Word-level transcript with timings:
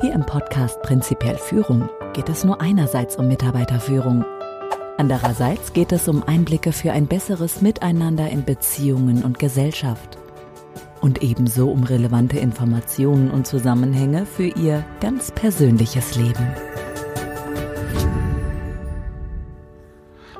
Hier 0.00 0.12
im 0.12 0.24
Podcast 0.24 0.80
Prinzipiell 0.82 1.36
Führung 1.38 1.88
geht 2.12 2.28
es 2.28 2.44
nur 2.44 2.60
einerseits 2.60 3.16
um 3.16 3.26
Mitarbeiterführung. 3.26 4.24
Andererseits 4.96 5.72
geht 5.72 5.90
es 5.90 6.06
um 6.06 6.22
Einblicke 6.22 6.70
für 6.70 6.92
ein 6.92 7.08
besseres 7.08 7.62
Miteinander 7.62 8.30
in 8.30 8.44
Beziehungen 8.44 9.24
und 9.24 9.40
Gesellschaft. 9.40 10.16
Und 11.00 11.24
ebenso 11.24 11.68
um 11.68 11.82
relevante 11.82 12.38
Informationen 12.38 13.28
und 13.28 13.48
Zusammenhänge 13.48 14.24
für 14.24 14.46
Ihr 14.46 14.84
ganz 15.00 15.32
persönliches 15.32 16.14
Leben. 16.14 16.46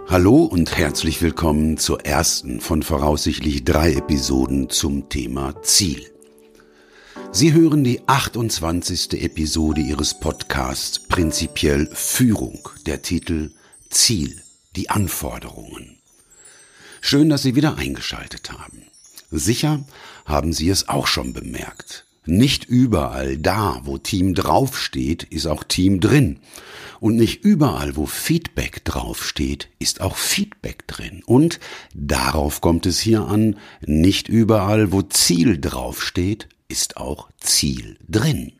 Hallo 0.07 0.45
und 0.45 0.79
herzlich 0.79 1.21
willkommen 1.21 1.79
zur 1.79 2.07
ersten 2.07 2.61
von 2.61 2.85
voraussichtlich 2.85 3.65
drei 3.65 3.95
Episoden 3.95 4.71
zum 4.71 5.09
Thema 5.09 5.61
Ziel. 5.63 6.07
Sie 7.31 7.53
hören 7.53 7.85
die 7.85 8.01
28. 8.09 9.23
Episode 9.23 9.83
Ihres 9.83 10.19
Podcasts 10.19 10.99
Prinzipiell 10.99 11.89
Führung, 11.93 12.69
der 12.87 13.03
Titel 13.03 13.53
Ziel, 13.91 14.41
die 14.75 14.91
Anforderungen. 14.91 15.99
Schön, 17.01 17.29
dass 17.29 17.43
Sie 17.43 17.55
wieder 17.55 17.77
eingeschaltet 17.77 18.51
haben. 18.51 18.83
Sicher 19.31 19.85
haben 20.25 20.53
Sie 20.53 20.71
es 20.71 20.89
auch 20.89 21.07
schon 21.07 21.33
bemerkt. 21.35 22.07
Nicht 22.25 22.65
überall 22.65 23.37
da, 23.37 23.83
wo 23.85 23.99
Team 23.99 24.35
draufsteht, 24.35 25.25
ist 25.25 25.47
auch 25.47 25.65
Team 25.65 26.01
drin. 26.01 26.41
Und 26.99 27.17
nicht 27.17 27.45
überall, 27.45 27.97
wo 27.97 28.07
Feedback 28.07 28.85
draufsteht, 28.85 29.69
ist 29.79 30.01
auch 30.01 30.17
Feedback 30.17 30.87
drin. 30.89 31.23
Und 31.25 31.61
darauf 31.95 32.61
kommt 32.61 32.87
es 32.87 32.99
hier 32.99 33.27
an, 33.27 33.57
nicht 33.87 34.29
überall, 34.29 34.93
wo 34.93 35.03
Ziel 35.03 35.59
draufsteht, 35.61 36.49
ist 36.69 36.99
auch 36.99 37.31
Ziel 37.41 37.97
drin. 38.07 38.53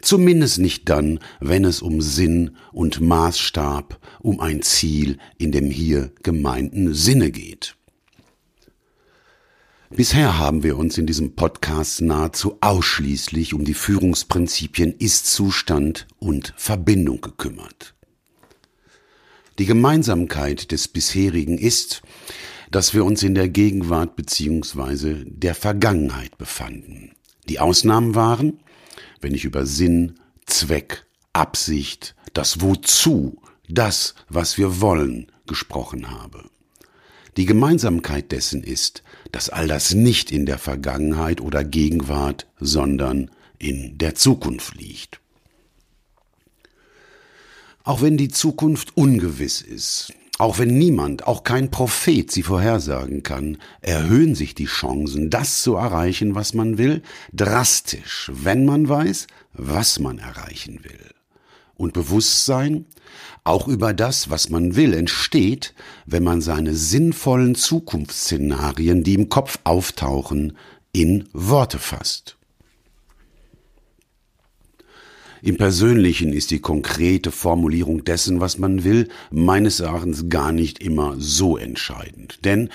Zumindest 0.00 0.58
nicht 0.58 0.88
dann, 0.88 1.18
wenn 1.40 1.64
es 1.64 1.82
um 1.82 2.00
Sinn 2.00 2.56
und 2.72 3.00
Maßstab, 3.00 3.98
um 4.20 4.40
ein 4.40 4.62
Ziel 4.62 5.18
in 5.38 5.50
dem 5.50 5.70
hier 5.70 6.12
gemeinten 6.22 6.94
Sinne 6.94 7.32
geht. 7.32 7.76
Bisher 9.90 10.38
haben 10.38 10.62
wir 10.62 10.76
uns 10.76 10.98
in 10.98 11.06
diesem 11.06 11.34
Podcast 11.34 12.02
nahezu 12.02 12.58
ausschließlich 12.60 13.54
um 13.54 13.64
die 13.64 13.74
Führungsprinzipien 13.74 14.94
Ist-Zustand 14.98 16.06
und 16.18 16.52
Verbindung 16.58 17.22
gekümmert. 17.22 17.94
Die 19.58 19.64
Gemeinsamkeit 19.66 20.70
des 20.70 20.88
bisherigen 20.88 21.56
ist, 21.56 22.02
dass 22.70 22.94
wir 22.94 23.04
uns 23.04 23.22
in 23.22 23.34
der 23.34 23.48
Gegenwart 23.48 24.16
beziehungsweise 24.16 25.24
der 25.26 25.54
Vergangenheit 25.54 26.36
befanden. 26.38 27.12
Die 27.48 27.60
Ausnahmen 27.60 28.14
waren, 28.14 28.60
wenn 29.20 29.34
ich 29.34 29.44
über 29.44 29.66
Sinn, 29.66 30.20
Zweck, 30.46 31.06
Absicht, 31.32 32.14
das 32.34 32.60
Wozu, 32.60 33.40
das, 33.68 34.14
was 34.28 34.58
wir 34.58 34.80
wollen, 34.80 35.30
gesprochen 35.46 36.10
habe. 36.10 36.44
Die 37.36 37.46
Gemeinsamkeit 37.46 38.32
dessen 38.32 38.62
ist, 38.64 39.02
dass 39.30 39.48
all 39.48 39.68
das 39.68 39.94
nicht 39.94 40.30
in 40.30 40.46
der 40.46 40.58
Vergangenheit 40.58 41.40
oder 41.40 41.64
Gegenwart, 41.64 42.46
sondern 42.58 43.30
in 43.58 43.98
der 43.98 44.14
Zukunft 44.14 44.74
liegt. 44.74 45.20
Auch 47.84 48.02
wenn 48.02 48.16
die 48.16 48.28
Zukunft 48.28 48.96
ungewiss 48.96 49.62
ist, 49.62 50.12
auch 50.38 50.60
wenn 50.60 50.78
niemand, 50.78 51.26
auch 51.26 51.42
kein 51.42 51.70
Prophet 51.70 52.30
sie 52.30 52.44
vorhersagen 52.44 53.24
kann, 53.24 53.58
erhöhen 53.80 54.36
sich 54.36 54.54
die 54.54 54.66
Chancen, 54.66 55.30
das 55.30 55.62
zu 55.62 55.74
erreichen, 55.74 56.36
was 56.36 56.54
man 56.54 56.78
will, 56.78 57.02
drastisch, 57.32 58.30
wenn 58.32 58.64
man 58.64 58.88
weiß, 58.88 59.26
was 59.52 59.98
man 59.98 60.18
erreichen 60.18 60.84
will. 60.84 61.10
Und 61.74 61.92
Bewusstsein, 61.92 62.86
auch 63.42 63.66
über 63.66 63.92
das, 63.92 64.30
was 64.30 64.48
man 64.48 64.76
will, 64.76 64.94
entsteht, 64.94 65.74
wenn 66.06 66.22
man 66.22 66.40
seine 66.40 66.74
sinnvollen 66.74 67.56
Zukunftsszenarien, 67.56 69.02
die 69.02 69.14
im 69.14 69.28
Kopf 69.28 69.58
auftauchen, 69.64 70.56
in 70.92 71.28
Worte 71.32 71.78
fasst. 71.78 72.37
Im 75.42 75.56
Persönlichen 75.56 76.32
ist 76.32 76.50
die 76.50 76.60
konkrete 76.60 77.30
Formulierung 77.30 78.04
dessen, 78.04 78.40
was 78.40 78.58
man 78.58 78.84
will, 78.84 79.08
meines 79.30 79.80
Erachtens 79.80 80.28
gar 80.28 80.52
nicht 80.52 80.80
immer 80.82 81.14
so 81.18 81.56
entscheidend. 81.56 82.44
Denn 82.44 82.70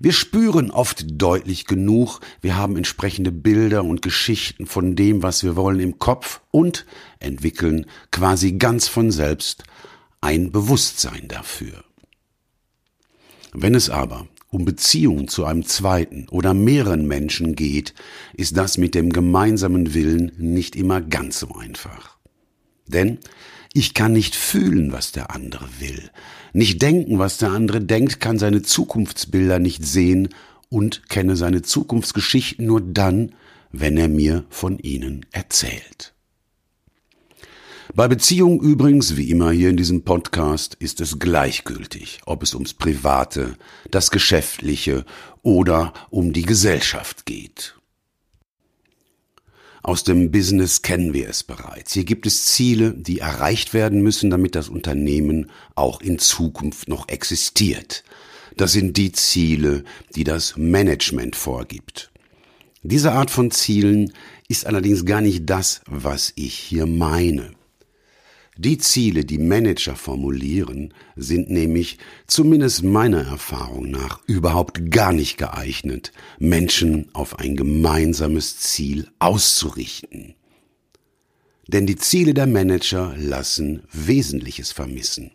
wir 0.00 0.12
spüren 0.12 0.70
oft 0.70 1.04
deutlich 1.20 1.66
genug, 1.66 2.20
wir 2.40 2.56
haben 2.56 2.76
entsprechende 2.76 3.32
Bilder 3.32 3.84
und 3.84 4.02
Geschichten 4.02 4.66
von 4.66 4.96
dem, 4.96 5.22
was 5.22 5.42
wir 5.42 5.56
wollen 5.56 5.80
im 5.80 5.98
Kopf 5.98 6.40
und 6.50 6.86
entwickeln 7.20 7.86
quasi 8.10 8.52
ganz 8.52 8.88
von 8.88 9.10
selbst 9.10 9.64
ein 10.20 10.50
Bewusstsein 10.50 11.28
dafür. 11.28 11.84
Wenn 13.52 13.74
es 13.74 13.90
aber 13.90 14.26
um 14.50 14.64
Beziehungen 14.64 15.28
zu 15.28 15.44
einem 15.44 15.64
zweiten 15.64 16.26
oder 16.30 16.54
mehreren 16.54 17.06
Menschen 17.06 17.54
geht, 17.54 17.94
ist 18.34 18.56
das 18.56 18.78
mit 18.78 18.94
dem 18.94 19.12
gemeinsamen 19.12 19.94
Willen 19.94 20.32
nicht 20.38 20.74
immer 20.74 21.00
ganz 21.00 21.40
so 21.40 21.54
einfach. 21.54 22.16
Denn 22.86 23.18
ich 23.74 23.92
kann 23.92 24.12
nicht 24.12 24.34
fühlen, 24.34 24.92
was 24.92 25.12
der 25.12 25.34
andere 25.34 25.68
will, 25.78 26.10
nicht 26.54 26.80
denken, 26.80 27.18
was 27.18 27.36
der 27.36 27.50
andere 27.50 27.82
denkt, 27.82 28.20
kann 28.20 28.38
seine 28.38 28.62
Zukunftsbilder 28.62 29.58
nicht 29.58 29.84
sehen 29.84 30.30
und 30.70 31.08
kenne 31.10 31.36
seine 31.36 31.62
Zukunftsgeschichten 31.62 32.66
nur 32.66 32.80
dann, 32.80 33.34
wenn 33.70 33.98
er 33.98 34.08
mir 34.08 34.44
von 34.48 34.78
ihnen 34.78 35.26
erzählt. 35.32 36.14
Bei 37.98 38.06
Beziehungen 38.06 38.60
übrigens, 38.60 39.16
wie 39.16 39.28
immer 39.28 39.50
hier 39.50 39.70
in 39.70 39.76
diesem 39.76 40.04
Podcast, 40.04 40.76
ist 40.78 41.00
es 41.00 41.18
gleichgültig, 41.18 42.20
ob 42.26 42.44
es 42.44 42.54
ums 42.54 42.72
Private, 42.72 43.56
das 43.90 44.12
Geschäftliche 44.12 45.04
oder 45.42 45.92
um 46.08 46.32
die 46.32 46.42
Gesellschaft 46.42 47.26
geht. 47.26 47.74
Aus 49.82 50.04
dem 50.04 50.30
Business 50.30 50.82
kennen 50.82 51.12
wir 51.12 51.28
es 51.28 51.42
bereits. 51.42 51.92
Hier 51.92 52.04
gibt 52.04 52.24
es 52.26 52.44
Ziele, 52.44 52.94
die 52.94 53.18
erreicht 53.18 53.74
werden 53.74 54.00
müssen, 54.00 54.30
damit 54.30 54.54
das 54.54 54.68
Unternehmen 54.68 55.50
auch 55.74 56.00
in 56.00 56.20
Zukunft 56.20 56.88
noch 56.88 57.08
existiert. 57.08 58.04
Das 58.56 58.70
sind 58.70 58.96
die 58.96 59.10
Ziele, 59.10 59.82
die 60.14 60.22
das 60.22 60.56
Management 60.56 61.34
vorgibt. 61.34 62.12
Diese 62.84 63.10
Art 63.10 63.32
von 63.32 63.50
Zielen 63.50 64.12
ist 64.46 64.66
allerdings 64.66 65.04
gar 65.04 65.20
nicht 65.20 65.50
das, 65.50 65.80
was 65.88 66.32
ich 66.36 66.54
hier 66.54 66.86
meine. 66.86 67.57
Die 68.60 68.76
Ziele, 68.76 69.24
die 69.24 69.38
Manager 69.38 69.94
formulieren, 69.94 70.92
sind 71.14 71.48
nämlich, 71.48 71.98
zumindest 72.26 72.82
meiner 72.82 73.22
Erfahrung 73.22 73.88
nach, 73.88 74.18
überhaupt 74.26 74.90
gar 74.90 75.12
nicht 75.12 75.38
geeignet, 75.38 76.12
Menschen 76.40 77.06
auf 77.12 77.38
ein 77.38 77.54
gemeinsames 77.54 78.58
Ziel 78.58 79.06
auszurichten. 79.20 80.34
Denn 81.68 81.86
die 81.86 81.94
Ziele 81.94 82.34
der 82.34 82.48
Manager 82.48 83.14
lassen 83.16 83.84
Wesentliches 83.92 84.72
vermissen. 84.72 85.30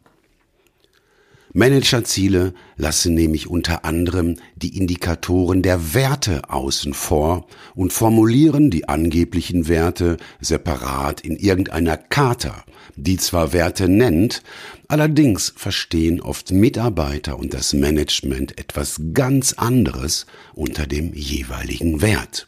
Managerziele 1.53 2.53
lassen 2.75 3.13
nämlich 3.13 3.47
unter 3.47 3.85
anderem 3.85 4.35
die 4.57 4.75
Indikatoren 4.75 5.61
der 5.61 5.93
Werte 5.93 6.49
außen 6.49 6.93
vor 6.93 7.45
und 7.73 7.93
formulieren 7.93 8.69
die 8.69 8.89
angeblichen 8.89 9.69
Werte 9.69 10.17
separat 10.41 11.21
in 11.21 11.37
irgendeiner 11.37 11.95
Charta, 11.95 12.65
die 12.95 13.17
zwar 13.17 13.53
Werte 13.53 13.87
nennt, 13.87 14.43
allerdings 14.87 15.53
verstehen 15.55 16.21
oft 16.21 16.51
Mitarbeiter 16.51 17.37
und 17.39 17.53
das 17.53 17.73
Management 17.73 18.57
etwas 18.57 19.01
ganz 19.13 19.53
anderes 19.53 20.25
unter 20.53 20.87
dem 20.87 21.13
jeweiligen 21.13 22.01
Wert. 22.01 22.47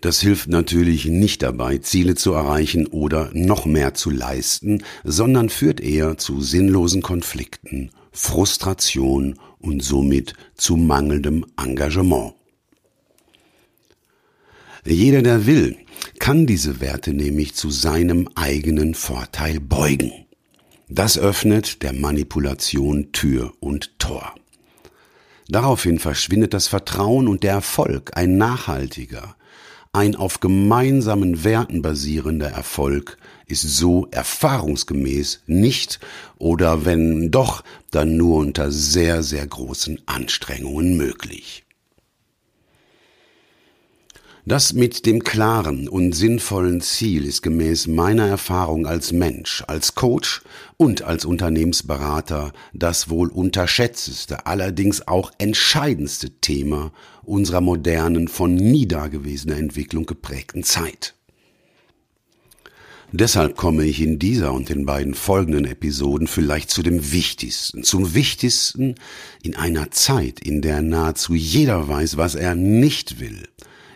Das 0.00 0.20
hilft 0.20 0.48
natürlich 0.50 1.06
nicht 1.06 1.42
dabei, 1.42 1.78
Ziele 1.78 2.14
zu 2.14 2.34
erreichen 2.34 2.86
oder 2.86 3.30
noch 3.32 3.64
mehr 3.64 3.94
zu 3.94 4.10
leisten, 4.10 4.82
sondern 5.02 5.48
führt 5.48 5.80
eher 5.80 6.18
zu 6.18 6.42
sinnlosen 6.42 7.00
Konflikten 7.00 7.90
Frustration 8.12 9.38
und 9.58 9.82
somit 9.82 10.34
zu 10.54 10.76
mangelndem 10.76 11.46
Engagement. 11.56 12.34
Jeder, 14.84 15.22
der 15.22 15.46
will, 15.46 15.78
kann 16.18 16.46
diese 16.46 16.80
Werte 16.80 17.12
nämlich 17.12 17.54
zu 17.54 17.70
seinem 17.70 18.28
eigenen 18.34 18.94
Vorteil 18.94 19.60
beugen. 19.60 20.12
Das 20.88 21.18
öffnet 21.18 21.82
der 21.82 21.92
Manipulation 21.92 23.12
Tür 23.12 23.52
und 23.60 23.98
Tor. 23.98 24.34
Daraufhin 25.48 25.98
verschwindet 25.98 26.54
das 26.54 26.68
Vertrauen 26.68 27.28
und 27.28 27.42
der 27.42 27.52
Erfolg, 27.52 28.12
ein 28.16 28.36
nachhaltiger, 28.36 29.36
ein 29.92 30.16
auf 30.16 30.40
gemeinsamen 30.40 31.44
Werten 31.44 31.80
basierender 31.80 32.48
Erfolg 32.48 33.16
ist 33.46 33.62
so 33.62 34.08
erfahrungsgemäß 34.10 35.42
nicht 35.46 36.00
oder 36.36 36.84
wenn 36.84 37.30
doch, 37.30 37.62
dann 37.90 38.16
nur 38.16 38.38
unter 38.38 38.72
sehr, 38.72 39.22
sehr 39.22 39.46
großen 39.46 40.00
Anstrengungen 40.06 40.96
möglich. 40.96 41.63
Das 44.46 44.74
mit 44.74 45.06
dem 45.06 45.24
klaren 45.24 45.88
und 45.88 46.12
sinnvollen 46.12 46.82
Ziel 46.82 47.24
ist 47.24 47.40
gemäß 47.40 47.86
meiner 47.86 48.26
Erfahrung 48.26 48.86
als 48.86 49.10
Mensch, 49.10 49.64
als 49.68 49.94
Coach 49.94 50.42
und 50.76 51.00
als 51.00 51.24
Unternehmensberater 51.24 52.52
das 52.74 53.08
wohl 53.08 53.28
unterschätzteste, 53.28 54.44
allerdings 54.44 55.08
auch 55.08 55.32
entscheidendste 55.38 56.28
Thema 56.42 56.92
unserer 57.22 57.62
modernen, 57.62 58.28
von 58.28 58.54
nie 58.54 58.86
dagewesener 58.86 59.56
Entwicklung 59.56 60.04
geprägten 60.04 60.62
Zeit. 60.62 61.14
Deshalb 63.12 63.56
komme 63.56 63.84
ich 63.84 64.02
in 64.02 64.18
dieser 64.18 64.52
und 64.52 64.68
den 64.68 64.84
beiden 64.84 65.14
folgenden 65.14 65.64
Episoden 65.64 66.26
vielleicht 66.26 66.68
zu 66.68 66.82
dem 66.82 67.12
Wichtigsten, 67.12 67.82
zum 67.82 68.12
Wichtigsten 68.12 68.96
in 69.42 69.56
einer 69.56 69.90
Zeit, 69.90 70.38
in 70.40 70.60
der 70.60 70.82
nahezu 70.82 71.32
jeder 71.32 71.88
weiß, 71.88 72.18
was 72.18 72.34
er 72.34 72.54
nicht 72.54 73.20
will, 73.20 73.48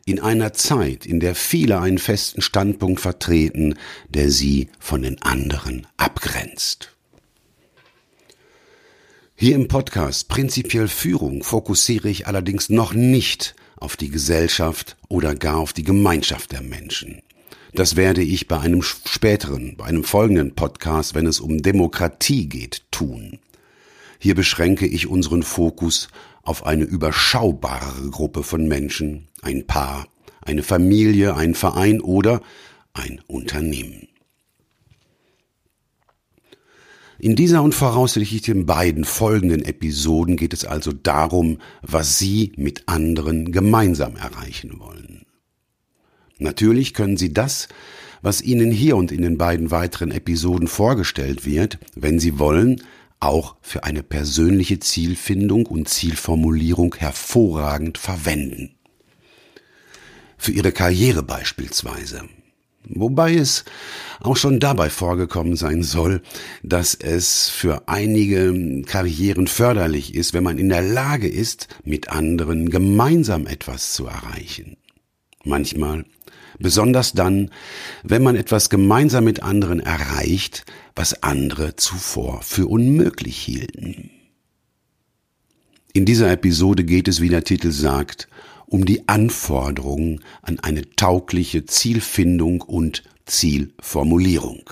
in 0.09 0.21
einer 0.21 0.53
Zeit, 0.53 1.07
in 1.07 1.21
der 1.21 1.35
viele 1.35 1.81
einen 1.81 1.99
festen 1.99 2.41
Standpunkt 2.41 3.01
vertreten, 3.01 3.75
der 4.09 4.31
sie 4.31 4.69
von 4.79 5.03
den 5.03 5.21
anderen 5.23 5.87
abgrenzt. 5.97 6.95
Hier 9.35 9.55
im 9.55 9.69
Podcast 9.69 10.29
Prinzipiell 10.29 10.89
Führung 10.89 11.45
fokussiere 11.45 12.09
ich 12.09 12.27
allerdings 12.27 12.71
noch 12.71 12.93
nicht 12.93 13.55
auf 13.77 13.97
die 13.97 14.09
Gesellschaft 14.09 14.97
oder 15.09 15.35
gar 15.35 15.59
auf 15.59 15.73
die 15.73 15.85
Gemeinschaft 15.85 16.53
der 16.53 16.63
Menschen. 16.63 17.23
Das 17.73 17.95
werde 17.95 18.23
ich 18.23 18.49
bei 18.49 18.59
einem 18.59 18.83
späteren, 18.83 19.77
bei 19.77 19.85
einem 19.85 20.03
folgenden 20.03 20.55
Podcast, 20.55 21.15
wenn 21.15 21.27
es 21.27 21.39
um 21.39 21.63
Demokratie 21.63 22.49
geht, 22.49 22.83
tun. 22.91 23.39
Hier 24.19 24.35
beschränke 24.35 24.87
ich 24.87 25.07
unseren 25.07 25.43
Fokus 25.45 26.09
auf 26.43 26.67
eine 26.67 26.85
überschaubare 26.85 28.11
Gruppe 28.11 28.43
von 28.43 28.67
Menschen, 28.67 29.28
ein 29.43 29.67
Paar, 29.67 30.07
eine 30.41 30.63
Familie, 30.63 31.35
ein 31.35 31.55
Verein 31.55 32.01
oder 32.01 32.41
ein 32.93 33.21
Unternehmen. 33.27 34.09
In 37.21 37.35
dieser 37.35 37.65
und 37.65 37.75
voraussichtlich 37.75 38.43
den 38.43 38.65
beiden 38.65 39.05
folgenden 39.05 39.65
Episoden 39.65 40.37
geht 40.37 40.53
es 40.53 40.65
also 40.65 40.93
darum, 40.93 41.59
was 41.83 42.19
Sie 42.19 42.53
mit 42.57 42.85
anderen 42.87 43.51
gemeinsam 43.51 44.15
erreichen 44.15 44.79
wollen. 44.79 45.27
Natürlich 46.39 46.95
können 46.95 47.17
Sie 47.17 47.33
das, 47.33 47.67
was 48.23 48.41
Ihnen 48.41 48.71
hier 48.71 48.97
und 48.97 49.11
in 49.11 49.23
den 49.23 49.37
beiden 49.37 49.73
weiteren 49.73 50.13
Episoden 50.13 50.69
vorgestellt 50.69 51.45
wird, 51.45 51.79
wenn 51.97 52.21
Sie 52.21 52.39
wollen, 52.39 52.83
auch 53.19 53.57
für 53.63 53.83
eine 53.83 54.05
persönliche 54.05 54.79
Zielfindung 54.79 55.67
und 55.67 55.89
Zielformulierung 55.89 56.95
hervorragend 56.95 57.99
verwenden. 57.99 58.78
Für 60.39 60.53
Ihre 60.53 60.73
Karriere 60.73 61.23
beispielsweise. 61.23 62.23
Wobei 62.89 63.35
es 63.35 63.65
auch 64.21 64.37
schon 64.37 64.61
dabei 64.61 64.89
vorgekommen 64.89 65.57
sein 65.57 65.83
soll, 65.83 66.23
dass 66.63 66.95
es 66.95 67.49
für 67.49 67.87
einige 67.87 68.83
Karrieren 68.83 69.47
förderlich 69.47 70.15
ist, 70.15 70.33
wenn 70.33 70.45
man 70.45 70.59
in 70.59 70.71
der 70.71 70.83
Lage 70.83 71.29
ist, 71.29 71.69
mit 71.85 72.09
anderen 72.09 72.71
gemeinsam 72.71 73.47
etwas 73.47 73.93
zu 73.93 74.07
erreichen. 74.07 74.77
Manchmal, 75.45 76.05
besonders 76.59 77.13
dann, 77.13 77.51
wenn 78.03 78.23
man 78.23 78.37
etwas 78.37 78.71
gemeinsam 78.71 79.25
mit 79.25 79.43
anderen 79.43 79.81
erreicht, 79.81 80.65
was 80.95 81.23
andere 81.23 81.77
zuvor 81.77 82.43
für 82.43 82.67
unmöglich 82.67 83.37
hielten. 83.37 84.11
In 85.93 86.05
dieser 86.05 86.31
Episode 86.31 86.85
geht 86.85 87.09
es, 87.09 87.21
wie 87.21 87.29
der 87.29 87.45
Titel 87.45 87.71
sagt, 87.71 88.29
um 88.69 88.85
die 88.85 89.09
Anforderungen 89.09 90.21
an 90.43 90.59
eine 90.61 90.89
taugliche 90.91 91.65
Zielfindung 91.65 92.61
und 92.61 93.03
Zielformulierung. 93.27 94.71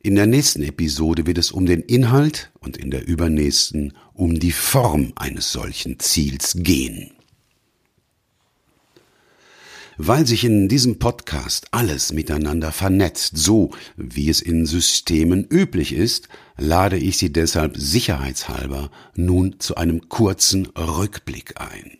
In 0.00 0.14
der 0.14 0.26
nächsten 0.26 0.62
Episode 0.62 1.26
wird 1.26 1.38
es 1.38 1.50
um 1.50 1.66
den 1.66 1.82
Inhalt 1.82 2.52
und 2.60 2.76
in 2.76 2.92
der 2.92 3.08
übernächsten 3.08 3.92
um 4.14 4.38
die 4.38 4.52
Form 4.52 5.12
eines 5.16 5.50
solchen 5.50 5.98
Ziels 5.98 6.54
gehen. 6.58 7.10
Weil 9.98 10.26
sich 10.26 10.44
in 10.44 10.68
diesem 10.68 10.98
Podcast 10.98 11.68
alles 11.72 12.12
miteinander 12.12 12.70
vernetzt, 12.70 13.36
so 13.36 13.70
wie 13.96 14.28
es 14.28 14.40
in 14.40 14.66
Systemen 14.66 15.44
üblich 15.50 15.92
ist, 15.92 16.28
lade 16.56 16.96
ich 16.96 17.18
Sie 17.18 17.32
deshalb 17.32 17.76
sicherheitshalber 17.76 18.90
nun 19.14 19.60
zu 19.60 19.76
einem 19.76 20.08
kurzen 20.08 20.66
Rückblick 20.66 21.60
ein. 21.60 21.98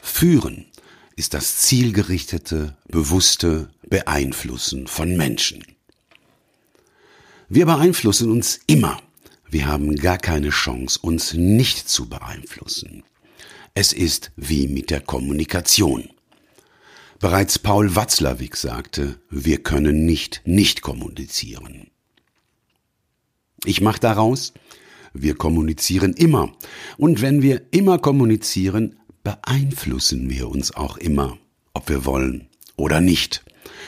Führen 0.00 0.66
ist 1.16 1.34
das 1.34 1.58
zielgerichtete, 1.58 2.76
bewusste 2.86 3.70
Beeinflussen 3.88 4.86
von 4.86 5.16
Menschen. 5.16 5.64
Wir 7.48 7.66
beeinflussen 7.66 8.30
uns 8.30 8.60
immer. 8.66 9.00
Wir 9.50 9.66
haben 9.66 9.96
gar 9.96 10.18
keine 10.18 10.50
Chance, 10.50 10.98
uns 11.00 11.32
nicht 11.32 11.88
zu 11.88 12.08
beeinflussen. 12.08 13.04
Es 13.74 13.92
ist 13.92 14.32
wie 14.36 14.68
mit 14.68 14.90
der 14.90 15.00
Kommunikation. 15.00 16.10
Bereits 17.20 17.58
Paul 17.58 17.96
Watzlawick 17.96 18.56
sagte, 18.56 19.18
wir 19.30 19.62
können 19.62 20.04
nicht 20.04 20.42
nicht 20.44 20.82
kommunizieren. 20.82 21.90
Ich 23.64 23.80
mache 23.80 24.00
daraus, 24.00 24.52
wir 25.12 25.34
kommunizieren 25.34 26.12
immer. 26.12 26.52
Und 26.96 27.22
wenn 27.22 27.42
wir 27.42 27.62
immer 27.70 27.98
kommunizieren, 27.98 28.98
beeinflussen 29.24 30.30
wir 30.30 30.48
uns 30.48 30.74
auch 30.74 30.96
immer, 30.96 31.38
ob 31.74 31.88
wir 31.88 32.04
wollen 32.04 32.48
oder 32.76 33.00
nicht, 33.00 33.44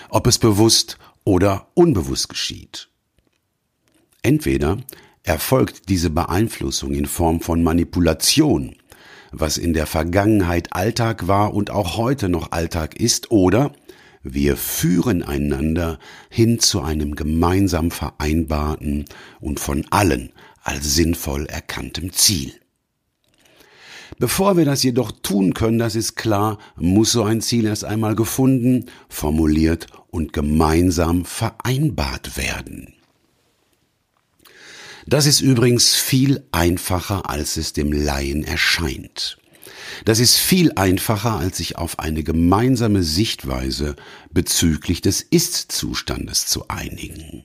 ob 0.08 0.26
es 0.26 0.38
bewusst 0.38 0.98
oder 1.24 1.68
unbewusst 1.74 2.28
geschieht. 2.28 2.88
Entweder 4.22 4.78
erfolgt 5.22 5.88
diese 5.88 6.10
Beeinflussung 6.10 6.92
in 6.92 7.06
Form 7.06 7.40
von 7.40 7.62
Manipulation 7.62 8.74
was 9.32 9.58
in 9.58 9.72
der 9.72 9.86
Vergangenheit 9.86 10.72
Alltag 10.72 11.28
war 11.28 11.54
und 11.54 11.70
auch 11.70 11.96
heute 11.96 12.28
noch 12.28 12.52
Alltag 12.52 12.98
ist, 12.98 13.30
oder 13.30 13.72
wir 14.22 14.56
führen 14.56 15.22
einander 15.22 15.98
hin 16.28 16.58
zu 16.58 16.82
einem 16.82 17.14
gemeinsam 17.14 17.90
vereinbarten 17.90 19.06
und 19.40 19.60
von 19.60 19.86
allen 19.90 20.32
als 20.62 20.94
sinnvoll 20.94 21.46
erkanntem 21.46 22.12
Ziel. 22.12 22.52
Bevor 24.18 24.58
wir 24.58 24.66
das 24.66 24.82
jedoch 24.82 25.12
tun 25.12 25.54
können, 25.54 25.78
das 25.78 25.94
ist 25.94 26.14
klar, 26.14 26.58
muss 26.76 27.12
so 27.12 27.22
ein 27.22 27.40
Ziel 27.40 27.64
erst 27.64 27.84
einmal 27.84 28.14
gefunden, 28.14 28.90
formuliert 29.08 29.86
und 30.10 30.34
gemeinsam 30.34 31.24
vereinbart 31.24 32.36
werden. 32.36 32.92
Das 35.06 35.24
ist 35.24 35.40
übrigens 35.40 35.94
viel 35.94 36.44
einfacher, 36.52 37.30
als 37.30 37.56
es 37.56 37.72
dem 37.72 37.92
Laien 37.92 38.44
erscheint. 38.44 39.38
Das 40.04 40.20
ist 40.20 40.36
viel 40.36 40.72
einfacher, 40.76 41.38
als 41.38 41.58
sich 41.58 41.76
auf 41.76 41.98
eine 41.98 42.22
gemeinsame 42.22 43.02
Sichtweise 43.02 43.96
bezüglich 44.30 45.00
des 45.00 45.22
Ist-Zustandes 45.22 46.46
zu 46.46 46.68
einigen. 46.68 47.44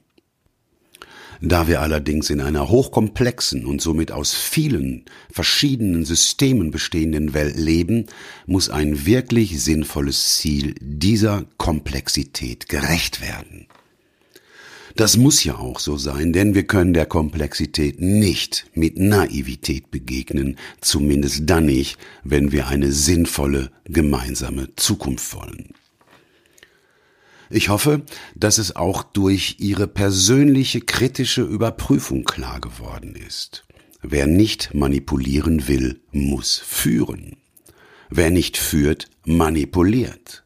Da 1.42 1.68
wir 1.68 1.82
allerdings 1.82 2.30
in 2.30 2.42
einer 2.42 2.70
hochkomplexen 2.70 3.66
und 3.66 3.82
somit 3.82 4.12
aus 4.12 4.34
vielen 4.34 5.06
verschiedenen 5.32 6.06
Systemen 6.06 6.72
bestehenden 6.72 7.34
Welt 7.34 7.58
leben, 7.58 8.06
muss 8.46 8.70
ein 8.70 9.06
wirklich 9.06 9.62
sinnvolles 9.62 10.38
Ziel 10.38 10.76
dieser 10.80 11.46
Komplexität 11.58 12.70
gerecht 12.70 13.22
werden. 13.22 13.68
Das 14.96 15.18
muss 15.18 15.44
ja 15.44 15.58
auch 15.58 15.80
so 15.80 15.98
sein, 15.98 16.32
denn 16.32 16.56
wir 16.56 16.68
können 16.68 16.94
der 16.94 17.06
Komplexität 17.06 18.00
nicht 18.00 18.66
mit 18.76 18.98
Naivität 18.98 19.92
begegnen, 19.92 20.58
zumindest 20.80 21.42
dann 21.50 21.66
nicht, 21.66 21.98
wenn 22.24 22.54
wir 22.54 22.68
eine 22.68 22.94
sinnvolle 22.94 23.72
gemeinsame 23.84 24.74
Zukunft 24.78 25.36
wollen. 25.36 25.74
Ich 27.50 27.68
hoffe, 27.68 28.04
dass 28.36 28.58
es 28.58 28.78
auch 28.78 29.04
durch 29.04 29.58
Ihre 29.60 29.88
persönliche 29.88 30.80
kritische 30.80 31.44
Überprüfung 31.44 32.24
klar 32.24 32.62
geworden 32.62 33.16
ist. 33.16 33.66
Wer 34.02 34.28
nicht 34.28 34.74
manipulieren 34.74 35.68
will, 35.68 36.00
muss 36.12 36.58
führen. 36.58 37.36
Wer 38.10 38.32
nicht 38.32 38.56
führt, 38.56 39.10
manipuliert. 39.26 40.45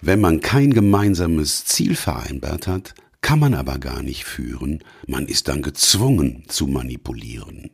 Wenn 0.00 0.20
man 0.20 0.40
kein 0.40 0.72
gemeinsames 0.72 1.64
Ziel 1.64 1.96
vereinbart 1.96 2.66
hat, 2.66 2.94
kann 3.20 3.40
man 3.40 3.54
aber 3.54 3.78
gar 3.78 4.02
nicht 4.02 4.24
führen, 4.24 4.84
man 5.06 5.26
ist 5.26 5.48
dann 5.48 5.62
gezwungen 5.62 6.44
zu 6.46 6.66
manipulieren. 6.66 7.70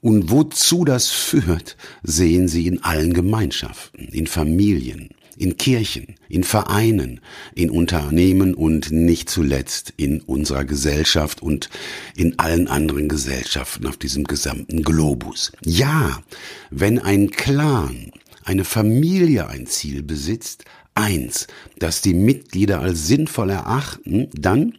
Und 0.00 0.30
wozu 0.30 0.84
das 0.84 1.10
führt, 1.10 1.76
sehen 2.02 2.46
Sie 2.46 2.66
in 2.66 2.84
allen 2.84 3.12
Gemeinschaften, 3.12 4.06
in 4.08 4.26
Familien, 4.26 5.08
in 5.36 5.56
Kirchen, 5.56 6.14
in 6.28 6.44
Vereinen, 6.44 7.20
in 7.54 7.70
Unternehmen 7.70 8.54
und 8.54 8.92
nicht 8.92 9.28
zuletzt 9.28 9.92
in 9.96 10.20
unserer 10.20 10.64
Gesellschaft 10.64 11.42
und 11.42 11.70
in 12.14 12.38
allen 12.38 12.68
anderen 12.68 13.08
Gesellschaften 13.08 13.86
auf 13.86 13.96
diesem 13.96 14.24
gesamten 14.24 14.82
Globus. 14.82 15.52
Ja, 15.64 16.22
wenn 16.70 16.98
ein 16.98 17.30
Clan, 17.30 18.12
eine 18.44 18.64
Familie 18.64 19.48
ein 19.48 19.66
Ziel 19.66 20.02
besitzt, 20.02 20.64
eins, 20.94 21.46
das 21.78 22.00
die 22.00 22.14
Mitglieder 22.14 22.80
als 22.80 23.06
sinnvoll 23.06 23.50
erachten, 23.50 24.28
dann 24.32 24.78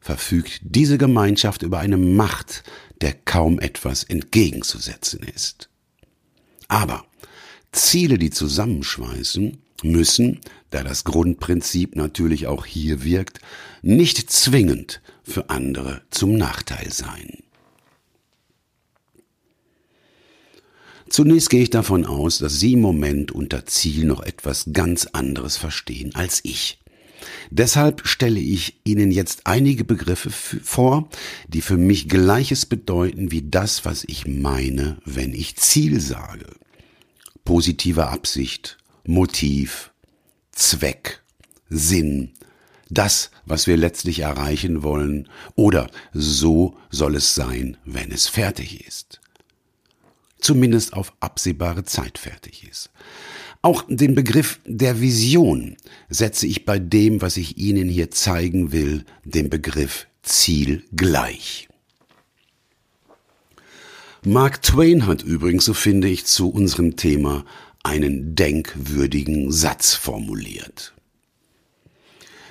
verfügt 0.00 0.60
diese 0.62 0.98
Gemeinschaft 0.98 1.62
über 1.62 1.78
eine 1.78 1.98
Macht, 1.98 2.62
der 3.00 3.12
kaum 3.12 3.58
etwas 3.58 4.04
entgegenzusetzen 4.04 5.20
ist. 5.34 5.68
Aber 6.68 7.04
Ziele, 7.72 8.18
die 8.18 8.30
zusammenschweißen, 8.30 9.58
müssen, 9.82 10.40
da 10.70 10.82
das 10.84 11.04
Grundprinzip 11.04 11.96
natürlich 11.96 12.46
auch 12.46 12.66
hier 12.66 13.02
wirkt, 13.02 13.40
nicht 13.82 14.30
zwingend 14.30 15.00
für 15.22 15.50
andere 15.50 16.02
zum 16.10 16.36
Nachteil 16.36 16.92
sein. 16.92 17.38
Zunächst 21.10 21.50
gehe 21.50 21.62
ich 21.62 21.70
davon 21.70 22.06
aus, 22.06 22.38
dass 22.38 22.60
Sie 22.60 22.74
im 22.74 22.82
Moment 22.82 23.32
unter 23.32 23.66
Ziel 23.66 24.04
noch 24.04 24.22
etwas 24.22 24.66
ganz 24.72 25.06
anderes 25.06 25.56
verstehen 25.56 26.14
als 26.14 26.40
ich. 26.44 26.78
Deshalb 27.50 28.06
stelle 28.06 28.38
ich 28.38 28.80
Ihnen 28.84 29.10
jetzt 29.10 29.40
einige 29.44 29.84
Begriffe 29.84 30.30
vor, 30.30 31.08
die 31.48 31.62
für 31.62 31.76
mich 31.76 32.08
Gleiches 32.08 32.64
bedeuten 32.64 33.32
wie 33.32 33.42
das, 33.42 33.84
was 33.84 34.04
ich 34.04 34.28
meine, 34.28 34.98
wenn 35.04 35.34
ich 35.34 35.56
Ziel 35.56 36.00
sage. 36.00 36.46
Positive 37.44 38.06
Absicht, 38.06 38.78
Motiv, 39.04 39.90
Zweck, 40.52 41.22
Sinn, 41.68 42.34
das, 42.88 43.32
was 43.44 43.66
wir 43.66 43.76
letztlich 43.76 44.20
erreichen 44.20 44.84
wollen, 44.84 45.28
oder 45.56 45.90
so 46.12 46.76
soll 46.88 47.16
es 47.16 47.34
sein, 47.34 47.78
wenn 47.84 48.12
es 48.12 48.28
fertig 48.28 48.86
ist. 48.86 49.20
Zumindest 50.40 50.92
auf 50.94 51.12
absehbare 51.20 51.84
Zeit 51.84 52.18
fertig 52.18 52.66
ist. 52.68 52.90
Auch 53.62 53.84
den 53.88 54.14
Begriff 54.14 54.60
der 54.64 55.00
Vision 55.00 55.76
setze 56.08 56.46
ich 56.46 56.64
bei 56.64 56.78
dem, 56.78 57.20
was 57.20 57.36
ich 57.36 57.58
Ihnen 57.58 57.88
hier 57.88 58.10
zeigen 58.10 58.72
will, 58.72 59.04
dem 59.24 59.50
Begriff 59.50 60.06
Ziel 60.22 60.84
gleich. 60.96 61.68
Mark 64.24 64.62
Twain 64.62 65.06
hat 65.06 65.22
übrigens, 65.22 65.64
so 65.64 65.74
finde 65.74 66.08
ich, 66.08 66.26
zu 66.26 66.50
unserem 66.50 66.96
Thema 66.96 67.44
einen 67.82 68.34
denkwürdigen 68.34 69.50
Satz 69.50 69.94
formuliert. 69.94 70.94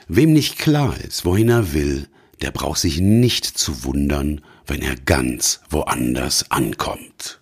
Wem 0.07 0.33
nicht 0.33 0.57
klar 0.57 0.99
ist, 0.99 1.25
wohin 1.25 1.49
er 1.49 1.73
will, 1.73 2.07
der 2.41 2.51
braucht 2.51 2.79
sich 2.79 2.99
nicht 2.99 3.45
zu 3.45 3.83
wundern, 3.83 4.41
wenn 4.65 4.81
er 4.81 4.95
ganz 4.95 5.59
woanders 5.69 6.49
ankommt. 6.49 7.38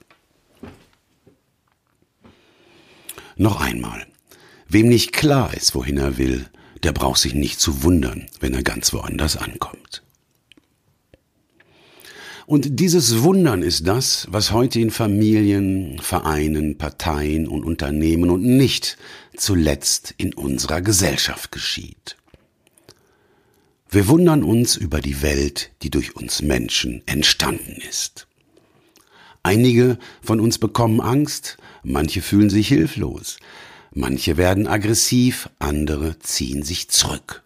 Noch 3.37 3.61
einmal. 3.61 4.05
Wem 4.67 4.89
nicht 4.89 5.13
klar 5.13 5.53
ist, 5.53 5.75
wohin 5.75 5.97
er 5.97 6.17
will, 6.17 6.47
der 6.83 6.91
braucht 6.91 7.19
sich 7.19 7.33
nicht 7.33 7.59
zu 7.59 7.83
wundern, 7.83 8.27
wenn 8.39 8.53
er 8.53 8.63
ganz 8.63 8.93
woanders 8.93 9.37
ankommt. 9.37 10.03
Und 12.47 12.79
dieses 12.79 13.23
Wundern 13.23 13.61
ist 13.61 13.87
das, 13.87 14.25
was 14.31 14.51
heute 14.53 14.79
in 14.79 14.89
Familien, 14.89 15.99
Vereinen, 15.99 16.77
Parteien 16.77 17.47
und 17.47 17.65
Unternehmen 17.65 18.29
und 18.29 18.41
nicht 18.41 18.97
zuletzt 19.35 20.13
in 20.17 20.33
unserer 20.33 20.81
Gesellschaft 20.81 21.51
geschieht. 21.51 22.15
Wir 23.89 24.07
wundern 24.07 24.43
uns 24.43 24.77
über 24.77 25.01
die 25.01 25.21
Welt, 25.21 25.71
die 25.81 25.89
durch 25.89 26.15
uns 26.15 26.41
Menschen 26.41 27.03
entstanden 27.05 27.81
ist. 27.89 28.27
Einige 29.43 29.97
von 30.21 30.39
uns 30.39 30.57
bekommen 30.57 31.01
Angst, 31.01 31.57
manche 31.87 32.21
fühlen 32.21 32.49
sich 32.49 32.67
hilflos, 32.67 33.37
manche 33.93 34.37
werden 34.37 34.67
aggressiv, 34.67 35.49
andere 35.59 36.19
ziehen 36.19 36.63
sich 36.63 36.89
zurück. 36.89 37.43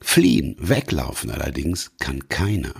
Fliehen, 0.00 0.56
weglaufen 0.58 1.30
allerdings 1.30 1.92
kann 1.98 2.28
keiner. 2.28 2.74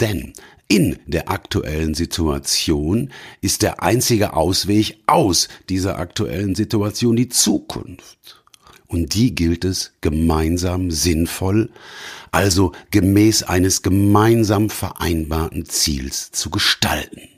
Denn 0.00 0.32
in 0.68 0.98
der 1.06 1.30
aktuellen 1.30 1.94
Situation 1.94 3.10
ist 3.40 3.62
der 3.62 3.82
einzige 3.82 4.34
Ausweg 4.34 4.98
aus 5.06 5.48
dieser 5.68 5.98
aktuellen 5.98 6.54
Situation 6.54 7.16
die 7.16 7.28
Zukunft. 7.28 8.42
Und 8.86 9.14
die 9.14 9.34
gilt 9.34 9.64
es 9.64 9.92
gemeinsam 10.00 10.90
sinnvoll, 10.90 11.70
also 12.32 12.72
gemäß 12.90 13.44
eines 13.44 13.82
gemeinsam 13.82 14.70
vereinbarten 14.70 15.64
Ziels 15.66 16.32
zu 16.32 16.50
gestalten. 16.50 17.28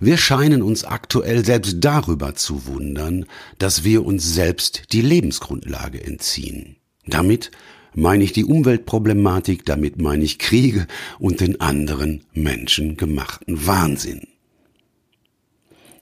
Wir 0.00 0.16
scheinen 0.16 0.62
uns 0.62 0.84
aktuell 0.84 1.44
selbst 1.44 1.76
darüber 1.80 2.34
zu 2.34 2.66
wundern, 2.66 3.26
dass 3.58 3.84
wir 3.84 4.04
uns 4.04 4.34
selbst 4.34 4.92
die 4.92 5.02
Lebensgrundlage 5.02 6.02
entziehen. 6.02 6.76
Damit 7.06 7.50
meine 7.94 8.24
ich 8.24 8.32
die 8.32 8.44
Umweltproblematik, 8.44 9.64
damit 9.64 10.00
meine 10.00 10.24
ich 10.24 10.38
Kriege 10.38 10.86
und 11.18 11.40
den 11.40 11.60
anderen 11.60 12.24
menschengemachten 12.32 13.66
Wahnsinn. 13.66 14.26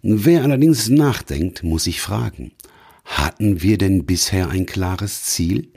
Wer 0.02 0.42
allerdings 0.42 0.88
nachdenkt, 0.88 1.62
muss 1.62 1.84
sich 1.84 2.00
fragen, 2.00 2.52
hatten 3.04 3.62
wir 3.62 3.78
denn 3.78 4.04
bisher 4.04 4.48
ein 4.48 4.66
klares 4.66 5.24
Ziel? 5.24 5.68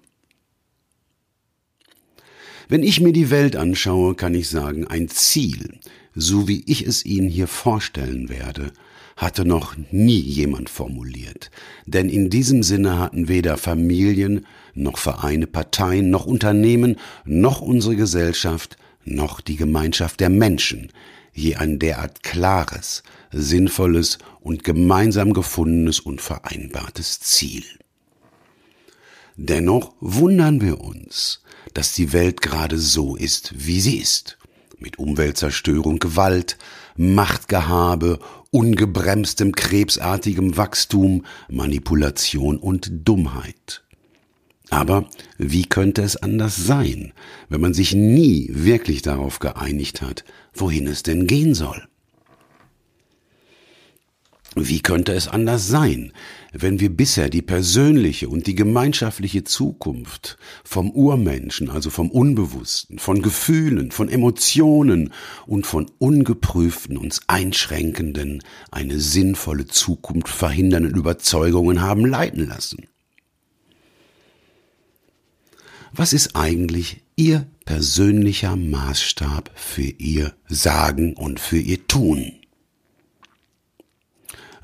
Wenn 2.67 2.81
ich 2.81 2.99
mir 3.01 3.13
die 3.13 3.29
Welt 3.29 3.55
anschaue, 3.55 4.15
kann 4.15 4.33
ich 4.33 4.49
sagen, 4.49 4.87
ein 4.87 5.09
Ziel, 5.09 5.79
so 6.15 6.47
wie 6.47 6.63
ich 6.65 6.85
es 6.85 7.05
Ihnen 7.05 7.29
hier 7.29 7.47
vorstellen 7.47 8.29
werde, 8.29 8.71
hatte 9.17 9.45
noch 9.45 9.75
nie 9.91 10.19
jemand 10.19 10.69
formuliert. 10.69 11.51
Denn 11.85 12.09
in 12.09 12.29
diesem 12.29 12.63
Sinne 12.63 12.99
hatten 12.99 13.27
weder 13.27 13.57
Familien, 13.57 14.45
noch 14.73 14.97
Vereine, 14.97 15.47
Parteien, 15.47 16.09
noch 16.09 16.25
Unternehmen, 16.25 16.97
noch 17.23 17.61
unsere 17.61 17.95
Gesellschaft, 17.95 18.77
noch 19.05 19.39
die 19.39 19.55
Gemeinschaft 19.55 20.19
der 20.19 20.29
Menschen 20.29 20.89
je 21.35 21.55
ein 21.55 21.77
derart 21.79 22.23
klares, 22.23 23.03
sinnvolles 23.31 24.17
und 24.39 24.63
gemeinsam 24.63 25.33
gefundenes 25.33 25.99
und 25.99 26.21
vereinbartes 26.21 27.19
Ziel. 27.19 27.63
Dennoch 29.35 29.93
wundern 29.99 30.61
wir 30.61 30.79
uns, 30.79 31.43
dass 31.73 31.91
die 31.91 32.13
Welt 32.13 32.41
gerade 32.41 32.79
so 32.79 33.17
ist, 33.17 33.53
wie 33.57 33.81
sie 33.81 33.97
ist, 33.97 34.37
mit 34.85 34.99
Umweltzerstörung, 34.99 35.99
Gewalt, 35.99 36.57
Machtgehabe, 36.95 38.19
ungebremstem 38.51 39.51
krebsartigem 39.51 40.55
Wachstum, 40.55 41.25
Manipulation 41.49 42.57
und 42.57 42.89
Dummheit. 43.03 43.83
Aber 44.69 45.09
wie 45.37 45.65
könnte 45.65 46.01
es 46.01 46.15
anders 46.15 46.55
sein, 46.55 47.13
wenn 47.49 47.61
man 47.61 47.73
sich 47.73 47.93
nie 47.93 48.49
wirklich 48.51 49.01
darauf 49.01 49.39
geeinigt 49.39 50.01
hat, 50.01 50.23
wohin 50.53 50.87
es 50.87 51.03
denn 51.03 51.27
gehen 51.27 51.53
soll? 51.53 51.87
Wie 54.57 54.79
könnte 54.79 55.11
es 55.11 55.27
anders 55.27 55.67
sein, 55.67 56.13
wenn 56.53 56.79
wir 56.79 56.89
bisher 56.89 57.29
die 57.29 57.41
persönliche 57.41 58.29
und 58.29 58.47
die 58.47 58.55
gemeinschaftliche 58.55 59.43
Zukunft 59.43 60.37
vom 60.63 60.91
Urmenschen, 60.91 61.69
also 61.69 61.89
vom 61.89 62.09
Unbewussten, 62.09 62.97
von 62.97 63.21
Gefühlen, 63.21 63.91
von 63.91 64.07
Emotionen 64.07 65.11
und 65.45 65.67
von 65.67 65.91
ungeprüften, 65.97 66.95
uns 66.95 67.19
einschränkenden, 67.27 68.41
eine 68.71 69.01
sinnvolle 69.01 69.65
Zukunft 69.65 70.29
verhindernden 70.29 70.95
Überzeugungen 70.95 71.81
haben 71.81 72.05
leiten 72.05 72.47
lassen? 72.47 72.87
Was 75.91 76.13
ist 76.13 76.37
eigentlich 76.37 77.03
Ihr 77.17 77.45
persönlicher 77.65 78.55
Maßstab 78.55 79.51
für 79.53 79.81
Ihr 79.97 80.33
Sagen 80.47 81.13
und 81.13 81.41
für 81.41 81.59
Ihr 81.59 81.85
Tun? 81.87 82.44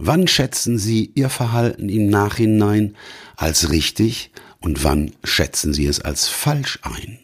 Wann 0.03 0.27
schätzen 0.27 0.79
Sie 0.79 1.12
Ihr 1.13 1.29
Verhalten 1.29 1.88
im 1.88 2.08
Nachhinein 2.10 2.96
als 3.36 3.70
richtig 3.70 4.31
und 4.60 4.84
wann 4.84 5.12
schätzen 5.24 5.75
Sie 5.75 5.86
es 5.86 6.00
als 6.00 6.27
falsch 6.27 6.79
ein? 6.81 7.20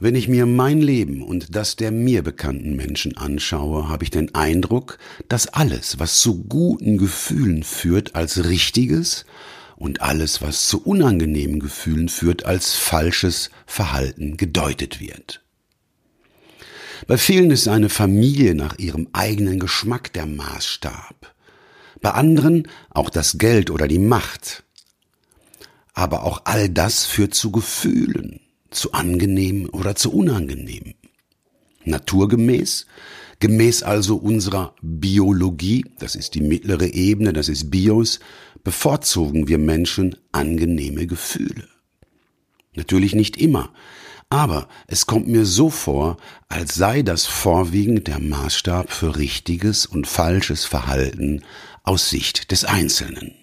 Wenn 0.00 0.14
ich 0.14 0.26
mir 0.26 0.46
mein 0.46 0.80
Leben 0.80 1.20
und 1.20 1.54
das 1.54 1.76
der 1.76 1.90
mir 1.90 2.22
bekannten 2.22 2.74
Menschen 2.74 3.14
anschaue, 3.14 3.90
habe 3.90 4.04
ich 4.04 4.10
den 4.10 4.34
Eindruck, 4.34 4.96
dass 5.28 5.48
alles, 5.48 5.98
was 5.98 6.20
zu 6.20 6.42
guten 6.42 6.96
Gefühlen 6.96 7.64
führt, 7.64 8.14
als 8.14 8.46
richtiges 8.46 9.26
und 9.76 10.00
alles, 10.00 10.40
was 10.40 10.66
zu 10.66 10.82
unangenehmen 10.82 11.60
Gefühlen 11.60 12.08
führt, 12.08 12.46
als 12.46 12.74
falsches 12.74 13.50
Verhalten 13.66 14.38
gedeutet 14.38 14.98
wird. 14.98 15.42
Bei 17.06 17.18
vielen 17.18 17.50
ist 17.50 17.68
eine 17.68 17.88
Familie 17.88 18.54
nach 18.54 18.78
ihrem 18.78 19.08
eigenen 19.12 19.58
Geschmack 19.58 20.12
der 20.12 20.26
Maßstab. 20.26 21.34
Bei 22.00 22.10
anderen 22.12 22.68
auch 22.90 23.10
das 23.10 23.38
Geld 23.38 23.70
oder 23.70 23.88
die 23.88 23.98
Macht. 23.98 24.64
Aber 25.94 26.24
auch 26.24 26.42
all 26.44 26.68
das 26.68 27.04
führt 27.04 27.34
zu 27.34 27.50
Gefühlen, 27.52 28.40
zu 28.70 28.92
angenehm 28.92 29.68
oder 29.70 29.94
zu 29.94 30.12
unangenehm. 30.12 30.94
Naturgemäß, 31.84 32.86
gemäß 33.40 33.82
also 33.82 34.16
unserer 34.16 34.74
Biologie, 34.80 35.84
das 35.98 36.14
ist 36.14 36.34
die 36.34 36.40
mittlere 36.40 36.94
Ebene, 36.94 37.32
das 37.32 37.48
ist 37.48 37.70
Bios, 37.70 38.20
bevorzugen 38.62 39.48
wir 39.48 39.58
Menschen 39.58 40.16
angenehme 40.30 41.06
Gefühle. 41.06 41.68
Natürlich 42.74 43.14
nicht 43.14 43.36
immer, 43.36 43.72
aber 44.32 44.66
es 44.86 45.06
kommt 45.06 45.28
mir 45.28 45.44
so 45.44 45.68
vor, 45.68 46.16
als 46.48 46.74
sei 46.74 47.02
das 47.02 47.26
vorwiegend 47.26 48.08
der 48.08 48.18
Maßstab 48.18 48.90
für 48.90 49.16
richtiges 49.16 49.84
und 49.84 50.06
falsches 50.06 50.64
Verhalten 50.64 51.42
aus 51.82 52.08
Sicht 52.08 52.50
des 52.50 52.64
Einzelnen. 52.64 53.34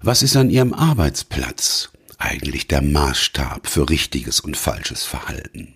Was 0.00 0.22
ist 0.22 0.34
an 0.34 0.48
Ihrem 0.48 0.72
Arbeitsplatz 0.72 1.90
eigentlich 2.16 2.66
der 2.68 2.80
Maßstab 2.80 3.66
für 3.66 3.90
richtiges 3.90 4.40
und 4.40 4.56
falsches 4.56 5.04
Verhalten? 5.04 5.74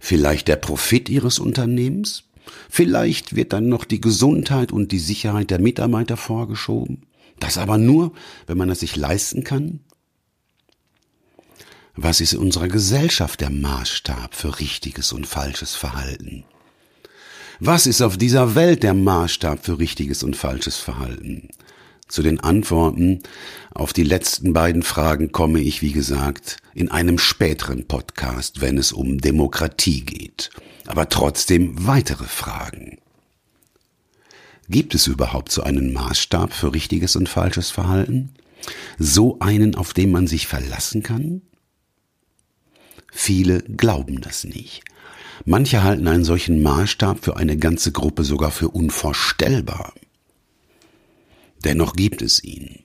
Vielleicht 0.00 0.48
der 0.48 0.56
Profit 0.56 1.08
Ihres 1.08 1.38
Unternehmens? 1.38 2.24
Vielleicht 2.68 3.36
wird 3.36 3.52
dann 3.52 3.68
noch 3.68 3.84
die 3.84 4.00
Gesundheit 4.00 4.72
und 4.72 4.90
die 4.90 4.98
Sicherheit 4.98 5.50
der 5.50 5.60
Mitarbeiter 5.60 6.16
vorgeschoben? 6.16 7.06
Das 7.38 7.58
aber 7.58 7.78
nur, 7.78 8.12
wenn 8.48 8.58
man 8.58 8.70
es 8.70 8.80
sich 8.80 8.96
leisten 8.96 9.44
kann? 9.44 9.84
Was 12.00 12.20
ist 12.20 12.34
in 12.34 12.38
unserer 12.38 12.68
Gesellschaft 12.68 13.40
der 13.40 13.50
Maßstab 13.50 14.32
für 14.32 14.60
richtiges 14.60 15.12
und 15.12 15.26
falsches 15.26 15.74
Verhalten? 15.74 16.44
Was 17.58 17.88
ist 17.88 18.02
auf 18.02 18.16
dieser 18.16 18.54
Welt 18.54 18.84
der 18.84 18.94
Maßstab 18.94 19.64
für 19.64 19.80
richtiges 19.80 20.22
und 20.22 20.36
falsches 20.36 20.76
Verhalten? 20.76 21.48
Zu 22.06 22.22
den 22.22 22.38
Antworten 22.38 23.24
auf 23.74 23.92
die 23.92 24.04
letzten 24.04 24.52
beiden 24.52 24.84
Fragen 24.84 25.32
komme 25.32 25.58
ich, 25.58 25.82
wie 25.82 25.90
gesagt, 25.90 26.58
in 26.72 26.88
einem 26.88 27.18
späteren 27.18 27.88
Podcast, 27.88 28.60
wenn 28.60 28.78
es 28.78 28.92
um 28.92 29.18
Demokratie 29.18 30.02
geht. 30.02 30.50
Aber 30.86 31.08
trotzdem 31.08 31.84
weitere 31.84 32.26
Fragen. 32.26 32.98
Gibt 34.68 34.94
es 34.94 35.08
überhaupt 35.08 35.50
so 35.50 35.64
einen 35.64 35.92
Maßstab 35.92 36.52
für 36.52 36.72
richtiges 36.72 37.16
und 37.16 37.28
falsches 37.28 37.72
Verhalten? 37.72 38.34
So 39.00 39.40
einen, 39.40 39.74
auf 39.74 39.94
den 39.94 40.12
man 40.12 40.28
sich 40.28 40.46
verlassen 40.46 41.02
kann? 41.02 41.42
Viele 43.20 43.62
glauben 43.62 44.20
das 44.20 44.44
nicht. 44.44 44.84
Manche 45.44 45.82
halten 45.82 46.06
einen 46.06 46.22
solchen 46.22 46.62
Maßstab 46.62 47.24
für 47.24 47.36
eine 47.36 47.56
ganze 47.56 47.90
Gruppe 47.90 48.22
sogar 48.22 48.52
für 48.52 48.68
unvorstellbar. 48.68 49.92
Dennoch 51.64 51.94
gibt 51.94 52.22
es 52.22 52.42
ihn. 52.44 52.84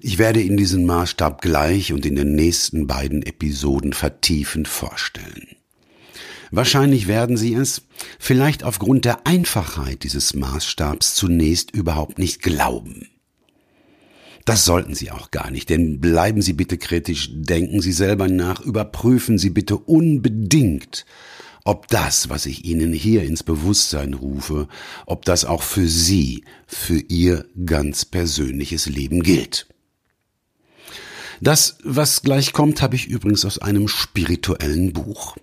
Ich 0.00 0.16
werde 0.16 0.40
Ihnen 0.40 0.56
diesen 0.56 0.86
Maßstab 0.86 1.42
gleich 1.42 1.92
und 1.92 2.06
in 2.06 2.16
den 2.16 2.34
nächsten 2.34 2.86
beiden 2.86 3.22
Episoden 3.22 3.92
vertiefend 3.92 4.66
vorstellen. 4.66 5.48
Wahrscheinlich 6.50 7.06
werden 7.06 7.36
Sie 7.36 7.52
es, 7.52 7.82
vielleicht 8.18 8.64
aufgrund 8.64 9.04
der 9.04 9.26
Einfachheit 9.26 10.04
dieses 10.04 10.32
Maßstabs, 10.32 11.14
zunächst 11.14 11.70
überhaupt 11.72 12.18
nicht 12.18 12.40
glauben. 12.40 13.09
Das 14.50 14.64
sollten 14.64 14.96
Sie 14.96 15.12
auch 15.12 15.30
gar 15.30 15.52
nicht, 15.52 15.70
denn 15.70 16.00
bleiben 16.00 16.42
Sie 16.42 16.54
bitte 16.54 16.76
kritisch, 16.76 17.28
denken 17.32 17.80
Sie 17.80 17.92
selber 17.92 18.26
nach, 18.26 18.60
überprüfen 18.60 19.38
Sie 19.38 19.50
bitte 19.50 19.76
unbedingt, 19.76 21.06
ob 21.62 21.86
das, 21.86 22.30
was 22.30 22.46
ich 22.46 22.64
Ihnen 22.64 22.92
hier 22.92 23.22
ins 23.22 23.44
Bewusstsein 23.44 24.12
rufe, 24.12 24.66
ob 25.06 25.24
das 25.24 25.44
auch 25.44 25.62
für 25.62 25.86
Sie, 25.86 26.42
für 26.66 26.98
Ihr 26.98 27.46
ganz 27.64 28.04
persönliches 28.04 28.86
Leben 28.86 29.22
gilt. 29.22 29.68
Das, 31.40 31.78
was 31.84 32.22
gleich 32.22 32.52
kommt, 32.52 32.82
habe 32.82 32.96
ich 32.96 33.06
übrigens 33.06 33.44
aus 33.44 33.58
einem 33.58 33.86
spirituellen 33.86 34.92
Buch. 34.92 35.36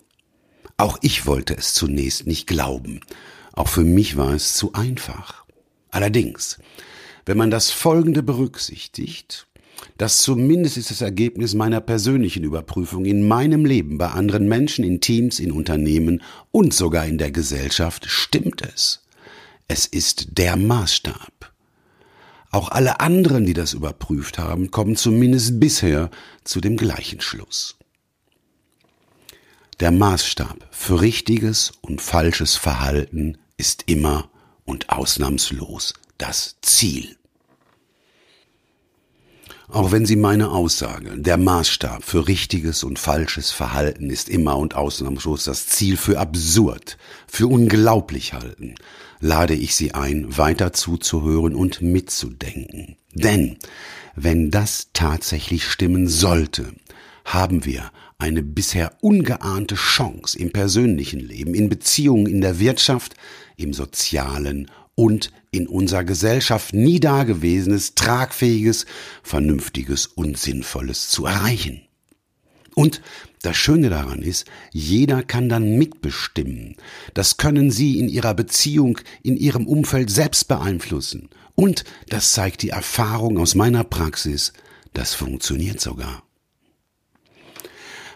Auch 0.76 0.98
ich 1.02 1.26
wollte 1.26 1.56
es 1.56 1.74
zunächst 1.74 2.28
nicht 2.28 2.46
glauben. 2.46 3.00
Auch 3.54 3.70
für 3.70 3.86
mich 3.86 4.18
war 4.18 4.34
es 4.34 4.56
zu 4.56 4.74
einfach. 4.74 5.46
Allerdings, 5.92 6.60
wenn 7.28 7.38
man 7.38 7.52
das 7.52 7.72
Folgende 7.72 8.24
berücksichtigt, 8.24 9.48
das 9.98 10.22
zumindest 10.22 10.78
ist 10.78 10.92
das 10.92 11.02
Ergebnis 11.02 11.54
meiner 11.54 11.82
persönlichen 11.82 12.44
Überprüfung 12.44 13.06
in 13.06 13.28
meinem 13.28 13.66
Leben, 13.66 13.98
bei 13.98 14.08
anderen 14.08 14.48
Menschen, 14.48 14.86
in 14.86 15.02
Teams, 15.02 15.40
in 15.40 15.52
Unternehmen 15.52 16.24
und 16.52 16.74
sogar 16.74 17.06
in 17.06 17.18
der 17.18 17.32
Gesellschaft, 17.32 18.06
stimmt 18.08 18.62
es. 18.62 19.04
Es 19.68 19.86
ist 19.86 20.38
der 20.38 20.56
Maßstab. 20.56 21.52
Auch 22.50 22.70
alle 22.70 23.02
anderen, 23.02 23.46
die 23.46 23.54
das 23.54 23.74
überprüft 23.74 24.38
haben, 24.38 24.72
kommen 24.72 24.96
zumindest 24.96 25.60
bisher 25.60 26.10
zu 26.46 26.62
dem 26.62 26.78
gleichen 26.78 27.20
Schluss. 27.20 27.78
Der 29.82 29.92
Maßstab 29.92 30.66
für 30.72 31.02
richtiges 31.02 31.74
und 31.82 32.02
falsches 32.02 32.56
Verhalten 32.56 33.38
ist 33.58 33.84
immer 33.88 34.30
und 34.64 34.90
ausnahmslos 34.90 35.94
das 36.18 36.56
Ziel. 36.62 37.18
Auch 39.70 39.92
wenn 39.92 40.06
Sie 40.06 40.16
meine 40.16 40.52
Aussage, 40.52 41.18
der 41.18 41.36
Maßstab 41.36 42.02
für 42.02 42.28
richtiges 42.30 42.86
und 42.86 43.00
falsches 43.00 43.52
Verhalten 43.52 44.10
ist 44.10 44.30
immer 44.30 44.58
und 44.58 44.76
ausnahmslos 44.76 45.44
das 45.44 45.68
Ziel 45.68 45.98
für 45.98 46.20
absurd, 46.20 46.98
für 47.28 47.48
unglaublich 47.48 48.32
halten, 48.32 48.76
lade 49.20 49.56
ich 49.56 49.76
Sie 49.76 49.94
ein, 49.94 50.38
weiter 50.38 50.72
zuzuhören 50.72 51.54
und 51.54 51.82
mitzudenken. 51.82 52.96
Denn 53.14 53.58
wenn 54.16 54.52
das 54.52 54.88
tatsächlich 54.94 55.66
stimmen 55.66 56.08
sollte, 56.08 56.74
haben 57.26 57.66
wir 57.66 57.92
eine 58.20 58.44
bisher 58.44 58.94
ungeahnte 59.02 59.76
Chance 59.76 60.40
im 60.40 60.52
persönlichen 60.52 61.20
Leben, 61.20 61.54
in 61.54 61.68
Beziehungen, 61.68 62.26
in 62.26 62.40
der 62.40 62.60
Wirtschaft, 62.60 63.16
im 63.58 63.74
sozialen 63.74 64.72
und 64.98 65.32
in 65.52 65.68
unserer 65.68 66.04
Gesellschaft 66.04 66.74
nie 66.74 67.00
dagewesenes, 67.00 67.94
tragfähiges, 67.94 68.88
vernünftiges 69.22 70.08
und 70.08 70.40
sinnvolles 70.40 71.10
zu 71.10 71.28
erreichen. 71.28 71.82
Und 72.74 73.04
das 73.44 73.56
Schöne 73.56 73.90
daran 73.90 74.24
ist, 74.24 74.48
jeder 74.72 75.22
kann 75.22 75.50
dann 75.50 75.78
mitbestimmen. 75.78 76.78
Das 77.14 77.38
können 77.38 77.70
Sie 77.70 78.00
in 78.00 78.10
Ihrer 78.10 78.34
Beziehung, 78.34 78.98
in 79.22 79.38
Ihrem 79.38 79.68
Umfeld 79.68 80.10
selbst 80.10 80.48
beeinflussen. 80.48 81.30
Und, 81.54 81.84
das 82.10 82.34
zeigt 82.34 82.64
die 82.64 82.70
Erfahrung 82.70 83.38
aus 83.38 83.54
meiner 83.54 83.84
Praxis, 83.84 84.52
das 84.94 85.14
funktioniert 85.14 85.80
sogar. 85.80 86.24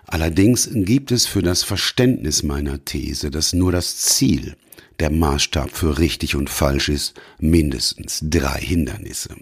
Allerdings 0.07 0.67
gibt 0.73 1.11
es 1.11 1.27
für 1.27 1.43
das 1.43 1.63
Verständnis 1.63 2.41
meiner 2.41 2.83
These, 2.83 3.29
dass 3.29 3.53
nur 3.53 3.71
das 3.71 3.97
Ziel 3.97 4.55
der 5.01 5.09
Maßstab 5.09 5.71
für 5.71 5.97
richtig 5.97 6.35
und 6.35 6.49
falsch 6.49 6.87
ist, 6.87 7.19
mindestens 7.39 8.19
drei 8.21 8.61
Hindernisse. 8.61 9.35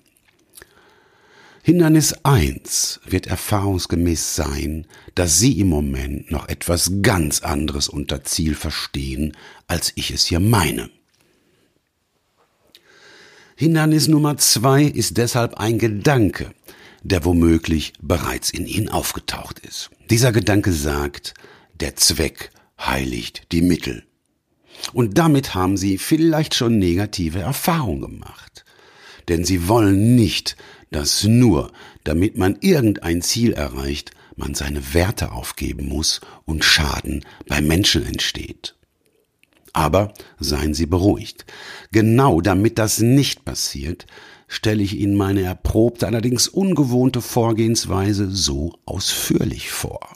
Hindernis 1.62 2.14
eins 2.24 3.02
wird 3.06 3.28
erfahrungsgemäß 3.28 4.36
sein, 4.36 4.88
dass 5.16 5.38
Sie 5.38 5.60
im 5.60 5.68
Moment 5.68 6.32
noch 6.32 6.48
etwas 6.48 6.92
ganz 7.02 7.42
anderes 7.42 7.90
unter 7.90 8.24
Ziel 8.24 8.56
verstehen, 8.56 9.36
als 9.68 9.92
ich 9.96 10.12
es 10.12 10.26
hier 10.26 10.40
meine. 10.40 10.90
Hindernis 13.58 14.08
Nummer 14.08 14.38
zwei 14.38 14.84
ist 14.84 15.18
deshalb 15.18 15.56
ein 15.56 15.78
Gedanke, 15.78 16.54
der 17.04 17.26
womöglich 17.26 17.92
bereits 18.02 18.50
in 18.50 18.66
Ihnen 18.66 18.88
aufgetaucht 18.88 19.60
ist. 19.60 19.90
Dieser 20.10 20.32
Gedanke 20.32 20.72
sagt, 20.72 21.34
der 21.82 21.98
Zweck 21.98 22.52
heiligt 22.80 23.52
die 23.52 23.62
Mittel. 23.62 24.06
Und 24.94 25.18
damit 25.18 25.56
haben 25.56 25.78
Sie 25.78 25.98
vielleicht 25.98 26.56
schon 26.56 26.80
negative 26.80 27.40
Erfahrungen 27.40 28.02
gemacht. 28.02 28.66
Denn 29.28 29.46
Sie 29.46 29.68
wollen 29.68 30.16
nicht, 30.16 30.56
dass 30.92 31.24
nur, 31.24 31.72
damit 32.04 32.38
man 32.38 32.58
irgendein 32.62 33.22
Ziel 33.22 33.54
erreicht, 33.54 34.12
man 34.36 34.56
seine 34.56 34.94
Werte 34.94 35.32
aufgeben 35.32 35.88
muss 35.88 36.22
und 36.46 36.64
Schaden 36.64 37.26
bei 37.48 37.62
Menschen 37.62 38.06
entsteht. 38.06 38.76
Aber 39.74 40.14
seien 40.40 40.74
Sie 40.74 40.88
beruhigt. 40.88 41.46
Genau 41.92 42.42
damit 42.42 42.80
das 42.80 43.00
nicht 43.00 43.46
passiert, 43.46 44.08
stelle 44.48 44.82
ich 44.82 44.98
Ihnen 44.98 45.16
meine 45.16 45.44
erprobte, 45.44 46.08
allerdings 46.08 46.48
ungewohnte 46.48 47.22
Vorgehensweise 47.22 48.32
so 48.32 48.74
ausführlich 48.86 49.70
vor. 49.70 50.16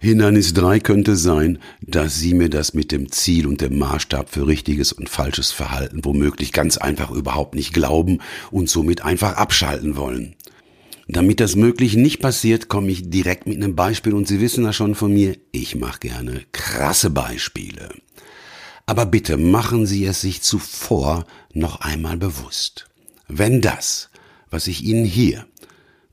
Hindernis 0.00 0.54
drei 0.54 0.78
könnte 0.78 1.16
sein, 1.16 1.58
dass 1.80 2.16
Sie 2.16 2.32
mir 2.32 2.48
das 2.48 2.72
mit 2.72 2.92
dem 2.92 3.10
Ziel 3.10 3.46
und 3.46 3.60
dem 3.60 3.78
Maßstab 3.78 4.30
für 4.30 4.46
richtiges 4.46 4.92
und 4.92 5.08
falsches 5.08 5.50
Verhalten 5.50 6.04
womöglich 6.04 6.52
ganz 6.52 6.78
einfach 6.78 7.10
überhaupt 7.10 7.56
nicht 7.56 7.74
glauben 7.74 8.20
und 8.52 8.70
somit 8.70 9.02
einfach 9.02 9.36
abschalten 9.36 9.96
wollen. 9.96 10.36
Damit 11.08 11.40
das 11.40 11.56
möglich 11.56 11.96
nicht 11.96 12.20
passiert, 12.20 12.68
komme 12.68 12.92
ich 12.92 13.10
direkt 13.10 13.48
mit 13.48 13.56
einem 13.56 13.74
Beispiel 13.74 14.14
und 14.14 14.28
Sie 14.28 14.40
wissen 14.40 14.64
das 14.64 14.76
schon 14.76 14.94
von 14.94 15.12
mir, 15.12 15.36
ich 15.50 15.74
mache 15.74 16.00
gerne 16.00 16.42
krasse 16.52 17.10
Beispiele. 17.10 17.88
Aber 18.86 19.04
bitte 19.04 19.36
machen 19.36 19.84
Sie 19.84 20.04
es 20.04 20.20
sich 20.20 20.42
zuvor 20.42 21.26
noch 21.52 21.80
einmal 21.80 22.16
bewusst. 22.18 22.88
Wenn 23.26 23.60
das, 23.60 24.10
was 24.48 24.68
ich 24.68 24.84
Ihnen 24.84 25.04
hier 25.04 25.47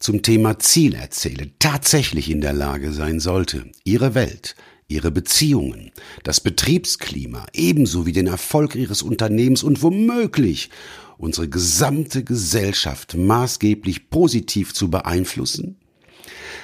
zum 0.05 0.21
Thema 0.21 0.59
Ziel 0.59 0.93
erzähle, 0.93 1.49
tatsächlich 1.57 2.29
in 2.29 2.39
der 2.39 2.53
Lage 2.53 2.91
sein 2.91 3.19
sollte, 3.19 3.65
Ihre 3.83 4.13
Welt, 4.13 4.55
Ihre 4.87 5.09
Beziehungen, 5.09 5.91
das 6.23 6.41
Betriebsklima 6.41 7.47
ebenso 7.53 8.05
wie 8.05 8.11
den 8.11 8.27
Erfolg 8.27 8.75
Ihres 8.75 9.01
Unternehmens 9.01 9.63
und 9.63 9.81
womöglich 9.81 10.69
unsere 11.17 11.49
gesamte 11.49 12.23
Gesellschaft 12.23 13.15
maßgeblich 13.15 14.11
positiv 14.11 14.75
zu 14.75 14.91
beeinflussen? 14.91 15.77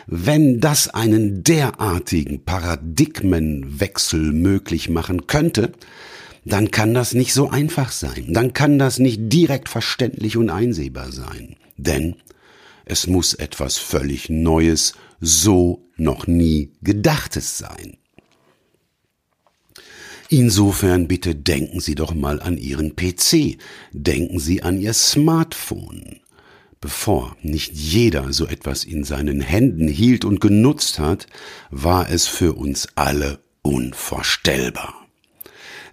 Wenn 0.05 0.59
das 0.59 0.89
einen 0.89 1.43
derartigen 1.43 2.45
Paradigmenwechsel 2.45 4.33
möglich 4.33 4.87
machen 4.87 5.25
könnte, 5.25 5.71
dann 6.45 6.69
kann 6.69 6.93
das 6.93 7.15
nicht 7.15 7.33
so 7.33 7.49
einfach 7.49 7.91
sein, 7.91 8.33
dann 8.33 8.53
kann 8.53 8.77
das 8.77 8.99
nicht 8.99 9.33
direkt 9.33 9.67
verständlich 9.67 10.37
und 10.37 10.51
einsehbar 10.51 11.11
sein, 11.11 11.55
denn 11.77 12.17
es 12.91 13.07
muss 13.07 13.33
etwas 13.33 13.77
völlig 13.77 14.29
Neues, 14.29 14.93
so 15.21 15.87
noch 15.95 16.27
nie 16.27 16.73
Gedachtes 16.81 17.57
sein. 17.57 17.97
Insofern 20.29 21.07
bitte 21.07 21.35
denken 21.35 21.79
Sie 21.79 21.95
doch 21.95 22.13
mal 22.13 22.41
an 22.41 22.57
Ihren 22.57 22.95
PC, 22.95 23.57
denken 23.91 24.39
Sie 24.39 24.61
an 24.61 24.79
Ihr 24.79 24.93
Smartphone. 24.93 26.19
Bevor 26.79 27.37
nicht 27.41 27.73
jeder 27.73 28.33
so 28.33 28.45
etwas 28.47 28.83
in 28.83 29.03
seinen 29.03 29.39
Händen 29.39 29.87
hielt 29.87 30.25
und 30.25 30.41
genutzt 30.41 30.99
hat, 30.99 31.27
war 31.69 32.09
es 32.09 32.27
für 32.27 32.53
uns 32.53 32.89
alle 32.95 33.39
unvorstellbar. 33.61 35.00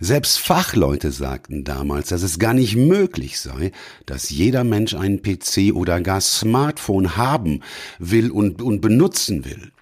Selbst 0.00 0.38
Fachleute 0.38 1.10
sagten 1.10 1.64
damals, 1.64 2.08
dass 2.08 2.22
es 2.22 2.38
gar 2.38 2.54
nicht 2.54 2.76
möglich 2.76 3.40
sei, 3.40 3.72
dass 4.06 4.30
jeder 4.30 4.62
Mensch 4.62 4.94
einen 4.94 5.22
PC 5.22 5.74
oder 5.74 6.00
gar 6.00 6.20
Smartphone 6.20 7.16
haben 7.16 7.62
will 7.98 8.30
und, 8.30 8.62
und 8.62 8.80
benutzen 8.80 9.44
will. 9.44 9.72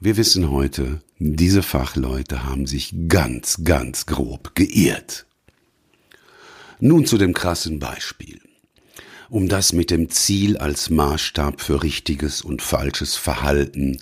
Wir 0.00 0.16
wissen 0.16 0.50
heute, 0.50 1.00
diese 1.18 1.62
Fachleute 1.62 2.44
haben 2.44 2.66
sich 2.66 2.94
ganz, 3.08 3.64
ganz 3.64 4.06
grob 4.06 4.54
geirrt. 4.54 5.26
Nun 6.80 7.06
zu 7.06 7.16
dem 7.16 7.32
krassen 7.32 7.78
Beispiel. 7.78 8.40
Um 9.28 9.48
das 9.48 9.72
mit 9.72 9.90
dem 9.90 10.10
Ziel 10.10 10.56
als 10.58 10.90
Maßstab 10.90 11.60
für 11.60 11.82
richtiges 11.82 12.42
und 12.42 12.62
falsches 12.62 13.16
Verhalten 13.16 13.98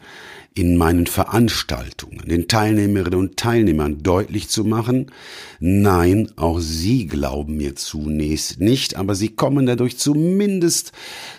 in 0.55 0.77
meinen 0.77 1.07
Veranstaltungen 1.07 2.29
den 2.29 2.47
Teilnehmerinnen 2.47 3.19
und 3.19 3.37
Teilnehmern 3.37 4.03
deutlich 4.03 4.49
zu 4.49 4.64
machen, 4.64 5.11
nein, 5.59 6.31
auch 6.37 6.61
sie 6.61 7.07
glauben 7.07 7.57
mir 7.57 7.75
zunächst 7.75 8.61
nicht, 8.61 8.95
aber 8.95 9.17
sie 9.17 9.31
kommen 9.31 9.67
dadurch 9.67 9.99
zumindest 9.99 10.93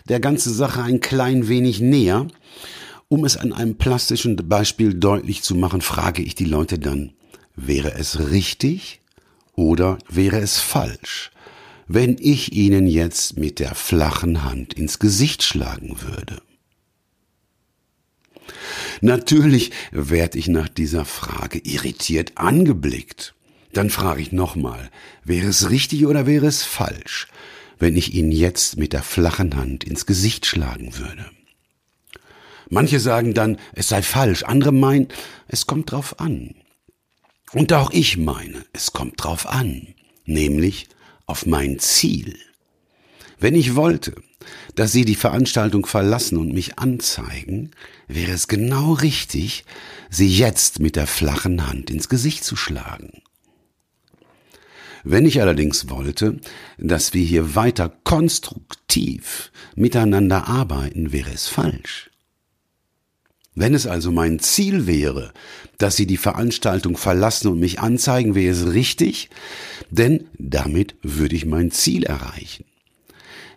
der 0.09 0.19
ganzen 0.19 0.53
Sache 0.53 0.83
ein 0.83 0.99
klein 0.99 1.47
wenig 1.47 1.79
näher, 1.79 2.27
um 3.07 3.23
es 3.23 3.37
an 3.37 3.53
einem 3.53 3.75
plastischen 3.75 4.35
Beispiel 4.35 4.93
deutlich 4.93 5.43
zu 5.43 5.55
machen, 5.55 5.79
frage 5.79 6.21
ich 6.21 6.35
die 6.35 6.45
Leute 6.45 6.77
dann, 6.77 7.13
wäre 7.55 7.93
es 7.93 8.31
richtig 8.31 8.99
oder 9.53 9.97
wäre 10.09 10.39
es 10.39 10.59
falsch, 10.59 11.31
wenn 11.87 12.17
ich 12.19 12.51
Ihnen 12.51 12.87
jetzt 12.87 13.37
mit 13.37 13.59
der 13.59 13.75
flachen 13.75 14.43
Hand 14.43 14.73
ins 14.73 14.99
Gesicht 14.99 15.43
schlagen 15.43 15.95
würde? 16.01 16.41
Natürlich 19.01 19.71
werde 19.91 20.37
ich 20.37 20.47
nach 20.47 20.69
dieser 20.69 21.05
Frage 21.05 21.59
irritiert 21.59 22.33
angeblickt. 22.35 23.33
Dann 23.73 23.89
frage 23.89 24.21
ich 24.21 24.31
nochmal, 24.31 24.89
wäre 25.23 25.47
es 25.47 25.69
richtig 25.69 26.05
oder 26.05 26.25
wäre 26.25 26.47
es 26.47 26.63
falsch, 26.63 27.27
wenn 27.77 27.97
ich 27.97 28.13
Ihnen 28.13 28.31
jetzt 28.31 28.77
mit 28.77 28.93
der 28.93 29.03
flachen 29.03 29.55
Hand 29.55 29.83
ins 29.83 30.05
Gesicht 30.05 30.45
schlagen 30.45 30.97
würde? 30.97 31.25
Manche 32.69 32.99
sagen 32.99 33.33
dann, 33.33 33.57
es 33.73 33.89
sei 33.89 34.01
falsch, 34.01 34.43
andere 34.43 34.71
meinen, 34.71 35.09
es 35.47 35.67
kommt 35.67 35.91
drauf 35.91 36.19
an. 36.19 36.55
Und 37.51 37.73
auch 37.73 37.91
ich 37.91 38.17
meine, 38.17 38.65
es 38.73 38.93
kommt 38.93 39.23
drauf 39.23 39.47
an, 39.47 39.93
nämlich 40.25 40.87
auf 41.25 41.45
mein 41.45 41.79
Ziel. 41.79 42.37
Wenn 43.45 43.53
ich 43.53 43.75
wollte, 43.75 44.15
dass 44.73 44.91
Sie 44.91 45.05
die 45.05 45.13
Veranstaltung 45.13 45.85
verlassen 45.85 46.39
und 46.39 46.51
mich 46.51 46.79
anzeigen, 46.79 47.69
wäre 48.07 48.31
es 48.31 48.47
genau 48.47 48.93
richtig, 48.93 49.65
Sie 50.09 50.27
jetzt 50.27 50.79
mit 50.79 50.95
der 50.95 51.05
flachen 51.05 51.67
Hand 51.67 51.91
ins 51.91 52.09
Gesicht 52.09 52.43
zu 52.43 52.55
schlagen. 52.55 53.21
Wenn 55.03 55.27
ich 55.27 55.41
allerdings 55.41 55.91
wollte, 55.91 56.39
dass 56.79 57.13
wir 57.13 57.23
hier 57.23 57.53
weiter 57.53 57.95
konstruktiv 58.03 59.51
miteinander 59.75 60.47
arbeiten, 60.47 61.11
wäre 61.11 61.29
es 61.31 61.47
falsch. 61.47 62.09
Wenn 63.53 63.75
es 63.75 63.85
also 63.85 64.11
mein 64.11 64.39
Ziel 64.39 64.87
wäre, 64.87 65.33
dass 65.77 65.95
Sie 65.97 66.07
die 66.07 66.17
Veranstaltung 66.17 66.97
verlassen 66.97 67.49
und 67.49 67.59
mich 67.59 67.79
anzeigen, 67.79 68.33
wäre 68.33 68.55
es 68.55 68.73
richtig, 68.73 69.29
denn 69.91 70.29
damit 70.39 70.95
würde 71.03 71.35
ich 71.35 71.45
mein 71.45 71.69
Ziel 71.69 72.05
erreichen. 72.05 72.65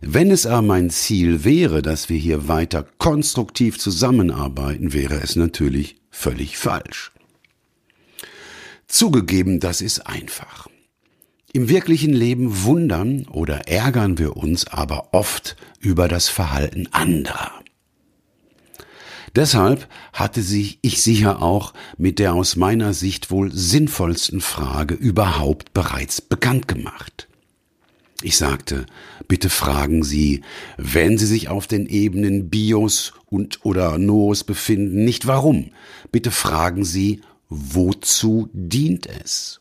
Wenn 0.01 0.31
es 0.31 0.47
aber 0.47 0.63
mein 0.63 0.91
Ziel 0.91 1.45
wäre, 1.45 1.83
dass 1.83 2.09
wir 2.09 2.19
hier 2.19 2.49
weiter 2.49 2.87
konstruktiv 2.99 3.79
zusammenarbeiten, 3.79 4.93
wäre 4.93 5.21
es 5.21 5.37
natürlich 5.37 5.97
völlig 6.11 6.57
falsch. 6.57 7.13
Zugegeben, 8.87 9.61
das 9.61 9.81
ist 9.81 10.07
einfach. 10.07 10.69
Im 11.53 11.69
wirklichen 11.69 12.13
Leben 12.13 12.63
wundern 12.65 13.27
oder 13.27 13.69
ärgern 13.69 14.19
wir 14.19 14.37
uns 14.37 14.67
aber 14.67 15.09
oft 15.13 15.57
über 15.81 16.09
das 16.09 16.29
Verhalten 16.29 16.87
anderer. 16.93 17.53
Deshalb 19.35 19.89
hatte 20.13 20.43
sich 20.43 20.79
ich 20.83 21.03
sicher 21.03 21.43
auch 21.43 21.75
mit 21.97 22.19
der 22.19 22.35
aus 22.35 22.57
meiner 22.57 22.95
Sicht 22.95 23.31
wohl 23.31 23.53
sinnvollsten 23.53 24.41
Frage 24.41 24.95
überhaupt 24.95 25.73
bereits 25.75 26.21
bekannt 26.21 26.69
gemacht. 26.69 27.28
Ich 28.23 28.37
sagte, 28.37 28.87
bitte 29.29 29.49
fragen 29.49 30.03
Sie, 30.03 30.43
wenn 30.77 31.19
Sie 31.19 31.27
sich 31.27 31.49
auf 31.49 31.69
den 31.69 31.87
Ebenen 31.87 32.51
Bios 32.51 33.13
und 33.27 33.65
oder 33.65 33.97
Noos 33.97 34.43
befinden, 34.43 35.05
nicht 35.05 35.27
warum. 35.29 35.71
Bitte 36.11 36.33
fragen 36.33 36.85
Sie, 36.85 37.21
wozu 37.49 38.49
dient 38.53 39.07
es? 39.07 39.61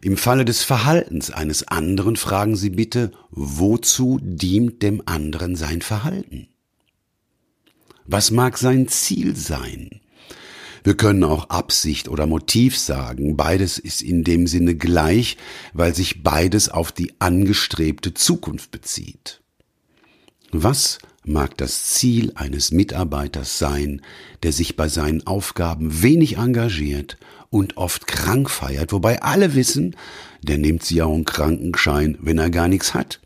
Im 0.00 0.16
Falle 0.16 0.44
des 0.44 0.62
Verhaltens 0.62 1.30
eines 1.30 1.66
anderen 1.66 2.16
fragen 2.16 2.56
Sie 2.56 2.70
bitte, 2.70 3.12
wozu 3.30 4.18
dient 4.20 4.82
dem 4.82 5.02
anderen 5.06 5.54
sein 5.54 5.80
Verhalten? 5.80 6.48
Was 8.04 8.30
mag 8.30 8.58
sein 8.58 8.88
Ziel 8.88 9.36
sein? 9.36 10.00
Wir 10.84 10.96
können 10.96 11.24
auch 11.24 11.50
Absicht 11.50 12.08
oder 12.08 12.26
Motiv 12.26 12.78
sagen. 12.78 13.36
Beides 13.36 13.78
ist 13.78 14.02
in 14.02 14.24
dem 14.24 14.46
Sinne 14.46 14.74
gleich, 14.74 15.36
weil 15.72 15.94
sich 15.94 16.22
beides 16.22 16.68
auf 16.68 16.92
die 16.92 17.12
angestrebte 17.18 18.14
Zukunft 18.14 18.70
bezieht. 18.70 19.40
Was 20.50 20.98
mag 21.24 21.56
das 21.58 21.84
Ziel 21.84 22.32
eines 22.34 22.70
Mitarbeiters 22.70 23.58
sein, 23.58 24.02
der 24.42 24.52
sich 24.52 24.76
bei 24.76 24.88
seinen 24.88 25.26
Aufgaben 25.26 26.02
wenig 26.02 26.38
engagiert 26.38 27.18
und 27.50 27.76
oft 27.76 28.06
krank 28.06 28.48
feiert, 28.48 28.92
wobei 28.92 29.22
alle 29.22 29.54
wissen, 29.54 29.94
der 30.42 30.58
nimmt 30.58 30.82
sich 30.82 31.02
auch 31.02 31.14
einen 31.14 31.24
Krankenschein, 31.24 32.16
wenn 32.22 32.38
er 32.38 32.50
gar 32.50 32.68
nichts 32.68 32.94
hat? 32.94 33.20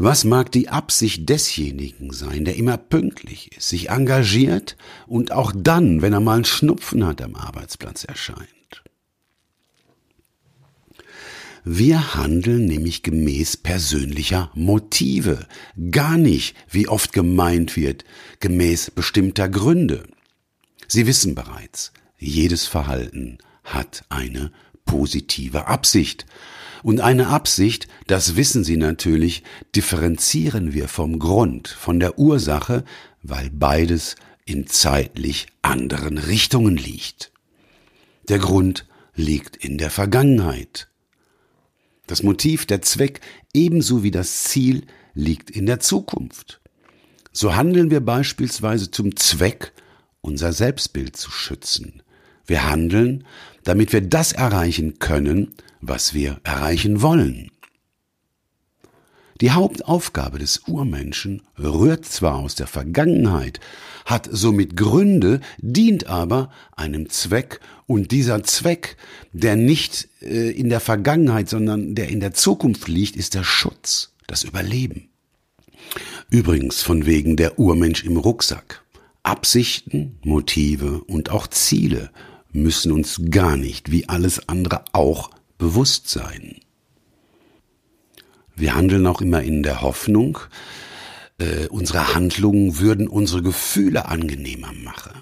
Was 0.00 0.22
mag 0.22 0.52
die 0.52 0.68
Absicht 0.68 1.28
desjenigen 1.28 2.12
sein, 2.12 2.44
der 2.44 2.54
immer 2.54 2.76
pünktlich 2.76 3.56
ist, 3.56 3.68
sich 3.68 3.90
engagiert 3.90 4.76
und 5.08 5.32
auch 5.32 5.52
dann, 5.54 6.02
wenn 6.02 6.12
er 6.12 6.20
mal 6.20 6.36
einen 6.36 6.44
Schnupfen 6.44 7.04
hat, 7.04 7.20
am 7.20 7.34
Arbeitsplatz 7.34 8.04
erscheint? 8.04 8.48
Wir 11.64 12.14
handeln 12.14 12.66
nämlich 12.66 13.02
gemäß 13.02 13.56
persönlicher 13.56 14.52
Motive, 14.54 15.46
gar 15.90 16.16
nicht, 16.16 16.56
wie 16.70 16.86
oft 16.86 17.12
gemeint 17.12 17.76
wird, 17.76 18.04
gemäß 18.38 18.92
bestimmter 18.92 19.48
Gründe. 19.48 20.04
Sie 20.86 21.08
wissen 21.08 21.34
bereits, 21.34 21.92
jedes 22.16 22.66
Verhalten 22.66 23.38
hat 23.64 24.04
eine 24.08 24.52
positive 24.86 25.66
Absicht. 25.66 26.24
Und 26.82 27.00
eine 27.00 27.28
Absicht, 27.28 27.88
das 28.06 28.36
wissen 28.36 28.64
Sie 28.64 28.76
natürlich, 28.76 29.42
differenzieren 29.74 30.72
wir 30.72 30.88
vom 30.88 31.18
Grund, 31.18 31.68
von 31.68 32.00
der 32.00 32.18
Ursache, 32.18 32.84
weil 33.22 33.50
beides 33.50 34.16
in 34.44 34.66
zeitlich 34.66 35.46
anderen 35.62 36.18
Richtungen 36.18 36.76
liegt. 36.76 37.32
Der 38.28 38.38
Grund 38.38 38.86
liegt 39.14 39.56
in 39.56 39.78
der 39.78 39.90
Vergangenheit. 39.90 40.88
Das 42.06 42.22
Motiv, 42.22 42.64
der 42.64 42.80
Zweck 42.82 43.20
ebenso 43.52 44.02
wie 44.02 44.10
das 44.10 44.44
Ziel 44.44 44.86
liegt 45.14 45.50
in 45.50 45.66
der 45.66 45.80
Zukunft. 45.80 46.60
So 47.32 47.54
handeln 47.54 47.90
wir 47.90 48.00
beispielsweise 48.00 48.90
zum 48.90 49.16
Zweck, 49.16 49.72
unser 50.20 50.52
Selbstbild 50.52 51.16
zu 51.16 51.30
schützen. 51.30 52.02
Wir 52.46 52.68
handeln, 52.68 53.24
damit 53.64 53.92
wir 53.92 54.00
das 54.00 54.32
erreichen 54.32 54.98
können, 54.98 55.54
was 55.80 56.14
wir 56.14 56.40
erreichen 56.44 57.02
wollen. 57.02 57.50
Die 59.40 59.52
Hauptaufgabe 59.52 60.38
des 60.38 60.62
Urmenschen 60.66 61.42
rührt 61.56 62.04
zwar 62.04 62.36
aus 62.36 62.56
der 62.56 62.66
Vergangenheit, 62.66 63.60
hat 64.04 64.28
somit 64.32 64.76
Gründe, 64.76 65.40
dient 65.58 66.08
aber 66.08 66.50
einem 66.74 67.08
Zweck, 67.08 67.60
und 67.86 68.10
dieser 68.10 68.42
Zweck, 68.42 68.96
der 69.32 69.56
nicht 69.56 70.08
äh, 70.20 70.50
in 70.50 70.68
der 70.68 70.80
Vergangenheit, 70.80 71.48
sondern 71.48 71.94
der 71.94 72.08
in 72.08 72.20
der 72.20 72.34
Zukunft 72.34 72.86
liegt, 72.86 73.16
ist 73.16 73.34
der 73.34 73.44
Schutz, 73.44 74.12
das 74.26 74.44
Überleben. 74.44 75.08
Übrigens 76.28 76.82
von 76.82 77.06
wegen 77.06 77.36
der 77.36 77.58
Urmensch 77.58 78.04
im 78.04 78.18
Rucksack. 78.18 78.84
Absichten, 79.22 80.18
Motive 80.22 81.02
und 81.04 81.30
auch 81.30 81.46
Ziele 81.46 82.10
müssen 82.52 82.92
uns 82.92 83.22
gar 83.30 83.56
nicht, 83.56 83.90
wie 83.90 84.08
alles 84.08 84.48
andere 84.48 84.84
auch, 84.92 85.30
bewusst 85.58 86.08
sein. 86.08 86.56
Wir 88.56 88.74
handeln 88.74 89.06
auch 89.06 89.20
immer 89.20 89.42
in 89.42 89.62
der 89.62 89.82
Hoffnung, 89.82 90.38
äh, 91.38 91.66
unsere 91.68 92.14
Handlungen 92.14 92.78
würden 92.78 93.06
unsere 93.06 93.42
Gefühle 93.42 94.06
angenehmer 94.06 94.72
machen. 94.72 95.12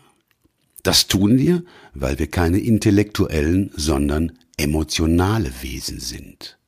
Das 0.83 1.09
tun 1.09 1.37
wir, 1.39 1.65
weil 1.95 2.19
wir 2.19 2.29
keine 2.29 2.59
intellektuellen, 2.59 3.71
sondern 3.77 4.33
emotionale 4.57 5.51
Wesen 5.61 6.01
sind. 6.01 6.59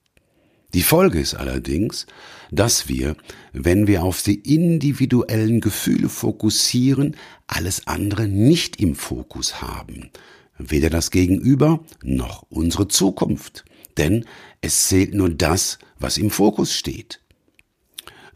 Die 0.74 0.82
Folge 0.82 1.18
ist 1.20 1.34
allerdings, 1.34 2.06
dass 2.50 2.88
wir, 2.88 3.16
wenn 3.52 3.86
wir 3.86 4.02
auf 4.02 4.22
die 4.22 4.34
individuellen 4.34 5.60
Gefühle 5.60 6.10
fokussieren, 6.10 7.16
alles 7.46 7.86
andere 7.86 8.28
nicht 8.28 8.76
im 8.80 8.94
Fokus 8.94 9.62
haben. 9.62 10.10
Weder 10.58 10.90
das 10.90 11.10
Gegenüber 11.10 11.84
noch 12.02 12.44
unsere 12.50 12.88
Zukunft. 12.88 13.64
Denn 13.96 14.24
es 14.60 14.88
zählt 14.88 15.14
nur 15.14 15.30
das, 15.30 15.78
was 15.98 16.18
im 16.18 16.30
Fokus 16.30 16.74
steht. 16.74 17.20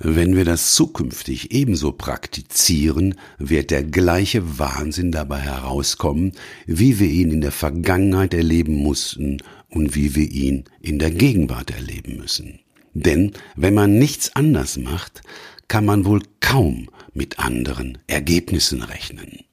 Wenn 0.04 0.34
wir 0.34 0.44
das 0.44 0.72
zukünftig 0.72 1.52
ebenso 1.52 1.92
praktizieren, 1.92 3.14
wird 3.38 3.70
der 3.70 3.84
gleiche 3.84 4.58
Wahnsinn 4.58 5.12
dabei 5.12 5.38
herauskommen, 5.38 6.32
wie 6.66 6.98
wir 6.98 7.08
ihn 7.08 7.30
in 7.30 7.40
der 7.40 7.52
Vergangenheit 7.52 8.34
erleben 8.34 8.74
mussten 8.74 9.38
und 9.68 9.94
wie 9.94 10.16
wir 10.16 10.28
ihn 10.28 10.64
in 10.80 10.98
der 10.98 11.12
Gegenwart 11.12 11.70
erleben 11.70 12.16
müssen. 12.16 12.58
Denn 12.94 13.32
wenn 13.54 13.74
man 13.74 13.96
nichts 13.96 14.34
anders 14.34 14.76
macht, 14.76 15.22
kann 15.68 15.84
man 15.84 16.04
wohl 16.04 16.22
kaum 16.40 16.90
mit 17.14 17.38
anderen 17.38 17.98
Ergebnissen 18.08 18.82
rechnen. 18.82 19.44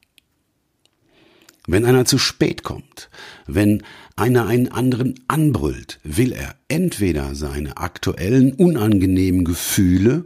Wenn 1.71 1.85
einer 1.85 2.05
zu 2.05 2.17
spät 2.17 2.63
kommt, 2.63 3.11
wenn 3.45 3.83
einer 4.15 4.47
einen 4.47 4.71
anderen 4.71 5.13
anbrüllt, 5.27 5.99
will 6.03 6.31
er 6.31 6.55
entweder 6.67 7.35
seine 7.35 7.77
aktuellen 7.77 8.53
unangenehmen 8.53 9.45
Gefühle, 9.45 10.25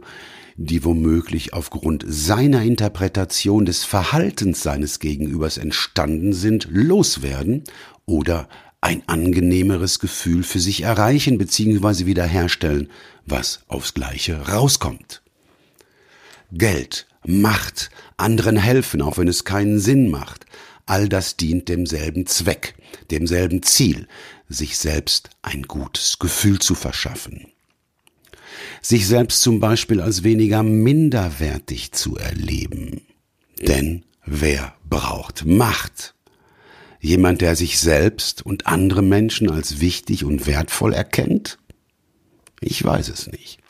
die 0.56 0.86
womöglich 0.86 1.52
aufgrund 1.52 2.02
seiner 2.08 2.62
Interpretation 2.62 3.66
des 3.66 3.84
Verhaltens 3.84 4.62
seines 4.62 5.00
Gegenübers 5.00 5.58
entstanden 5.58 6.32
sind, 6.32 6.66
loswerden 6.70 7.64
oder 8.06 8.48
ein 8.80 9.02
angenehmeres 9.06 9.98
Gefühl 9.98 10.44
für 10.44 10.60
sich 10.60 10.80
erreichen 10.80 11.36
bzw. 11.36 12.06
wiederherstellen, 12.06 12.88
was 13.26 13.60
aufs 13.68 13.92
Gleiche 13.92 14.48
rauskommt. 14.48 15.20
Geld, 16.52 17.06
Macht, 17.26 17.90
anderen 18.16 18.56
helfen, 18.56 19.02
auch 19.02 19.18
wenn 19.18 19.28
es 19.28 19.44
keinen 19.44 19.78
Sinn 19.78 20.10
macht, 20.10 20.44
All 20.86 21.08
das 21.08 21.36
dient 21.36 21.68
demselben 21.68 22.26
Zweck, 22.26 22.74
demselben 23.10 23.62
Ziel, 23.62 24.06
sich 24.48 24.76
selbst 24.76 25.30
ein 25.42 25.62
gutes 25.62 26.18
Gefühl 26.18 26.58
zu 26.58 26.74
verschaffen. 26.74 27.48
Sich 28.82 29.06
selbst 29.06 29.40
zum 29.40 29.60
Beispiel 29.60 30.00
als 30.00 30.22
weniger 30.24 30.62
minderwertig 30.62 31.92
zu 31.92 32.16
erleben. 32.16 33.00
Denn 33.60 34.04
wer 34.26 34.74
braucht 34.88 35.46
Macht? 35.46 36.14
Jemand, 37.00 37.40
der 37.40 37.56
sich 37.56 37.78
selbst 37.78 38.44
und 38.44 38.66
andere 38.66 39.02
Menschen 39.02 39.50
als 39.50 39.80
wichtig 39.80 40.24
und 40.24 40.46
wertvoll 40.46 40.92
erkennt? 40.92 41.58
Ich 42.60 42.82
weiß 42.82 43.08
es 43.08 43.26
nicht. 43.26 43.63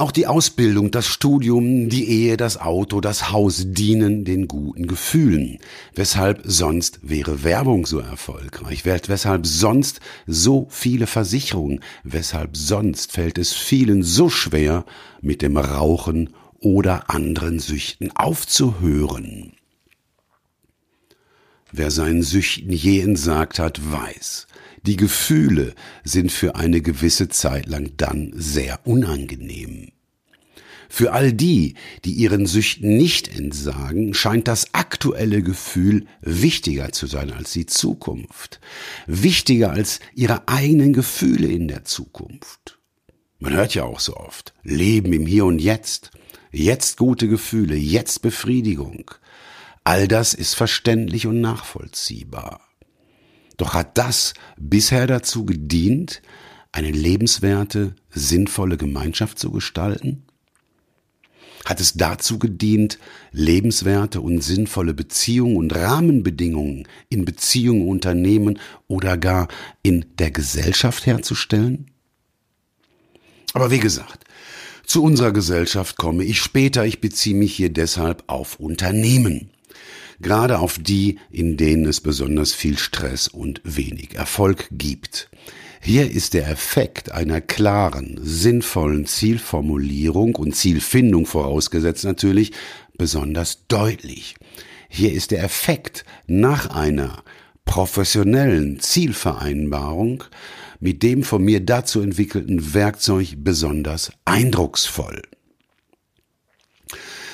Auch 0.00 0.12
die 0.12 0.26
Ausbildung, 0.26 0.90
das 0.90 1.06
Studium, 1.06 1.90
die 1.90 2.08
Ehe, 2.08 2.38
das 2.38 2.56
Auto, 2.56 3.02
das 3.02 3.32
Haus 3.32 3.64
dienen 3.66 4.24
den 4.24 4.48
guten 4.48 4.86
Gefühlen. 4.86 5.58
Weshalb 5.94 6.40
sonst 6.44 7.00
wäre 7.02 7.44
Werbung 7.44 7.84
so 7.84 7.98
erfolgreich? 7.98 8.86
Weshalb 8.86 9.46
sonst 9.46 10.00
so 10.26 10.66
viele 10.70 11.06
Versicherungen? 11.06 11.80
Weshalb 12.02 12.56
sonst 12.56 13.12
fällt 13.12 13.36
es 13.36 13.52
vielen 13.52 14.02
so 14.02 14.30
schwer, 14.30 14.86
mit 15.20 15.42
dem 15.42 15.58
Rauchen 15.58 16.30
oder 16.60 17.10
anderen 17.10 17.58
Süchten 17.58 18.10
aufzuhören? 18.16 19.52
Wer 21.72 21.90
seinen 21.90 22.22
Süchten 22.22 22.72
je 22.72 23.02
entsagt 23.02 23.58
hat, 23.58 23.92
weiß, 23.92 24.46
die 24.86 24.96
Gefühle 24.96 25.74
sind 26.04 26.32
für 26.32 26.56
eine 26.56 26.80
gewisse 26.80 27.28
Zeit 27.28 27.66
lang 27.66 27.92
dann 27.96 28.32
sehr 28.34 28.80
unangenehm. 28.84 29.92
Für 30.92 31.12
all 31.12 31.32
die, 31.32 31.74
die 32.04 32.12
ihren 32.14 32.46
Süchten 32.46 32.96
nicht 32.96 33.28
entsagen, 33.28 34.12
scheint 34.12 34.48
das 34.48 34.74
aktuelle 34.74 35.40
Gefühl 35.40 36.06
wichtiger 36.20 36.90
zu 36.90 37.06
sein 37.06 37.30
als 37.30 37.52
die 37.52 37.66
Zukunft, 37.66 38.60
wichtiger 39.06 39.70
als 39.70 40.00
ihre 40.16 40.48
eigenen 40.48 40.92
Gefühle 40.92 41.46
in 41.46 41.68
der 41.68 41.84
Zukunft. 41.84 42.80
Man 43.38 43.52
hört 43.52 43.74
ja 43.74 43.84
auch 43.84 44.00
so 44.00 44.16
oft, 44.16 44.52
Leben 44.64 45.12
im 45.12 45.26
Hier 45.26 45.44
und 45.44 45.60
Jetzt, 45.60 46.10
jetzt 46.50 46.96
gute 46.96 47.28
Gefühle, 47.28 47.76
jetzt 47.76 48.20
Befriedigung. 48.20 49.12
All 49.84 50.08
das 50.08 50.34
ist 50.34 50.54
verständlich 50.54 51.26
und 51.28 51.40
nachvollziehbar. 51.40 52.69
Doch 53.60 53.74
hat 53.74 53.98
das 53.98 54.32
bisher 54.58 55.06
dazu 55.06 55.44
gedient, 55.44 56.22
eine 56.72 56.90
lebenswerte, 56.90 57.94
sinnvolle 58.08 58.78
Gemeinschaft 58.78 59.38
zu 59.38 59.50
gestalten? 59.50 60.22
Hat 61.66 61.78
es 61.78 61.92
dazu 61.92 62.38
gedient, 62.38 62.98
lebenswerte 63.32 64.22
und 64.22 64.40
sinnvolle 64.40 64.94
Beziehungen 64.94 65.56
und 65.56 65.76
Rahmenbedingungen 65.76 66.88
in 67.10 67.26
Beziehungen, 67.26 67.86
Unternehmen 67.86 68.58
oder 68.88 69.18
gar 69.18 69.46
in 69.82 70.06
der 70.18 70.30
Gesellschaft 70.30 71.04
herzustellen? 71.04 71.90
Aber 73.52 73.70
wie 73.70 73.80
gesagt, 73.80 74.24
zu 74.86 75.02
unserer 75.04 75.32
Gesellschaft 75.32 75.98
komme 75.98 76.24
ich 76.24 76.40
später, 76.40 76.86
ich 76.86 77.02
beziehe 77.02 77.36
mich 77.36 77.56
hier 77.56 77.70
deshalb 77.70 78.24
auf 78.26 78.58
Unternehmen 78.58 79.50
gerade 80.20 80.58
auf 80.58 80.78
die, 80.78 81.18
in 81.30 81.56
denen 81.56 81.86
es 81.86 82.00
besonders 82.00 82.52
viel 82.52 82.78
Stress 82.78 83.28
und 83.28 83.60
wenig 83.64 84.14
Erfolg 84.14 84.68
gibt. 84.70 85.30
Hier 85.82 86.10
ist 86.10 86.34
der 86.34 86.48
Effekt 86.48 87.10
einer 87.12 87.40
klaren, 87.40 88.20
sinnvollen 88.22 89.06
Zielformulierung 89.06 90.34
und 90.36 90.54
Zielfindung 90.54 91.24
vorausgesetzt 91.24 92.04
natürlich 92.04 92.52
besonders 92.98 93.66
deutlich. 93.66 94.34
Hier 94.90 95.12
ist 95.12 95.30
der 95.30 95.42
Effekt 95.42 96.04
nach 96.26 96.68
einer 96.68 97.22
professionellen 97.64 98.80
Zielvereinbarung 98.80 100.24
mit 100.80 101.02
dem 101.02 101.22
von 101.22 101.42
mir 101.42 101.64
dazu 101.64 102.00
entwickelten 102.00 102.74
Werkzeug 102.74 103.36
besonders 103.38 104.12
eindrucksvoll. 104.24 105.22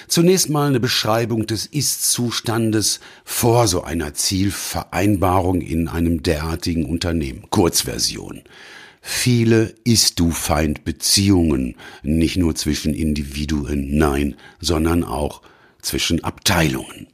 Zunächst 0.08 0.48
mal 0.48 0.68
eine 0.68 0.80
Beschreibung 0.80 1.46
des 1.46 1.66
Ist-Zustandes 1.66 3.00
vor 3.24 3.66
so 3.66 3.82
einer 3.82 4.14
Zielvereinbarung 4.14 5.60
in 5.60 5.88
einem 5.88 6.22
derartigen 6.22 6.86
Unternehmen. 6.86 7.44
Kurzversion. 7.50 8.42
Viele 9.00 9.74
Ist-Du-Feind-Beziehungen, 9.84 11.76
nicht 12.02 12.36
nur 12.36 12.54
zwischen 12.54 12.94
Individuen, 12.94 13.96
nein, 13.96 14.36
sondern 14.60 15.04
auch 15.04 15.42
zwischen 15.80 16.24
Abteilungen. 16.24 17.06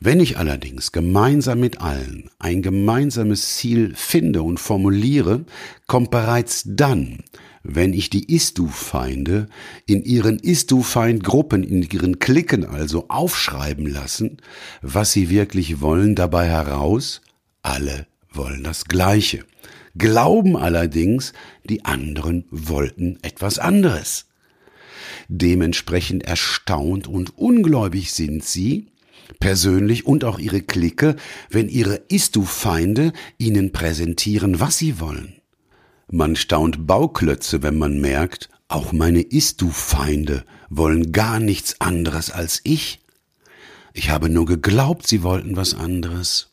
Wenn 0.00 0.18
ich 0.18 0.38
allerdings 0.38 0.92
gemeinsam 0.92 1.60
mit 1.60 1.80
allen 1.80 2.30
ein 2.38 2.62
gemeinsames 2.62 3.56
Ziel 3.56 3.92
finde 3.94 4.42
und 4.42 4.58
formuliere, 4.58 5.44
kommt 5.86 6.10
bereits 6.10 6.62
dann 6.66 7.18
wenn 7.62 7.92
ich 7.92 8.08
die 8.08 8.32
Istu-Feinde 8.34 9.48
in 9.86 10.02
ihren 10.02 10.38
Istu-Feind-Gruppen, 10.38 11.62
in 11.62 11.82
ihren 11.82 12.18
Klicken 12.18 12.64
also 12.64 13.06
aufschreiben 13.08 13.86
lassen, 13.86 14.38
was 14.80 15.12
sie 15.12 15.28
wirklich 15.28 15.80
wollen, 15.80 16.14
dabei 16.14 16.46
heraus, 16.46 17.20
alle 17.62 18.06
wollen 18.32 18.64
das 18.64 18.86
Gleiche. 18.86 19.44
glauben 19.98 20.56
allerdings, 20.56 21.32
die 21.64 21.84
anderen 21.84 22.44
wollten 22.50 23.18
etwas 23.22 23.58
anderes. 23.58 24.26
Dementsprechend 25.28 26.22
erstaunt 26.22 27.08
und 27.08 27.36
ungläubig 27.36 28.12
sind 28.12 28.44
sie, 28.44 28.86
persönlich 29.38 30.06
und 30.06 30.24
auch 30.24 30.38
ihre 30.38 30.60
Clique, 30.62 31.16
wenn 31.50 31.68
ihre 31.68 32.02
Istu-Feinde 32.08 33.12
ihnen 33.38 33.72
präsentieren, 33.72 34.60
was 34.60 34.78
sie 34.78 35.00
wollen. 35.00 35.34
Man 36.10 36.34
staunt 36.36 36.86
Bauklötze, 36.86 37.62
wenn 37.62 37.78
man 37.78 38.00
merkt, 38.00 38.48
auch 38.68 38.92
meine 38.92 39.22
Istu-Feinde 39.22 40.44
wollen 40.68 41.12
gar 41.12 41.38
nichts 41.40 41.80
anderes 41.80 42.30
als 42.30 42.60
ich. 42.64 43.00
Ich 43.92 44.10
habe 44.10 44.28
nur 44.28 44.46
geglaubt, 44.46 45.06
sie 45.06 45.22
wollten 45.22 45.56
was 45.56 45.74
anderes. 45.74 46.50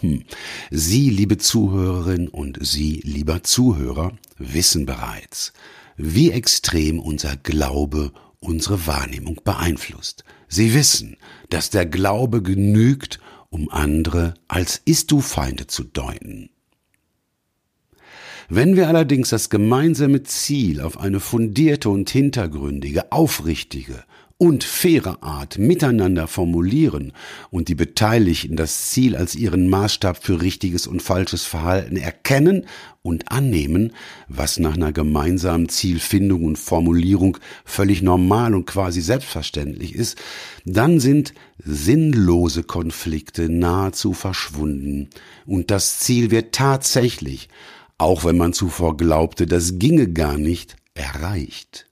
Hm. 0.00 0.24
Sie, 0.70 1.10
liebe 1.10 1.38
Zuhörerin 1.38 2.28
und 2.28 2.58
Sie, 2.64 3.00
lieber 3.04 3.42
Zuhörer, 3.42 4.12
wissen 4.38 4.86
bereits, 4.86 5.52
wie 5.96 6.30
extrem 6.30 7.00
unser 7.00 7.36
Glaube 7.36 8.12
unsere 8.40 8.86
Wahrnehmung 8.86 9.40
beeinflusst. 9.42 10.24
Sie 10.46 10.72
wissen, 10.72 11.16
dass 11.50 11.70
der 11.70 11.86
Glaube 11.86 12.42
genügt, 12.42 13.20
um 13.50 13.70
andere 13.70 14.34
als 14.48 14.80
Ist-du-Feinde 14.84 15.66
zu 15.66 15.84
deuten. 15.84 16.50
Wenn 18.50 18.76
wir 18.76 18.88
allerdings 18.88 19.28
das 19.28 19.50
gemeinsame 19.50 20.22
Ziel 20.22 20.80
auf 20.80 20.98
eine 20.98 21.20
fundierte 21.20 21.90
und 21.90 22.08
hintergründige, 22.08 23.12
aufrichtige 23.12 24.04
und 24.38 24.62
faire 24.62 25.20
Art 25.20 25.58
miteinander 25.58 26.28
formulieren 26.28 27.12
und 27.50 27.66
die 27.66 27.74
Beteiligten 27.74 28.54
das 28.54 28.90
Ziel 28.90 29.16
als 29.16 29.34
ihren 29.34 29.68
Maßstab 29.68 30.22
für 30.22 30.40
richtiges 30.40 30.86
und 30.86 31.02
falsches 31.02 31.44
Verhalten 31.44 31.96
erkennen 31.96 32.66
und 33.02 33.32
annehmen, 33.32 33.92
was 34.28 34.60
nach 34.60 34.74
einer 34.74 34.92
gemeinsamen 34.92 35.68
Zielfindung 35.68 36.44
und 36.44 36.56
Formulierung 36.56 37.38
völlig 37.64 38.00
normal 38.00 38.54
und 38.54 38.66
quasi 38.66 39.00
selbstverständlich 39.00 39.96
ist, 39.96 40.16
dann 40.64 41.00
sind 41.00 41.34
sinnlose 41.58 42.62
Konflikte 42.62 43.48
nahezu 43.48 44.12
verschwunden 44.12 45.10
und 45.46 45.72
das 45.72 45.98
Ziel 45.98 46.30
wird 46.30 46.54
tatsächlich, 46.54 47.48
auch 47.98 48.24
wenn 48.24 48.36
man 48.36 48.52
zuvor 48.52 48.96
glaubte, 48.96 49.48
das 49.48 49.80
ginge 49.80 50.12
gar 50.12 50.38
nicht, 50.38 50.76
erreicht. 50.94 51.87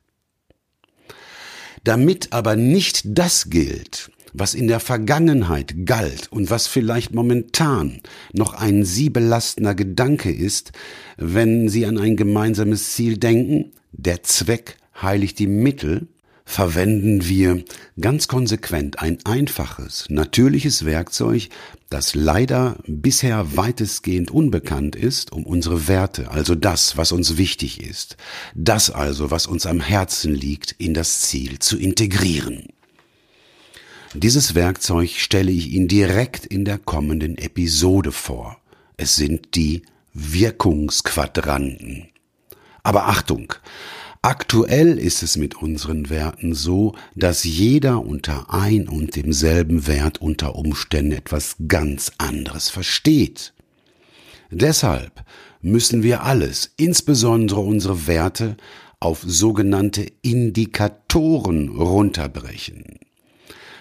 Damit 1.86 2.32
aber 2.32 2.56
nicht 2.56 3.02
das 3.04 3.48
gilt, 3.48 4.10
was 4.32 4.54
in 4.54 4.66
der 4.66 4.80
Vergangenheit 4.80 5.86
galt 5.86 6.26
und 6.32 6.50
was 6.50 6.66
vielleicht 6.66 7.14
momentan 7.14 8.00
noch 8.32 8.54
ein 8.54 8.84
sie 8.84 9.08
belastender 9.08 9.76
Gedanke 9.76 10.32
ist, 10.32 10.72
wenn 11.16 11.68
Sie 11.68 11.86
an 11.86 11.96
ein 11.96 12.16
gemeinsames 12.16 12.94
Ziel 12.94 13.18
denken, 13.18 13.70
der 13.92 14.24
Zweck 14.24 14.78
heiligt 15.00 15.38
die 15.38 15.46
Mittel, 15.46 16.08
verwenden 16.46 17.28
wir 17.28 17.64
ganz 18.00 18.28
konsequent 18.28 19.00
ein 19.00 19.18
einfaches, 19.24 20.06
natürliches 20.08 20.86
Werkzeug, 20.86 21.48
das 21.90 22.14
leider 22.14 22.76
bisher 22.86 23.56
weitestgehend 23.56 24.30
unbekannt 24.30 24.96
ist, 24.96 25.32
um 25.32 25.44
unsere 25.44 25.88
Werte, 25.88 26.30
also 26.30 26.54
das, 26.54 26.96
was 26.96 27.12
uns 27.12 27.36
wichtig 27.36 27.82
ist, 27.82 28.16
das 28.54 28.90
also, 28.90 29.30
was 29.30 29.46
uns 29.46 29.66
am 29.66 29.80
Herzen 29.80 30.34
liegt, 30.34 30.72
in 30.78 30.94
das 30.94 31.20
Ziel 31.22 31.58
zu 31.58 31.76
integrieren. 31.76 32.68
Dieses 34.14 34.54
Werkzeug 34.54 35.10
stelle 35.10 35.50
ich 35.50 35.72
Ihnen 35.72 35.88
direkt 35.88 36.46
in 36.46 36.64
der 36.64 36.78
kommenden 36.78 37.36
Episode 37.36 38.12
vor. 38.12 38.56
Es 38.96 39.16
sind 39.16 39.56
die 39.56 39.82
Wirkungsquadranten. 40.14 42.08
Aber 42.82 43.08
Achtung, 43.08 43.52
Aktuell 44.26 44.98
ist 44.98 45.22
es 45.22 45.36
mit 45.36 45.62
unseren 45.62 46.10
Werten 46.10 46.52
so, 46.52 46.96
dass 47.14 47.44
jeder 47.44 48.04
unter 48.04 48.52
ein 48.52 48.88
und 48.88 49.14
demselben 49.14 49.86
Wert 49.86 50.20
unter 50.20 50.56
Umständen 50.56 51.12
etwas 51.12 51.54
ganz 51.68 52.10
anderes 52.18 52.68
versteht. 52.68 53.54
Deshalb 54.50 55.24
müssen 55.62 56.02
wir 56.02 56.24
alles, 56.24 56.72
insbesondere 56.76 57.60
unsere 57.60 58.08
Werte, 58.08 58.56
auf 58.98 59.22
sogenannte 59.24 60.10
Indikatoren 60.22 61.68
runterbrechen. 61.68 62.98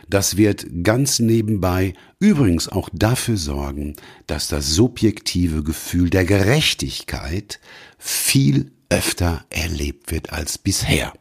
Das 0.08 0.38
wird 0.38 0.68
ganz 0.84 1.18
nebenbei 1.18 1.94
übrigens 2.20 2.70
auch 2.70 2.90
dafür 2.94 3.38
sorgen, 3.38 3.96
dass 4.28 4.48
das 4.48 4.68
subjektive 4.68 5.64
Gefühl 5.64 6.12
der 6.12 6.26
Gerechtigkeit 6.26 7.60
viel 7.98 8.75
öfter 8.90 9.46
erlebt 9.50 10.12
wird 10.12 10.32
als 10.32 10.58
bisher. 10.58 11.14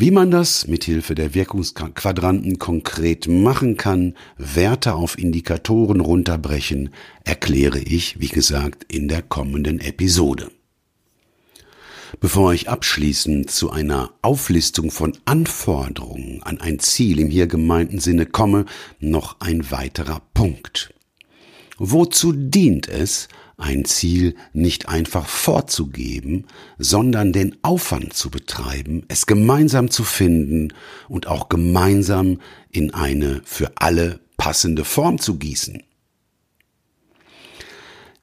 Wie 0.00 0.12
man 0.12 0.30
das 0.30 0.68
mit 0.68 0.84
Hilfe 0.84 1.16
der 1.16 1.34
Wirkungsquadranten 1.34 2.60
konkret 2.60 3.26
machen 3.26 3.76
kann, 3.76 4.14
Werte 4.36 4.94
auf 4.94 5.18
Indikatoren 5.18 6.00
runterbrechen, 6.00 6.90
erkläre 7.24 7.80
ich, 7.80 8.20
wie 8.20 8.28
gesagt, 8.28 8.92
in 8.92 9.08
der 9.08 9.22
kommenden 9.22 9.80
Episode. 9.80 10.52
Bevor 12.20 12.52
ich 12.54 12.68
abschließend 12.68 13.50
zu 13.50 13.70
einer 13.70 14.12
Auflistung 14.22 14.92
von 14.92 15.18
Anforderungen 15.24 16.44
an 16.44 16.60
ein 16.60 16.78
Ziel 16.78 17.18
im 17.18 17.28
hier 17.28 17.48
gemeinten 17.48 17.98
Sinne 17.98 18.26
komme, 18.26 18.66
noch 19.00 19.40
ein 19.40 19.68
weiterer 19.72 20.22
Punkt. 20.32 20.94
Wozu 21.76 22.32
dient 22.32 22.88
es, 22.88 23.26
ein 23.58 23.84
Ziel 23.84 24.36
nicht 24.52 24.88
einfach 24.88 25.26
vorzugeben, 25.26 26.46
sondern 26.78 27.32
den 27.32 27.56
Aufwand 27.62 28.14
zu 28.14 28.30
betreiben, 28.30 29.04
es 29.08 29.26
gemeinsam 29.26 29.90
zu 29.90 30.04
finden 30.04 30.72
und 31.08 31.26
auch 31.26 31.48
gemeinsam 31.48 32.40
in 32.70 32.94
eine 32.94 33.42
für 33.44 33.72
alle 33.76 34.20
passende 34.36 34.84
Form 34.84 35.18
zu 35.18 35.36
gießen? 35.38 35.82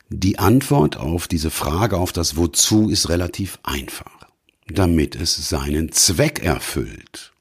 Die 0.10 0.40
Antwort 0.40 0.98
auf 0.98 1.28
diese 1.28 1.52
Frage, 1.52 1.98
auf 1.98 2.14
das 2.14 2.38
Wozu, 2.38 2.90
ist 2.90 3.10
relativ 3.10 3.60
einfach, 3.64 4.28
damit 4.68 5.16
es 5.16 5.50
seinen 5.50 5.92
Zweck 5.92 6.44
erfüllt. 6.44 7.34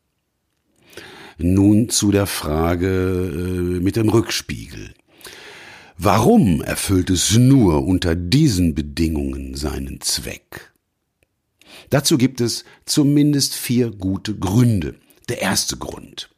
Nun 1.39 1.89
zu 1.91 2.11
der 2.11 2.27
Frage 2.27 2.89
äh, 2.89 3.81
mit 3.81 3.97
dem 3.97 4.09
Rückspiegel. 4.09 4.95
Warum 5.97 6.61
erfüllt 6.61 7.09
es 7.11 7.37
nur 7.37 7.87
unter 7.87 8.17
diesen 8.17 8.75
Bedingungen 8.75 9.55
seinen 9.55 10.01
Zweck? 10.01 10.73
Dazu 11.91 12.19
gibt 12.19 12.41
es 12.41 12.65
zumindest 12.85 13.55
vier 13.55 13.91
gute 13.91 14.35
Gründe. 14.35 14.97
Der 15.29 15.41
erste 15.41 15.77
Grund. 15.77 16.31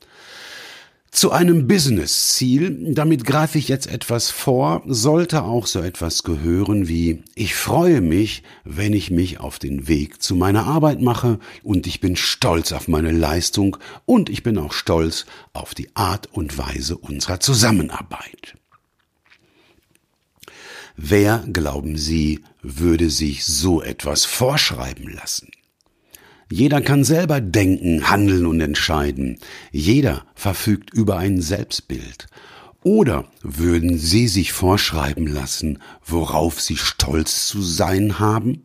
Zu 1.11 1.33
einem 1.33 1.67
Business-Ziel, 1.67 2.93
damit 2.93 3.25
greife 3.25 3.57
ich 3.57 3.69
jetzt 3.69 3.87
etwas 3.87 4.31
vor, 4.31 4.83
sollte 4.87 5.45
auch 5.45 5.67
so 5.67 5.81
etwas 5.81 6.23
gehören 6.23 6.89
wie 6.89 7.23
ich 7.35 7.55
freue 7.55 8.03
mich, 8.03 8.43
wenn 8.65 8.93
ich 8.93 9.11
mich 9.11 9.41
auf 9.41 9.59
den 9.59 9.89
Weg 9.89 10.23
zu 10.23 10.35
meiner 10.35 10.67
Arbeit 10.67 11.01
mache 11.01 11.39
und 11.63 11.87
ich 11.87 12.01
bin 12.01 12.17
stolz 12.17 12.73
auf 12.73 12.87
meine 12.89 13.13
Leistung 13.13 13.79
und 14.05 14.29
ich 14.29 14.43
bin 14.43 14.59
auch 14.59 14.75
stolz 14.75 15.25
auf 15.55 15.73
die 15.75 15.89
Art 15.97 16.29
und 16.31 16.59
Weise 16.59 16.99
unserer 16.99 17.41
Zusammenarbeit. 17.41 18.55
Wer, 20.97 21.45
glauben 21.53 21.99
Sie, 21.99 22.41
würde 22.63 23.11
sich 23.11 23.45
so 23.45 23.83
etwas 23.83 24.25
vorschreiben 24.25 25.13
lassen? 25.13 25.51
Jeder 26.51 26.81
kann 26.81 27.05
selber 27.05 27.41
denken, 27.41 28.09
handeln 28.09 28.47
und 28.47 28.61
entscheiden. 28.61 29.39
Jeder 29.73 30.25
verfügt 30.35 30.95
über 30.95 31.19
ein 31.19 31.43
Selbstbild. 31.43 32.29
Oder 32.83 33.27
würden 33.43 33.99
Sie 33.99 34.29
sich 34.29 34.53
vorschreiben 34.53 35.27
lassen, 35.27 35.83
worauf 36.05 36.61
Sie 36.61 36.77
stolz 36.77 37.47
zu 37.47 37.61
sein 37.61 38.19
haben? 38.19 38.63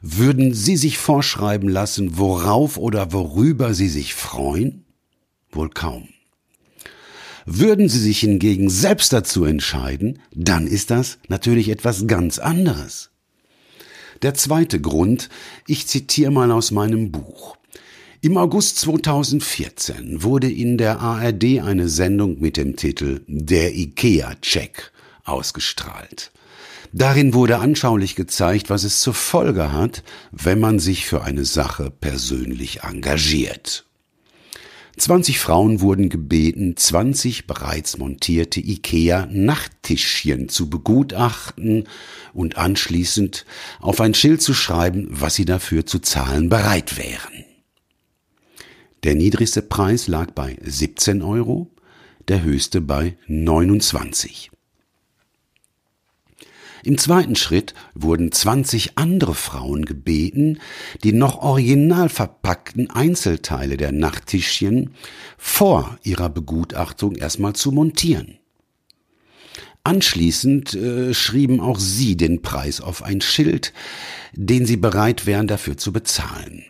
Würden 0.00 0.54
Sie 0.54 0.76
sich 0.76 0.96
vorschreiben 0.96 1.68
lassen, 1.68 2.18
worauf 2.18 2.78
oder 2.78 3.12
worüber 3.12 3.74
Sie 3.74 3.88
sich 3.88 4.14
freuen? 4.14 4.84
Wohl 5.50 5.70
kaum. 5.70 6.08
Würden 7.50 7.88
Sie 7.88 7.98
sich 7.98 8.20
hingegen 8.20 8.68
selbst 8.68 9.10
dazu 9.10 9.46
entscheiden, 9.46 10.18
dann 10.34 10.66
ist 10.66 10.90
das 10.90 11.16
natürlich 11.28 11.70
etwas 11.70 12.06
ganz 12.06 12.38
anderes. 12.38 13.08
Der 14.20 14.34
zweite 14.34 14.82
Grund, 14.82 15.30
ich 15.66 15.86
zitiere 15.86 16.30
mal 16.30 16.52
aus 16.52 16.72
meinem 16.72 17.10
Buch. 17.10 17.56
Im 18.20 18.36
August 18.36 18.76
2014 18.80 20.22
wurde 20.22 20.50
in 20.52 20.76
der 20.76 21.00
ARD 21.00 21.62
eine 21.62 21.88
Sendung 21.88 22.38
mit 22.38 22.58
dem 22.58 22.76
Titel 22.76 23.22
Der 23.26 23.74
IKEA-Check 23.74 24.92
ausgestrahlt. 25.24 26.32
Darin 26.92 27.32
wurde 27.32 27.60
anschaulich 27.60 28.14
gezeigt, 28.14 28.68
was 28.68 28.84
es 28.84 29.00
zur 29.00 29.14
Folge 29.14 29.72
hat, 29.72 30.02
wenn 30.32 30.60
man 30.60 30.80
sich 30.80 31.06
für 31.06 31.22
eine 31.22 31.46
Sache 31.46 31.90
persönlich 31.90 32.82
engagiert. 32.82 33.87
20 34.98 35.38
Frauen 35.38 35.80
wurden 35.80 36.08
gebeten, 36.08 36.76
20 36.76 37.46
bereits 37.46 37.98
montierte 37.98 38.60
IKEA-Nachttischchen 38.60 40.48
zu 40.48 40.68
begutachten 40.68 41.88
und 42.32 42.56
anschließend 42.58 43.46
auf 43.80 44.00
ein 44.00 44.14
Schild 44.14 44.42
zu 44.42 44.54
schreiben, 44.54 45.08
was 45.10 45.34
sie 45.34 45.44
dafür 45.44 45.86
zu 45.86 45.98
zahlen 46.00 46.48
bereit 46.48 46.96
wären. 46.96 47.44
Der 49.04 49.14
niedrigste 49.14 49.62
Preis 49.62 50.08
lag 50.08 50.32
bei 50.32 50.56
17 50.62 51.22
Euro, 51.22 51.70
der 52.26 52.42
höchste 52.42 52.80
bei 52.80 53.16
29. 53.26 54.50
Im 56.84 56.98
zweiten 56.98 57.36
Schritt 57.36 57.74
wurden 57.94 58.32
20 58.32 58.96
andere 58.96 59.34
Frauen 59.34 59.84
gebeten, 59.84 60.58
die 61.02 61.12
noch 61.12 61.38
original 61.38 62.08
verpackten 62.08 62.90
Einzelteile 62.90 63.76
der 63.76 63.92
Nachttischchen 63.92 64.94
vor 65.36 65.98
ihrer 66.02 66.28
Begutachtung 66.28 67.16
erstmal 67.16 67.54
zu 67.54 67.72
montieren. 67.72 68.38
Anschließend 69.84 70.74
äh, 70.74 71.14
schrieben 71.14 71.60
auch 71.60 71.78
sie 71.78 72.16
den 72.16 72.42
Preis 72.42 72.80
auf 72.80 73.02
ein 73.02 73.20
Schild, 73.20 73.72
den 74.34 74.66
sie 74.66 74.76
bereit 74.76 75.24
wären 75.24 75.46
dafür 75.46 75.76
zu 75.76 75.92
bezahlen. 75.92 76.64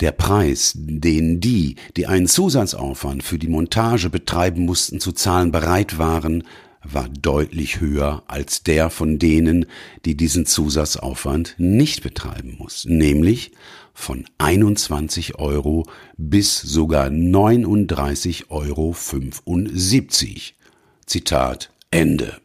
Der 0.00 0.12
Preis, 0.12 0.74
den 0.76 1.40
die, 1.40 1.76
die 1.96 2.06
einen 2.06 2.28
Zusatzaufwand 2.28 3.22
für 3.22 3.38
die 3.38 3.48
Montage 3.48 4.10
betreiben 4.10 4.66
mussten, 4.66 5.00
zu 5.00 5.12
zahlen 5.12 5.50
bereit 5.50 5.96
waren, 5.98 6.44
war 6.92 7.08
deutlich 7.08 7.80
höher 7.80 8.22
als 8.26 8.62
der 8.62 8.90
von 8.90 9.18
denen, 9.18 9.66
die 10.04 10.16
diesen 10.16 10.46
Zusatzaufwand 10.46 11.54
nicht 11.58 12.02
betreiben 12.02 12.56
mussten, 12.58 12.96
nämlich 12.96 13.52
von 13.94 14.26
21 14.38 15.36
Euro 15.36 15.86
bis 16.16 16.60
sogar 16.60 17.08
39,75 17.08 18.50
Euro. 18.50 18.94
Zitat 21.06 21.70
Ende. 21.90 22.40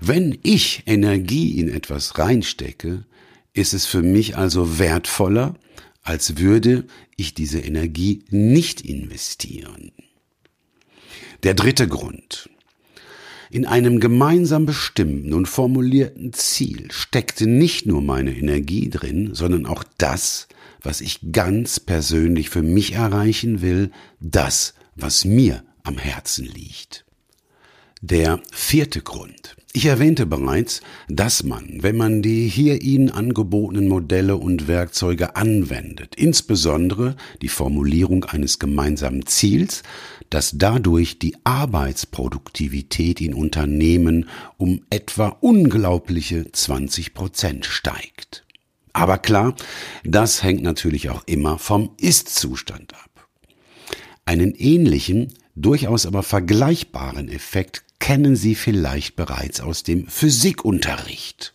Wenn 0.00 0.38
ich 0.42 0.82
Energie 0.86 1.58
in 1.60 1.68
etwas 1.68 2.18
reinstecke, 2.18 3.04
ist 3.54 3.72
es 3.72 3.86
für 3.86 4.02
mich 4.02 4.36
also 4.36 4.78
wertvoller, 4.78 5.54
als 6.02 6.38
würde 6.38 6.84
ich 7.16 7.34
diese 7.34 7.60
Energie 7.60 8.24
nicht 8.30 8.80
investieren. 8.80 9.92
Der 11.44 11.54
dritte 11.54 11.86
Grund. 11.86 12.50
In 13.52 13.66
einem 13.66 14.00
gemeinsam 14.00 14.64
bestimmten 14.64 15.34
und 15.34 15.44
formulierten 15.44 16.32
Ziel 16.32 16.90
steckte 16.90 17.46
nicht 17.46 17.84
nur 17.84 18.00
meine 18.00 18.34
Energie 18.34 18.88
drin, 18.88 19.34
sondern 19.34 19.66
auch 19.66 19.84
das, 19.98 20.48
was 20.80 21.02
ich 21.02 21.32
ganz 21.32 21.78
persönlich 21.78 22.48
für 22.48 22.62
mich 22.62 22.94
erreichen 22.94 23.60
will, 23.60 23.90
das, 24.20 24.72
was 24.96 25.26
mir 25.26 25.64
am 25.82 25.98
Herzen 25.98 26.46
liegt. 26.46 27.04
Der 28.00 28.40
vierte 28.50 29.02
Grund. 29.02 29.54
Ich 29.74 29.84
erwähnte 29.84 30.24
bereits, 30.24 30.80
dass 31.08 31.42
man, 31.42 31.82
wenn 31.82 31.98
man 31.98 32.22
die 32.22 32.48
hier 32.48 32.80
Ihnen 32.80 33.10
angebotenen 33.10 33.86
Modelle 33.86 34.38
und 34.38 34.66
Werkzeuge 34.66 35.36
anwendet, 35.36 36.14
insbesondere 36.14 37.16
die 37.42 37.48
Formulierung 37.48 38.24
eines 38.24 38.58
gemeinsamen 38.58 39.26
Ziels, 39.26 39.82
dass 40.32 40.52
dadurch 40.54 41.18
die 41.18 41.36
Arbeitsproduktivität 41.44 43.20
in 43.20 43.34
Unternehmen 43.34 44.30
um 44.56 44.80
etwa 44.88 45.28
unglaubliche 45.28 46.50
20 46.50 47.12
Prozent 47.12 47.66
steigt. 47.66 48.42
Aber 48.94 49.18
klar, 49.18 49.54
das 50.04 50.42
hängt 50.42 50.62
natürlich 50.62 51.10
auch 51.10 51.22
immer 51.26 51.58
vom 51.58 51.90
Ist-Zustand 51.98 52.94
ab. 52.94 53.28
Einen 54.24 54.54
ähnlichen, 54.54 55.34
durchaus 55.54 56.06
aber 56.06 56.22
vergleichbaren 56.22 57.28
Effekt 57.28 57.84
kennen 57.98 58.34
Sie 58.34 58.54
vielleicht 58.54 59.16
bereits 59.16 59.60
aus 59.60 59.82
dem 59.82 60.06
Physikunterricht. 60.06 61.52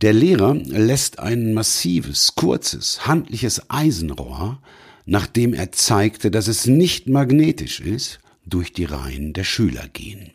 Der 0.00 0.14
Lehrer 0.14 0.54
lässt 0.54 1.18
ein 1.18 1.52
massives, 1.52 2.36
kurzes, 2.36 3.06
handliches 3.06 3.68
Eisenrohr 3.68 4.62
nachdem 5.04 5.54
er 5.54 5.72
zeigte, 5.72 6.30
dass 6.30 6.48
es 6.48 6.66
nicht 6.66 7.08
magnetisch 7.08 7.80
ist, 7.80 8.20
durch 8.46 8.72
die 8.72 8.84
Reihen 8.84 9.32
der 9.32 9.44
Schüler 9.44 9.88
gehen. 9.92 10.32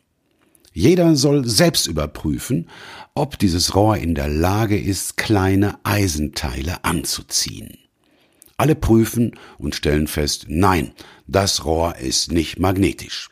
Jeder 0.74 1.16
soll 1.16 1.48
selbst 1.48 1.88
überprüfen, 1.88 2.70
ob 3.16 3.40
dieses 3.40 3.74
Rohr 3.74 3.98
in 3.98 4.14
der 4.14 4.28
Lage 4.28 4.80
ist, 4.80 5.18
kleine 5.18 5.80
Eisenteile 5.84 6.84
anzuziehen. 6.86 7.80
Alle 8.58 8.76
prüfen 8.76 9.32
und 9.58 9.76
stellen 9.76 10.08
fest, 10.08 10.46
nein, 10.50 10.92
das 11.28 11.66
Rohr 11.66 11.98
ist 11.98 12.32
nicht 12.32 12.60
magnetisch. 12.60 13.30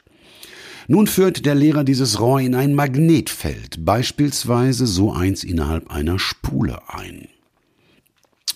Nun 0.87 1.07
führt 1.07 1.45
der 1.45 1.55
Lehrer 1.55 1.83
dieses 1.83 2.19
Rohr 2.19 2.41
in 2.41 2.53
ein 2.53 2.75
Magnetfeld, 2.75 3.83
beispielsweise 3.85 4.85
so 4.85 5.13
eins 5.13 5.43
innerhalb 5.43 5.89
einer 5.89 6.19
Spule 6.19 6.79
ein. 6.89 7.27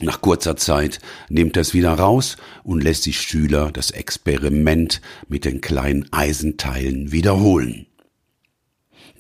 Nach 0.02 0.22
kurzer 0.22 0.56
Zeit 0.56 1.00
nimmt 1.28 1.58
er 1.58 1.62
es 1.62 1.74
wieder 1.74 1.93
raus 1.93 2.38
und 2.64 2.84
lässt 2.84 3.06
die 3.06 3.14
Schüler 3.14 3.72
das 3.72 3.91
Experiment 3.91 5.02
mit 5.28 5.43
den 5.43 5.60
kleinen 5.60 6.12
Eisenteilen 6.14 7.12
wiederholen. 7.12 7.86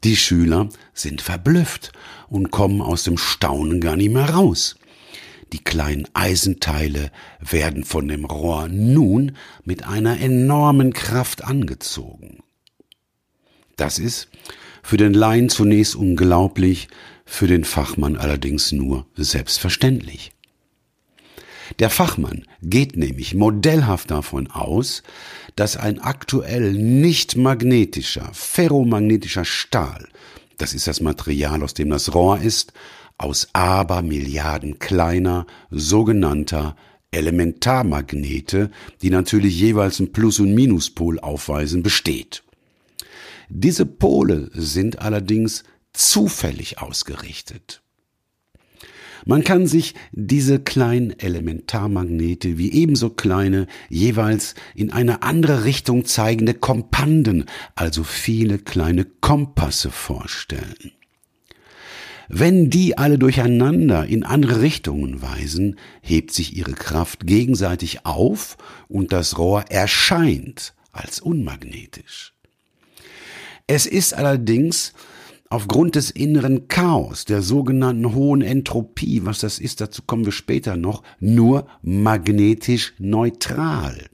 Die 0.05 0.15
Schüler 0.15 0.69
sind 0.93 1.21
verblüfft 1.21 1.91
und 2.29 2.51
kommen 2.51 2.81
aus 2.81 3.03
dem 3.03 3.17
Staunen 3.17 3.81
gar 3.81 3.97
nicht 3.97 4.13
mehr 4.13 4.29
raus. 4.29 4.77
Die 5.51 5.61
kleinen 5.63 6.07
Eisenteile 6.13 7.11
werden 7.39 7.83
von 7.83 8.07
dem 8.07 8.23
Rohr 8.23 8.69
nun 8.69 9.35
mit 9.65 9.83
einer 9.85 10.19
enormen 10.21 10.93
Kraft 10.93 11.43
angezogen. 11.43 12.43
Das 13.75 13.99
ist 13.99 14.29
für 14.81 14.97
den 14.97 15.13
Laien 15.13 15.49
zunächst 15.49 15.95
unglaublich, 15.95 16.87
für 17.25 17.47
den 17.47 17.65
Fachmann 17.65 18.15
allerdings 18.15 18.71
nur 18.71 19.05
selbstverständlich. 19.15 20.31
Der 21.77 21.89
Fachmann 21.89 22.45
geht 22.61 22.97
nämlich 22.97 23.35
modellhaft 23.35 24.09
davon 24.11 24.47
aus, 24.47 25.03
dass 25.55 25.77
ein 25.77 25.99
aktuell 25.99 26.73
nicht 26.73 27.35
magnetischer, 27.35 28.29
ferromagnetischer 28.33 29.45
Stahl, 29.45 30.07
das 30.57 30.73
ist 30.73 30.87
das 30.87 30.99
Material, 31.01 31.63
aus 31.63 31.73
dem 31.73 31.89
das 31.89 32.13
Rohr 32.13 32.39
ist, 32.39 32.73
aus 33.17 33.49
Abermilliarden 33.53 34.79
kleiner, 34.79 35.45
sogenannter 35.69 36.75
Elementarmagnete, 37.11 38.71
die 39.01 39.09
natürlich 39.09 39.59
jeweils 39.59 39.99
einen 39.99 40.11
Plus- 40.11 40.39
und 40.39 40.53
Minuspol 40.53 41.19
aufweisen, 41.19 41.83
besteht. 41.83 42.43
Diese 43.49 43.85
Pole 43.85 44.51
sind 44.53 44.99
allerdings 44.99 45.63
zufällig 45.91 46.79
ausgerichtet. 46.79 47.81
Man 49.25 49.43
kann 49.43 49.67
sich 49.67 49.95
diese 50.11 50.59
kleinen 50.59 51.17
Elementarmagnete 51.19 52.57
wie 52.57 52.71
ebenso 52.71 53.09
kleine, 53.09 53.67
jeweils 53.89 54.55
in 54.75 54.91
eine 54.91 55.23
andere 55.23 55.65
Richtung 55.65 56.05
zeigende 56.05 56.53
Kompanden, 56.53 57.45
also 57.75 58.03
viele 58.03 58.59
kleine 58.59 59.05
Kompasse 59.05 59.91
vorstellen. 59.91 60.93
Wenn 62.31 62.69
die 62.69 62.95
alle 62.95 63.17
durcheinander 63.17 64.05
in 64.05 64.23
andere 64.23 64.61
Richtungen 64.61 65.21
weisen, 65.23 65.79
hebt 66.01 66.31
sich 66.31 66.55
ihre 66.55 66.73
Kraft 66.73 67.25
gegenseitig 67.25 68.05
auf 68.05 68.55
und 68.87 69.11
das 69.11 69.39
Rohr 69.39 69.65
erscheint 69.69 70.75
als 70.91 71.19
unmagnetisch. 71.19 72.33
Es 73.65 73.87
ist 73.87 74.13
allerdings 74.13 74.93
aufgrund 75.49 75.95
des 75.95 76.11
inneren 76.11 76.67
Chaos, 76.67 77.25
der 77.25 77.41
sogenannten 77.41 78.13
hohen 78.13 78.41
Entropie, 78.41 79.21
was 79.25 79.39
das 79.39 79.59
ist, 79.59 79.81
dazu 79.81 80.03
kommen 80.03 80.25
wir 80.25 80.31
später 80.31 80.77
noch, 80.77 81.03
nur 81.19 81.67
magnetisch 81.81 82.93
neutral. 82.99 84.09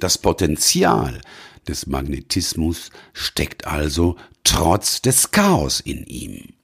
Das 0.00 0.18
Potenzial 0.18 1.20
des 1.68 1.86
Magnetismus 1.86 2.90
steckt 3.12 3.66
also 3.66 4.16
trotz 4.42 5.02
des 5.02 5.30
Chaos 5.30 5.80
in 5.80 6.04
ihm. 6.04 6.54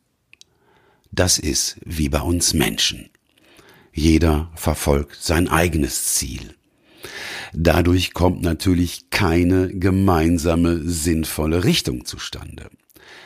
Das 1.13 1.39
ist 1.39 1.77
wie 1.85 2.09
bei 2.09 2.21
uns 2.21 2.55
Menschen. 2.55 3.11
Jeder 3.93 4.51
verfolgt 4.55 5.17
sein 5.21 5.49
eigenes 5.49 6.15
Ziel. 6.15 6.55
Dadurch 7.53 8.13
kommt 8.15 8.43
natürlich 8.43 9.11
keine 9.11 9.69
gemeinsame 9.69 10.83
sinnvolle 10.85 11.65
Richtung 11.65 12.05
zustande. 12.05 12.71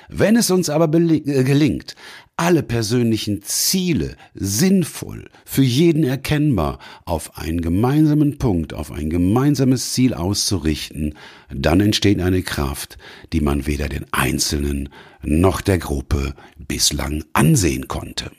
Wenn 0.08 0.36
es 0.36 0.50
uns 0.50 0.70
aber 0.70 0.92
äh, 0.94 1.20
gelingt, 1.20 1.94
alle 2.36 2.62
persönlichen 2.62 3.42
Ziele 3.42 4.16
sinnvoll, 4.34 5.26
für 5.44 5.62
jeden 5.62 6.04
erkennbar, 6.04 6.78
auf 7.04 7.38
einen 7.38 7.60
gemeinsamen 7.60 8.38
Punkt, 8.38 8.74
auf 8.74 8.90
ein 8.90 9.08
gemeinsames 9.08 9.92
Ziel 9.92 10.14
auszurichten, 10.14 11.14
dann 11.48 11.80
entsteht 11.80 12.20
eine 12.20 12.42
Kraft, 12.42 12.98
die 13.32 13.40
man 13.40 13.66
weder 13.66 13.88
den 13.88 14.06
Einzelnen 14.12 14.88
noch 15.22 15.60
der 15.60 15.78
Gruppe 15.78 16.34
bislang 16.58 17.24
ansehen 17.32 17.86
konnte. 17.86 18.30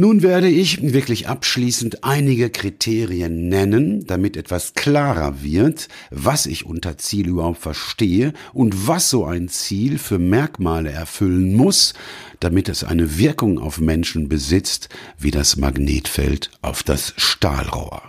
Nun 0.00 0.22
werde 0.22 0.48
ich 0.48 0.94
wirklich 0.94 1.28
abschließend 1.28 2.04
einige 2.04 2.48
Kriterien 2.48 3.50
nennen, 3.50 4.06
damit 4.06 4.34
etwas 4.38 4.72
klarer 4.72 5.42
wird, 5.42 5.88
was 6.10 6.46
ich 6.46 6.64
unter 6.64 6.96
Ziel 6.96 7.28
überhaupt 7.28 7.58
verstehe 7.58 8.32
und 8.54 8.88
was 8.88 9.10
so 9.10 9.26
ein 9.26 9.50
Ziel 9.50 9.98
für 9.98 10.18
Merkmale 10.18 10.90
erfüllen 10.90 11.54
muss, 11.54 11.92
damit 12.38 12.70
es 12.70 12.82
eine 12.82 13.18
Wirkung 13.18 13.58
auf 13.58 13.78
Menschen 13.78 14.30
besitzt, 14.30 14.88
wie 15.18 15.30
das 15.30 15.56
Magnetfeld 15.56 16.50
auf 16.62 16.82
das 16.82 17.12
Stahlrohr. 17.18 18.00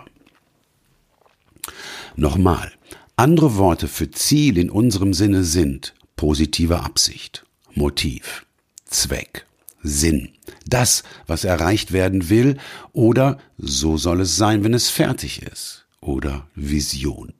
Nochmal, 2.16 2.72
andere 3.16 3.58
Worte 3.58 3.86
für 3.86 4.10
Ziel 4.10 4.56
in 4.56 4.70
unserem 4.70 5.12
Sinne 5.12 5.44
sind 5.44 5.92
positive 6.16 6.80
Absicht, 6.80 7.44
Motiv, 7.74 8.46
Zweck, 8.86 9.44
Sinn, 9.82 10.31
das, 10.66 11.02
was 11.26 11.44
erreicht 11.44 11.92
werden 11.92 12.28
will, 12.28 12.58
oder 12.92 13.38
so 13.58 13.96
soll 13.96 14.20
es 14.22 14.36
sein, 14.36 14.64
wenn 14.64 14.74
es 14.74 14.90
fertig 14.90 15.42
ist, 15.42 15.86
oder 16.00 16.46
Vision. 16.54 17.32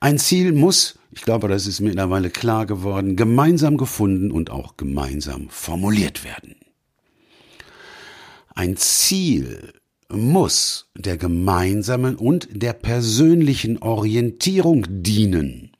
Ein 0.00 0.18
Ziel 0.18 0.52
muss, 0.52 0.98
ich 1.12 1.22
glaube, 1.22 1.48
das 1.48 1.66
ist 1.66 1.80
mittlerweile 1.80 2.30
klar 2.30 2.66
geworden, 2.66 3.16
gemeinsam 3.16 3.76
gefunden 3.76 4.30
und 4.30 4.50
auch 4.50 4.76
gemeinsam 4.76 5.48
formuliert 5.48 6.24
werden. 6.24 6.56
Ein 8.54 8.76
Ziel 8.76 9.72
muss 10.10 10.90
der 10.94 11.16
gemeinsamen 11.16 12.16
und 12.16 12.48
der 12.50 12.72
persönlichen 12.72 13.78
Orientierung 13.78 14.86
dienen. 14.88 15.72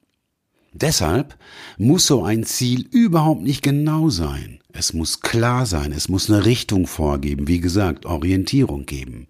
Deshalb 0.72 1.39
muss 1.79 2.07
so 2.07 2.25
ein 2.25 2.45
Ziel 2.45 2.89
überhaupt 2.91 3.43
nicht 3.43 3.62
genau 3.62 4.09
sein. 4.09 4.59
Es 4.77 4.93
muss 4.93 5.20
klar 5.20 5.66
sein, 5.66 5.93
es 5.93 6.09
muss 6.09 6.29
eine 6.29 6.45
Richtung 6.45 6.89
vorgeben, 6.89 7.47
wie 7.47 7.61
gesagt, 7.61 8.07
Orientierung 8.07 8.87
geben. 8.87 9.29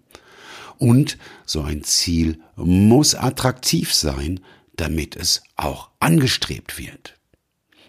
Und 0.79 1.19
so 1.45 1.61
ein 1.61 1.83
Ziel 1.83 2.39
muss 2.55 3.13
attraktiv 3.13 3.93
sein, 3.93 4.39
damit 4.75 5.15
es 5.15 5.43
auch 5.55 5.91
angestrebt 5.99 6.79
wird. 6.79 7.13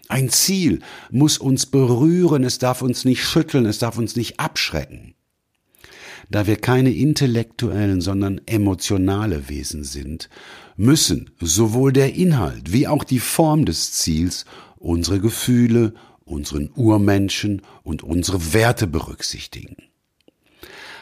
Ein 0.07 0.29
Ziel 0.29 0.81
muss 1.09 1.39
uns 1.39 1.65
berühren, 1.65 2.43
es 2.43 2.59
darf 2.59 2.83
uns 2.83 3.05
nicht 3.05 3.23
schütteln, 3.23 3.65
es 3.65 3.79
darf 3.79 3.97
uns 3.97 4.15
nicht 4.15 4.39
abschrecken. 4.39 5.15
Da 6.29 6.45
wir 6.45 6.57
keine 6.57 6.93
intellektuellen, 6.93 8.01
sondern 8.01 8.39
emotionale 8.45 9.49
Wesen 9.49 9.83
sind, 9.83 10.29
müssen 10.75 11.31
sowohl 11.41 11.91
der 11.91 12.13
Inhalt 12.13 12.71
wie 12.71 12.87
auch 12.87 13.03
die 13.03 13.19
Form 13.19 13.65
des 13.65 13.93
Ziels 13.93 14.45
unsere 14.77 15.19
Gefühle, 15.19 15.93
unseren 16.27 16.69
Urmenschen 16.75 17.61
und 17.83 18.03
unsere 18.03 18.53
Werte 18.53 18.87
berücksichtigen. 18.87 19.77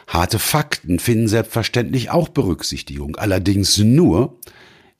Harte 0.07 0.39
Fakten 0.39 0.99
finden 0.99 1.27
selbstverständlich 1.27 2.11
auch 2.11 2.29
Berücksichtigung, 2.29 3.15
allerdings 3.15 3.77
nur 3.79 4.39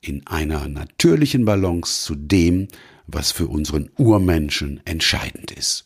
in 0.01 0.25
einer 0.27 0.67
natürlichen 0.67 1.45
Balance 1.45 2.03
zu 2.03 2.15
dem, 2.15 2.67
was 3.07 3.31
für 3.31 3.47
unseren 3.47 3.89
Urmenschen 3.97 4.81
entscheidend 4.85 5.51
ist. 5.51 5.85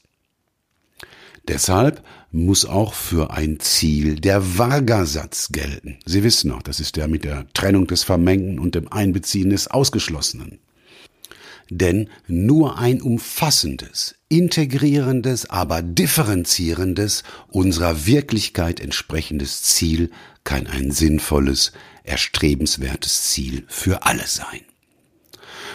Deshalb 1.47 2.03
muss 2.31 2.65
auch 2.65 2.93
für 2.93 3.31
ein 3.31 3.59
Ziel 3.59 4.19
der 4.19 4.57
Vargasatz 4.57 5.49
gelten. 5.51 5.97
Sie 6.05 6.23
wissen 6.23 6.49
noch, 6.49 6.61
das 6.61 6.79
ist 6.79 6.95
der 6.95 7.07
mit 7.07 7.23
der 7.23 7.47
Trennung 7.53 7.87
des 7.87 8.03
Vermengten 8.03 8.59
und 8.59 8.75
dem 8.75 8.91
Einbeziehen 8.91 9.49
des 9.49 9.67
Ausgeschlossenen. 9.67 10.59
Denn 11.71 12.09
nur 12.27 12.77
ein 12.77 13.01
umfassendes, 13.01 14.15
integrierendes, 14.29 15.49
aber 15.49 15.81
differenzierendes, 15.81 17.23
unserer 17.49 18.05
Wirklichkeit 18.05 18.79
entsprechendes 18.79 19.63
Ziel 19.63 20.11
kann 20.43 20.67
ein 20.67 20.91
sinnvolles, 20.91 21.73
erstrebenswertes 22.03 23.23
Ziel 23.23 23.65
für 23.67 24.03
alle 24.03 24.25
sein. 24.27 24.61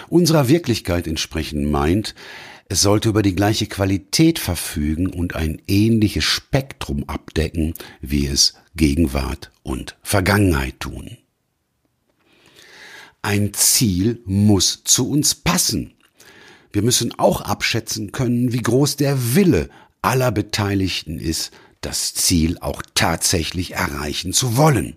Unserer 0.09 0.49
Wirklichkeit 0.49 1.07
entsprechend 1.07 1.71
meint, 1.71 2.15
es 2.69 2.81
sollte 2.81 3.11
über 3.11 3.23
die 3.23 3.35
gleiche 3.35 3.67
Qualität 3.67 4.39
verfügen 4.39 5.09
und 5.09 5.35
ein 5.35 5.61
ähnliches 5.67 6.25
Spektrum 6.25 7.05
abdecken, 7.09 7.75
wie 8.01 8.27
es 8.27 8.55
Gegenwart 8.75 9.51
und 9.63 9.97
Vergangenheit 10.03 10.81
tun. 10.81 11.19
Ein 13.23 13.55
Ziel 13.55 14.21
muss 14.27 14.83
zu 14.85 15.09
uns 15.09 15.35
passen. 15.35 15.94
Wir 16.75 16.83
müssen 16.83 17.17
auch 17.21 17.41
abschätzen 17.41 18.11
können, 18.11 18.53
wie 18.53 18.61
groß 18.61 18.97
der 18.97 19.37
Wille 19.37 19.71
aller 20.03 20.33
Beteiligten 20.33 21.21
ist, 21.21 21.53
das 21.81 22.15
Ziel 22.15 22.59
auch 22.59 22.83
tatsächlich 22.97 23.75
erreichen 23.75 24.33
zu 24.33 24.57
wollen. 24.57 24.97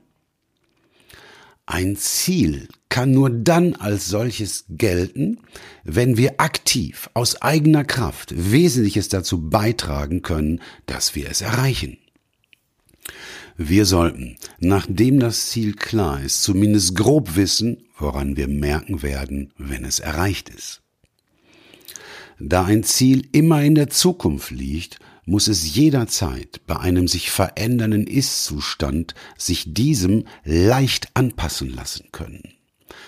Ein 1.68 1.96
Ziel 1.96 2.68
kann 2.90 3.12
nur 3.12 3.30
dann 3.30 3.76
als 3.76 4.08
solches 4.08 4.66
gelten, 4.70 5.38
wenn 5.84 6.18
wir 6.18 6.42
aktiv 6.42 7.12
aus 7.14 7.44
eigener 7.44 7.84
Kraft 7.84 8.34
Wesentliches 8.36 9.10
dazu 9.10 9.48
beitragen 9.48 10.24
können, 10.24 10.64
dass 10.88 11.14
wir 11.14 11.30
es 11.30 11.42
erreichen. 11.42 12.00
Wir 13.56 13.86
sollten, 13.86 14.38
nachdem 14.58 15.20
das 15.20 15.46
Ziel 15.50 15.76
klar 15.76 16.24
ist, 16.24 16.42
zumindest 16.42 16.96
grob 16.96 17.36
wissen, 17.36 17.86
woran 18.00 18.36
wir 18.36 18.48
merken 18.48 19.04
werden, 19.04 19.54
wenn 19.60 19.86
es 19.86 20.00
erreicht 20.00 20.50
ist. 20.50 20.82
Da 22.40 22.66
ein 22.66 22.84
Ziel 22.84 23.28
immer 23.32 23.64
in 23.64 23.76
der 23.76 23.90
Zukunft 23.90 24.52
liegt, 24.52 25.00
muss 25.26 25.48
es 25.48 25.76
jederzeit 25.76 26.62
bei 26.68 26.78
einem 26.78 27.08
sich 27.08 27.32
verändernden 27.32 28.08
Ist-Zustand 28.08 29.14
sich 29.38 29.74
diesem 29.74 30.26
leicht 30.44 31.10
anpassen 31.16 31.74
lassen 31.74 32.06
können. 32.12 32.54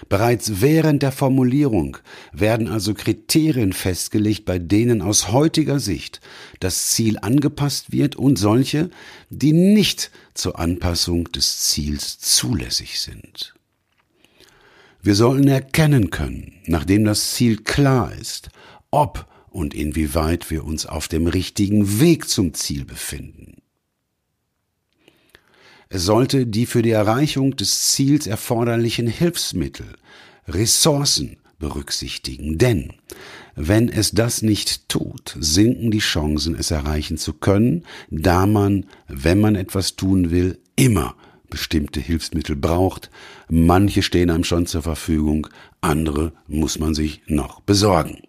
Bereits 0.07 0.61
während 0.61 1.03
der 1.03 1.11
Formulierung 1.11 1.97
werden 2.31 2.67
also 2.67 2.93
Kriterien 2.93 3.73
festgelegt, 3.73 4.45
bei 4.45 4.59
denen 4.59 5.01
aus 5.01 5.31
heutiger 5.31 5.79
Sicht 5.79 6.21
das 6.59 6.89
Ziel 6.89 7.19
angepasst 7.19 7.91
wird 7.91 8.15
und 8.15 8.37
solche, 8.37 8.89
die 9.29 9.53
nicht 9.53 10.11
zur 10.33 10.59
Anpassung 10.59 11.31
des 11.31 11.59
Ziels 11.69 12.19
zulässig 12.19 12.99
sind. 12.99 13.53
Wir 15.01 15.15
sollen 15.15 15.47
erkennen 15.47 16.09
können, 16.09 16.55
nachdem 16.65 17.05
das 17.05 17.31
Ziel 17.31 17.57
klar 17.57 18.13
ist, 18.13 18.49
ob 18.91 19.27
und 19.49 19.73
inwieweit 19.73 20.49
wir 20.51 20.63
uns 20.63 20.85
auf 20.85 21.07
dem 21.07 21.27
richtigen 21.27 21.99
Weg 21.99 22.29
zum 22.29 22.53
Ziel 22.53 22.85
befinden. 22.85 23.61
Es 25.89 26.03
sollte 26.03 26.45
die 26.45 26.67
für 26.67 26.83
die 26.83 26.91
Erreichung 26.91 27.55
des 27.55 27.93
Ziels 27.93 28.27
erforderlichen 28.27 29.07
Hilfsmittel, 29.07 29.87
Ressourcen 30.47 31.37
berücksichtigen, 31.57 32.57
denn 32.57 32.93
wenn 33.55 33.89
es 33.89 34.11
das 34.11 34.41
nicht 34.41 34.87
tut, 34.87 35.35
sinken 35.39 35.91
die 35.91 35.99
Chancen, 35.99 36.55
es 36.55 36.71
erreichen 36.71 37.17
zu 37.17 37.33
können, 37.33 37.83
da 38.09 38.45
man, 38.45 38.85
wenn 39.07 39.41
man 39.41 39.55
etwas 39.55 39.95
tun 39.95 40.31
will, 40.31 40.59
immer 40.75 41.15
bestimmte 41.49 41.99
Hilfsmittel 41.99 42.55
braucht. 42.55 43.09
Manche 43.49 44.03
stehen 44.03 44.29
einem 44.29 44.43
schon 44.43 44.67
zur 44.67 44.83
Verfügung, 44.83 45.47
andere 45.81 46.31
muss 46.47 46.79
man 46.79 46.93
sich 46.93 47.21
noch 47.27 47.61
besorgen. 47.61 48.21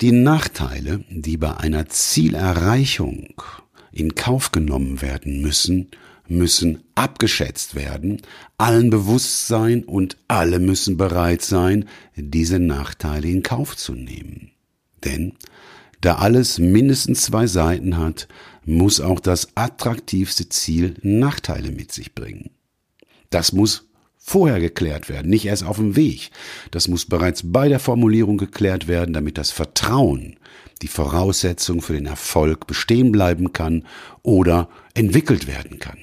Die 0.00 0.12
Nachteile, 0.12 1.04
die 1.10 1.36
bei 1.36 1.58
einer 1.58 1.88
Zielerreichung 1.90 3.34
in 3.92 4.14
Kauf 4.14 4.50
genommen 4.50 5.02
werden 5.02 5.42
müssen, 5.42 5.90
müssen 6.26 6.84
abgeschätzt 6.94 7.74
werden, 7.74 8.22
allen 8.56 8.88
bewusst 8.88 9.46
sein 9.46 9.84
und 9.84 10.16
alle 10.26 10.58
müssen 10.58 10.96
bereit 10.96 11.42
sein, 11.42 11.86
diese 12.16 12.58
Nachteile 12.58 13.28
in 13.28 13.42
Kauf 13.42 13.76
zu 13.76 13.94
nehmen. 13.94 14.52
Denn 15.04 15.34
da 16.00 16.16
alles 16.16 16.58
mindestens 16.58 17.22
zwei 17.22 17.46
Seiten 17.46 17.98
hat, 17.98 18.26
muss 18.64 19.02
auch 19.02 19.20
das 19.20 19.54
attraktivste 19.54 20.48
Ziel 20.48 20.94
Nachteile 21.02 21.72
mit 21.72 21.92
sich 21.92 22.14
bringen. 22.14 22.50
Das 23.28 23.52
muss 23.52 23.89
vorher 24.30 24.60
geklärt 24.60 25.08
werden, 25.08 25.28
nicht 25.28 25.46
erst 25.46 25.64
auf 25.64 25.76
dem 25.76 25.96
Weg. 25.96 26.30
Das 26.70 26.86
muss 26.86 27.04
bereits 27.04 27.42
bei 27.44 27.68
der 27.68 27.80
Formulierung 27.80 28.38
geklärt 28.38 28.86
werden, 28.86 29.12
damit 29.12 29.36
das 29.38 29.50
Vertrauen, 29.50 30.38
die 30.82 30.88
Voraussetzung 30.88 31.82
für 31.82 31.94
den 31.94 32.06
Erfolg 32.06 32.68
bestehen 32.68 33.10
bleiben 33.10 33.52
kann 33.52 33.84
oder 34.22 34.68
entwickelt 34.94 35.48
werden 35.48 35.80
kann. 35.80 35.98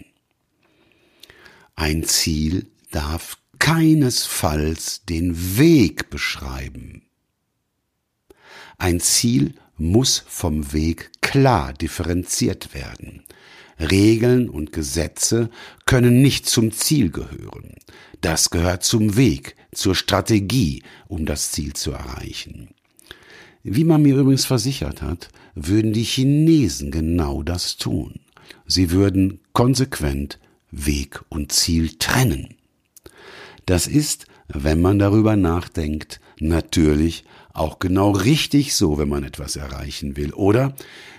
Ein 1.75 2.03
Ziel 2.03 2.67
darf 2.91 3.37
keinesfalls 3.59 5.05
den 5.05 5.57
Weg 5.57 6.09
beschreiben. 6.09 7.03
Ein 8.77 8.99
Ziel 8.99 9.53
muss 9.77 10.23
vom 10.27 10.73
Weg 10.73 11.11
klar 11.21 11.71
differenziert 11.71 12.73
werden. 12.73 13.23
Regeln 13.79 14.49
und 14.49 14.71
Gesetze 14.73 15.49
können 15.85 16.21
nicht 16.21 16.47
zum 16.47 16.71
Ziel 16.71 17.11
gehören. 17.11 17.75
Das 18.21 18.49
gehört 18.49 18.83
zum 18.83 19.15
Weg, 19.15 19.55
zur 19.73 19.95
Strategie, 19.95 20.83
um 21.07 21.25
das 21.25 21.51
Ziel 21.51 21.73
zu 21.73 21.91
erreichen. 21.91 22.69
Wie 23.63 23.83
man 23.83 24.01
mir 24.01 24.15
übrigens 24.15 24.45
versichert 24.45 25.01
hat, 25.01 25.29
würden 25.53 25.93
die 25.93 26.03
Chinesen 26.03 26.91
genau 26.91 27.43
das 27.43 27.77
tun. 27.77 28.19
Sie 28.65 28.91
würden 28.91 29.39
konsequent 29.53 30.39
Weg 30.71 31.21
und 31.29 31.51
Ziel 31.51 31.97
trennen. 31.97 32.55
Das 33.65 33.87
ist, 33.87 34.25
wenn 34.47 34.81
man 34.81 34.99
darüber 34.99 35.35
nachdenkt, 35.35 36.21
natürlich 36.39 37.25
auch 37.53 37.79
genau 37.79 38.11
richtig 38.11 38.75
so, 38.75 38.97
wenn 38.97 39.09
man 39.09 39.23
etwas 39.23 39.55
erreichen 39.55 40.15
will. 40.15 40.33
Oder 40.33 40.75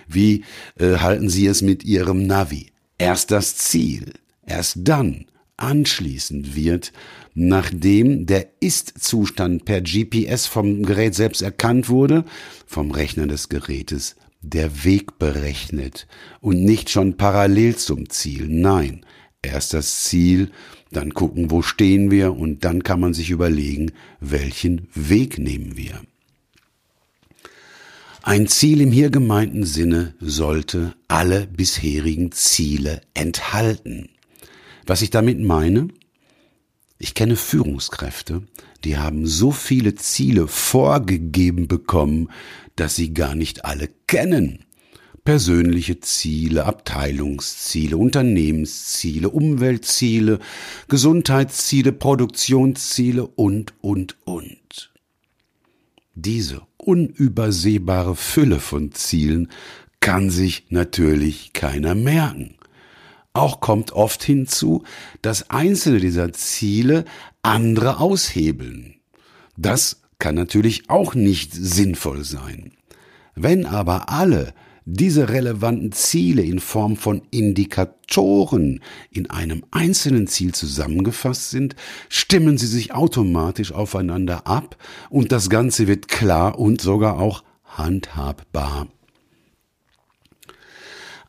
wie 0.07 0.43
äh, 0.79 0.97
halten 0.97 1.29
Sie 1.29 1.45
es 1.45 1.61
mit 1.61 1.83
Ihrem 1.83 2.25
Navi? 2.25 2.71
Erst 2.97 3.31
das 3.31 3.55
Ziel, 3.55 4.13
erst 4.45 4.77
dann, 4.81 5.25
anschließend 5.59 6.55
wird, 6.55 6.91
nachdem 7.33 8.25
der 8.25 8.47
Ist-Zustand 8.59 9.65
per 9.65 9.81
GPS 9.81 10.45
vom 10.45 10.83
Gerät 10.83 11.15
selbst 11.15 11.41
erkannt 11.41 11.89
wurde, 11.89 12.25
vom 12.65 12.91
Rechner 12.91 13.27
des 13.27 13.49
Gerätes 13.49 14.15
der 14.41 14.83
Weg 14.83 15.19
berechnet 15.19 16.07
und 16.39 16.63
nicht 16.63 16.89
schon 16.89 17.17
parallel 17.17 17.75
zum 17.75 18.09
Ziel. 18.09 18.47
Nein, 18.47 19.05
erst 19.41 19.73
das 19.73 20.03
Ziel, 20.03 20.51
dann 20.91 21.13
gucken, 21.13 21.51
wo 21.51 21.61
stehen 21.61 22.09
wir 22.09 22.35
und 22.35 22.63
dann 22.63 22.83
kann 22.83 22.99
man 22.99 23.13
sich 23.13 23.29
überlegen, 23.29 23.91
welchen 24.19 24.87
Weg 24.95 25.37
nehmen 25.37 25.77
wir. 25.77 26.01
Ein 28.21 28.47
Ziel 28.47 28.81
im 28.81 28.91
hier 28.91 29.09
gemeinten 29.09 29.65
Sinne 29.65 30.13
sollte 30.19 30.93
alle 31.07 31.47
bisherigen 31.47 32.31
Ziele 32.31 33.01
enthalten. 33.13 34.09
Was 34.89 35.03
ich 35.03 35.11
damit 35.11 35.39
meine? 35.39 35.89
Ich 36.97 37.13
kenne 37.13 37.35
Führungskräfte, 37.35 38.41
die 38.83 38.97
haben 38.97 39.27
so 39.27 39.51
viele 39.51 39.93
Ziele 39.93 40.47
vorgegeben 40.47 41.67
bekommen, 41.67 42.31
dass 42.75 42.95
sie 42.95 43.13
gar 43.13 43.35
nicht 43.35 43.65
alle 43.65 43.91
kennen. 44.07 44.65
Persönliche 45.23 45.99
Ziele, 45.99 46.65
Abteilungsziele, 46.65 47.97
Unternehmensziele, 47.97 49.29
Umweltziele, 49.29 50.39
Gesundheitsziele, 50.87 51.91
Produktionsziele 51.91 53.27
und, 53.27 53.75
und, 53.81 54.17
und. 54.25 54.91
Diese 56.15 56.63
unübersehbare 56.77 58.15
Fülle 58.15 58.59
von 58.59 58.91
Zielen 58.93 59.51
kann 59.99 60.31
sich 60.31 60.65
natürlich 60.71 61.53
keiner 61.53 61.93
merken. 61.93 62.55
Auch 63.33 63.61
kommt 63.61 63.91
oft 63.91 64.23
hinzu, 64.23 64.83
dass 65.21 65.49
einzelne 65.49 65.99
dieser 65.99 66.33
Ziele 66.33 67.05
andere 67.41 67.99
aushebeln. 67.99 68.95
Das 69.57 70.01
kann 70.19 70.35
natürlich 70.35 70.89
auch 70.89 71.15
nicht 71.15 71.53
sinnvoll 71.53 72.23
sein. 72.23 72.73
Wenn 73.35 73.65
aber 73.65 74.09
alle 74.09 74.53
diese 74.91 75.29
relevanten 75.29 75.91
Ziele 75.91 76.41
in 76.41 76.59
Form 76.59 76.97
von 76.97 77.21
Indikatoren 77.29 78.81
in 79.11 79.29
einem 79.29 79.63
einzelnen 79.71 80.27
Ziel 80.27 80.53
zusammengefasst 80.53 81.51
sind, 81.51 81.75
stimmen 82.09 82.57
sie 82.57 82.67
sich 82.67 82.93
automatisch 82.93 83.71
aufeinander 83.71 84.47
ab 84.47 84.77
und 85.09 85.31
das 85.31 85.49
Ganze 85.49 85.87
wird 85.87 86.07
klar 86.07 86.57
und 86.57 86.81
sogar 86.81 87.19
auch 87.19 87.43
handhabbar. 87.65 88.87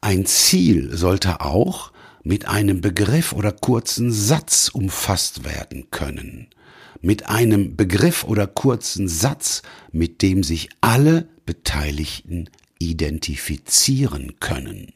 Ein 0.01 0.24
Ziel 0.24 0.96
sollte 0.96 1.40
auch 1.40 1.92
mit 2.22 2.48
einem 2.48 2.80
Begriff 2.80 3.32
oder 3.32 3.53
kurzen 3.53 4.12
Satz 4.12 4.68
umfasst 4.68 5.44
werden 5.44 5.90
können. 5.90 6.48
Mit 7.03 7.28
einem 7.28 7.76
Begriff 7.76 8.24
oder 8.24 8.46
kurzen 8.46 9.09
Satz, 9.09 9.62
mit 9.92 10.22
dem 10.22 10.42
sich 10.42 10.68
alle 10.80 11.28
Beteiligten 11.46 12.48
identifizieren 12.78 14.36
können. 14.40 14.92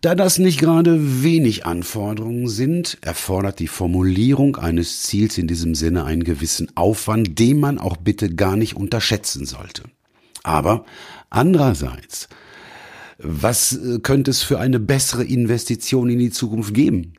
Da 0.00 0.14
das 0.14 0.38
nicht 0.38 0.60
gerade 0.60 1.24
wenig 1.24 1.66
Anforderungen 1.66 2.48
sind, 2.48 2.98
erfordert 3.00 3.58
die 3.58 3.66
Formulierung 3.68 4.56
eines 4.56 5.02
Ziels 5.02 5.38
in 5.38 5.48
diesem 5.48 5.74
Sinne 5.74 6.04
einen 6.04 6.22
gewissen 6.22 6.76
Aufwand, 6.76 7.38
den 7.38 7.58
man 7.58 7.78
auch 7.78 7.96
bitte 7.96 8.32
gar 8.32 8.56
nicht 8.56 8.76
unterschätzen 8.76 9.44
sollte. 9.44 9.84
Aber 10.42 10.84
andererseits, 11.30 12.28
was 13.18 13.72
äh, 13.72 13.98
könnte 14.00 14.30
es 14.30 14.42
für 14.42 14.58
eine 14.58 14.80
bessere 14.80 15.24
Investition 15.24 16.10
in 16.10 16.18
die 16.18 16.30
Zukunft 16.30 16.74
geben? 16.74 17.14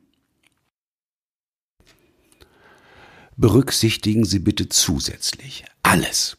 Berücksichtigen 3.35 4.25
Sie 4.25 4.39
bitte 4.39 4.67
zusätzlich 4.67 5.65
alles, 5.81 6.37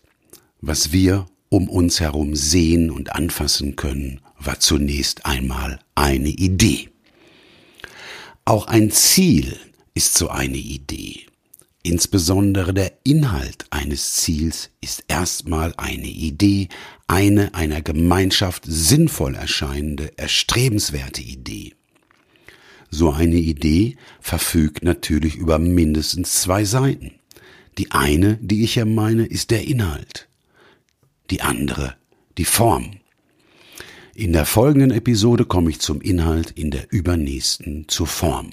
was 0.61 0.93
wir 0.93 1.27
um 1.49 1.69
uns 1.69 2.01
herum 2.01 2.37
sehen 2.37 2.91
und 2.91 3.15
anfassen 3.15 3.77
können, 3.77 4.21
war 4.39 4.61
zunächst 4.61 5.27
einmal 5.27 5.81
eine 5.95 6.29
Idee. 6.29 6.91
Auch 8.45 8.67
ein 8.67 8.91
Ziel 8.91 9.57
ist 9.95 10.15
so 10.15 10.29
eine 10.29 10.57
Idee. 10.57 11.27
Insbesondere 11.83 12.75
der 12.75 12.93
Inhalt 13.05 13.65
eines 13.71 14.17
Ziels 14.17 14.71
ist 14.83 15.05
erstmal 15.09 15.73
eine 15.79 16.09
Idee, 16.09 16.69
eine 17.07 17.55
einer 17.55 17.81
Gemeinschaft 17.81 18.65
sinnvoll 18.67 19.35
erscheinende, 19.35 20.13
erstrebenswerte 20.19 21.23
Idee. 21.23 21.75
So 22.91 23.11
eine 23.13 23.37
Idee 23.37 23.97
verfügt 24.21 24.83
natürlich 24.83 25.37
über 25.37 25.59
mindestens 25.59 26.43
zwei 26.43 26.65
Seiten. 26.65 27.13
Die 27.79 27.93
eine, 27.93 28.37
die 28.43 28.63
ich 28.63 28.75
ja 28.75 28.85
meine, 28.85 29.25
ist 29.25 29.51
der 29.51 29.67
Inhalt. 29.67 30.29
Die 31.31 31.41
andere, 31.41 31.97
die 32.37 32.45
Form. 32.45 32.91
In 34.15 34.35
der 34.35 34.45
folgenden 34.45 34.91
Episode 34.91 35.47
komme 35.47 35.71
ich 35.71 35.79
zum 35.79 36.03
Inhalt, 36.03 36.51
in 36.51 36.71
der 36.71 36.93
übernächsten 36.93 37.87
zur 37.89 38.09
Form. 38.09 38.51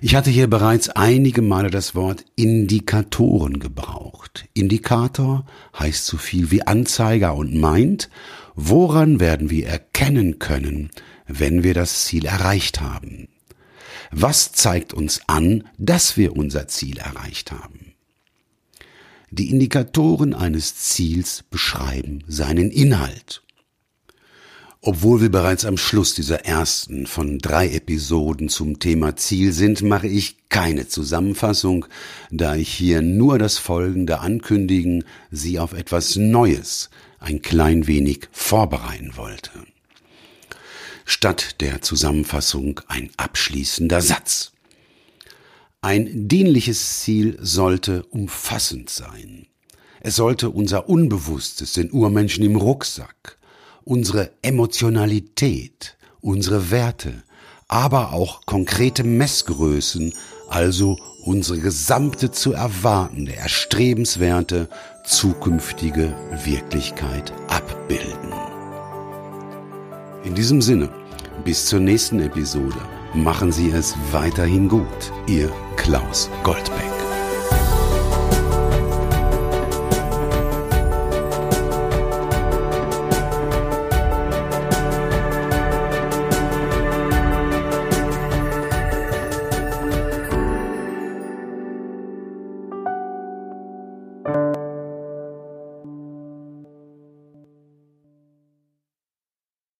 Ich 0.00 0.14
hatte 0.14 0.30
hier 0.30 0.48
bereits 0.48 0.88
einige 0.88 1.42
Male 1.42 1.70
das 1.70 1.94
Wort 1.94 2.24
Indikatoren 2.36 3.60
gebraucht. 3.60 4.46
Indikator 4.52 5.46
heißt 5.78 6.06
so 6.06 6.16
viel 6.16 6.50
wie 6.50 6.66
Anzeiger 6.66 7.34
und 7.34 7.54
meint, 7.54 8.10
woran 8.54 9.20
werden 9.20 9.50
wir 9.50 9.66
erkennen 9.66 10.38
können, 10.38 10.90
wenn 11.26 11.62
wir 11.62 11.74
das 11.74 12.04
Ziel 12.04 12.26
erreicht 12.26 12.80
haben. 12.80 13.28
Was 14.10 14.52
zeigt 14.52 14.92
uns 14.92 15.22
an, 15.26 15.64
dass 15.78 16.16
wir 16.16 16.36
unser 16.36 16.68
Ziel 16.68 16.98
erreicht 16.98 17.52
haben? 17.52 17.94
Die 19.30 19.50
Indikatoren 19.50 20.34
eines 20.34 20.76
Ziels 20.76 21.44
beschreiben 21.50 22.22
seinen 22.28 22.70
Inhalt. 22.70 23.43
Obwohl 24.86 25.22
wir 25.22 25.30
bereits 25.30 25.64
am 25.64 25.78
Schluss 25.78 26.14
dieser 26.14 26.44
ersten 26.44 27.06
von 27.06 27.38
drei 27.38 27.70
Episoden 27.70 28.50
zum 28.50 28.80
Thema 28.80 29.16
Ziel 29.16 29.52
sind, 29.52 29.80
mache 29.80 30.08
ich 30.08 30.36
keine 30.50 30.86
Zusammenfassung, 30.88 31.86
da 32.30 32.54
ich 32.54 32.68
hier 32.68 33.00
nur 33.00 33.38
das 33.38 33.56
Folgende 33.56 34.20
ankündigen, 34.20 35.04
Sie 35.30 35.58
auf 35.58 35.72
etwas 35.72 36.16
Neues 36.16 36.90
ein 37.18 37.40
klein 37.40 37.86
wenig 37.86 38.28
vorbereiten 38.30 39.16
wollte 39.16 39.50
statt 41.04 41.60
der 41.60 41.82
Zusammenfassung 41.82 42.80
ein 42.88 43.10
abschließender 43.16 44.00
Satz. 44.00 44.52
Ein 45.80 46.28
dienliches 46.28 47.00
Ziel 47.00 47.36
sollte 47.40 48.04
umfassend 48.04 48.88
sein. 48.88 49.46
Es 50.00 50.16
sollte 50.16 50.50
unser 50.50 50.88
Unbewusstes, 50.88 51.74
den 51.74 51.92
Urmenschen 51.92 52.44
im 52.44 52.56
Rucksack, 52.56 53.36
unsere 53.84 54.30
Emotionalität, 54.42 55.96
unsere 56.20 56.70
Werte, 56.70 57.22
aber 57.68 58.12
auch 58.12 58.46
konkrete 58.46 59.04
Messgrößen, 59.04 60.12
also 60.48 60.98
unsere 61.24 61.58
gesamte 61.58 62.30
zu 62.30 62.52
erwartende, 62.52 63.34
erstrebenswerte, 63.34 64.68
zukünftige 65.04 66.14
Wirklichkeit 66.44 67.32
abbilden. 67.48 68.32
In 70.24 70.34
diesem 70.34 70.62
Sinne, 70.62 70.88
bis 71.44 71.66
zur 71.66 71.80
nächsten 71.80 72.20
Episode. 72.20 72.76
Machen 73.14 73.52
Sie 73.52 73.70
es 73.70 73.94
weiterhin 74.10 74.68
gut. 74.68 75.12
Ihr 75.26 75.50
Klaus 75.76 76.30
Goldbeck. 76.42 77.03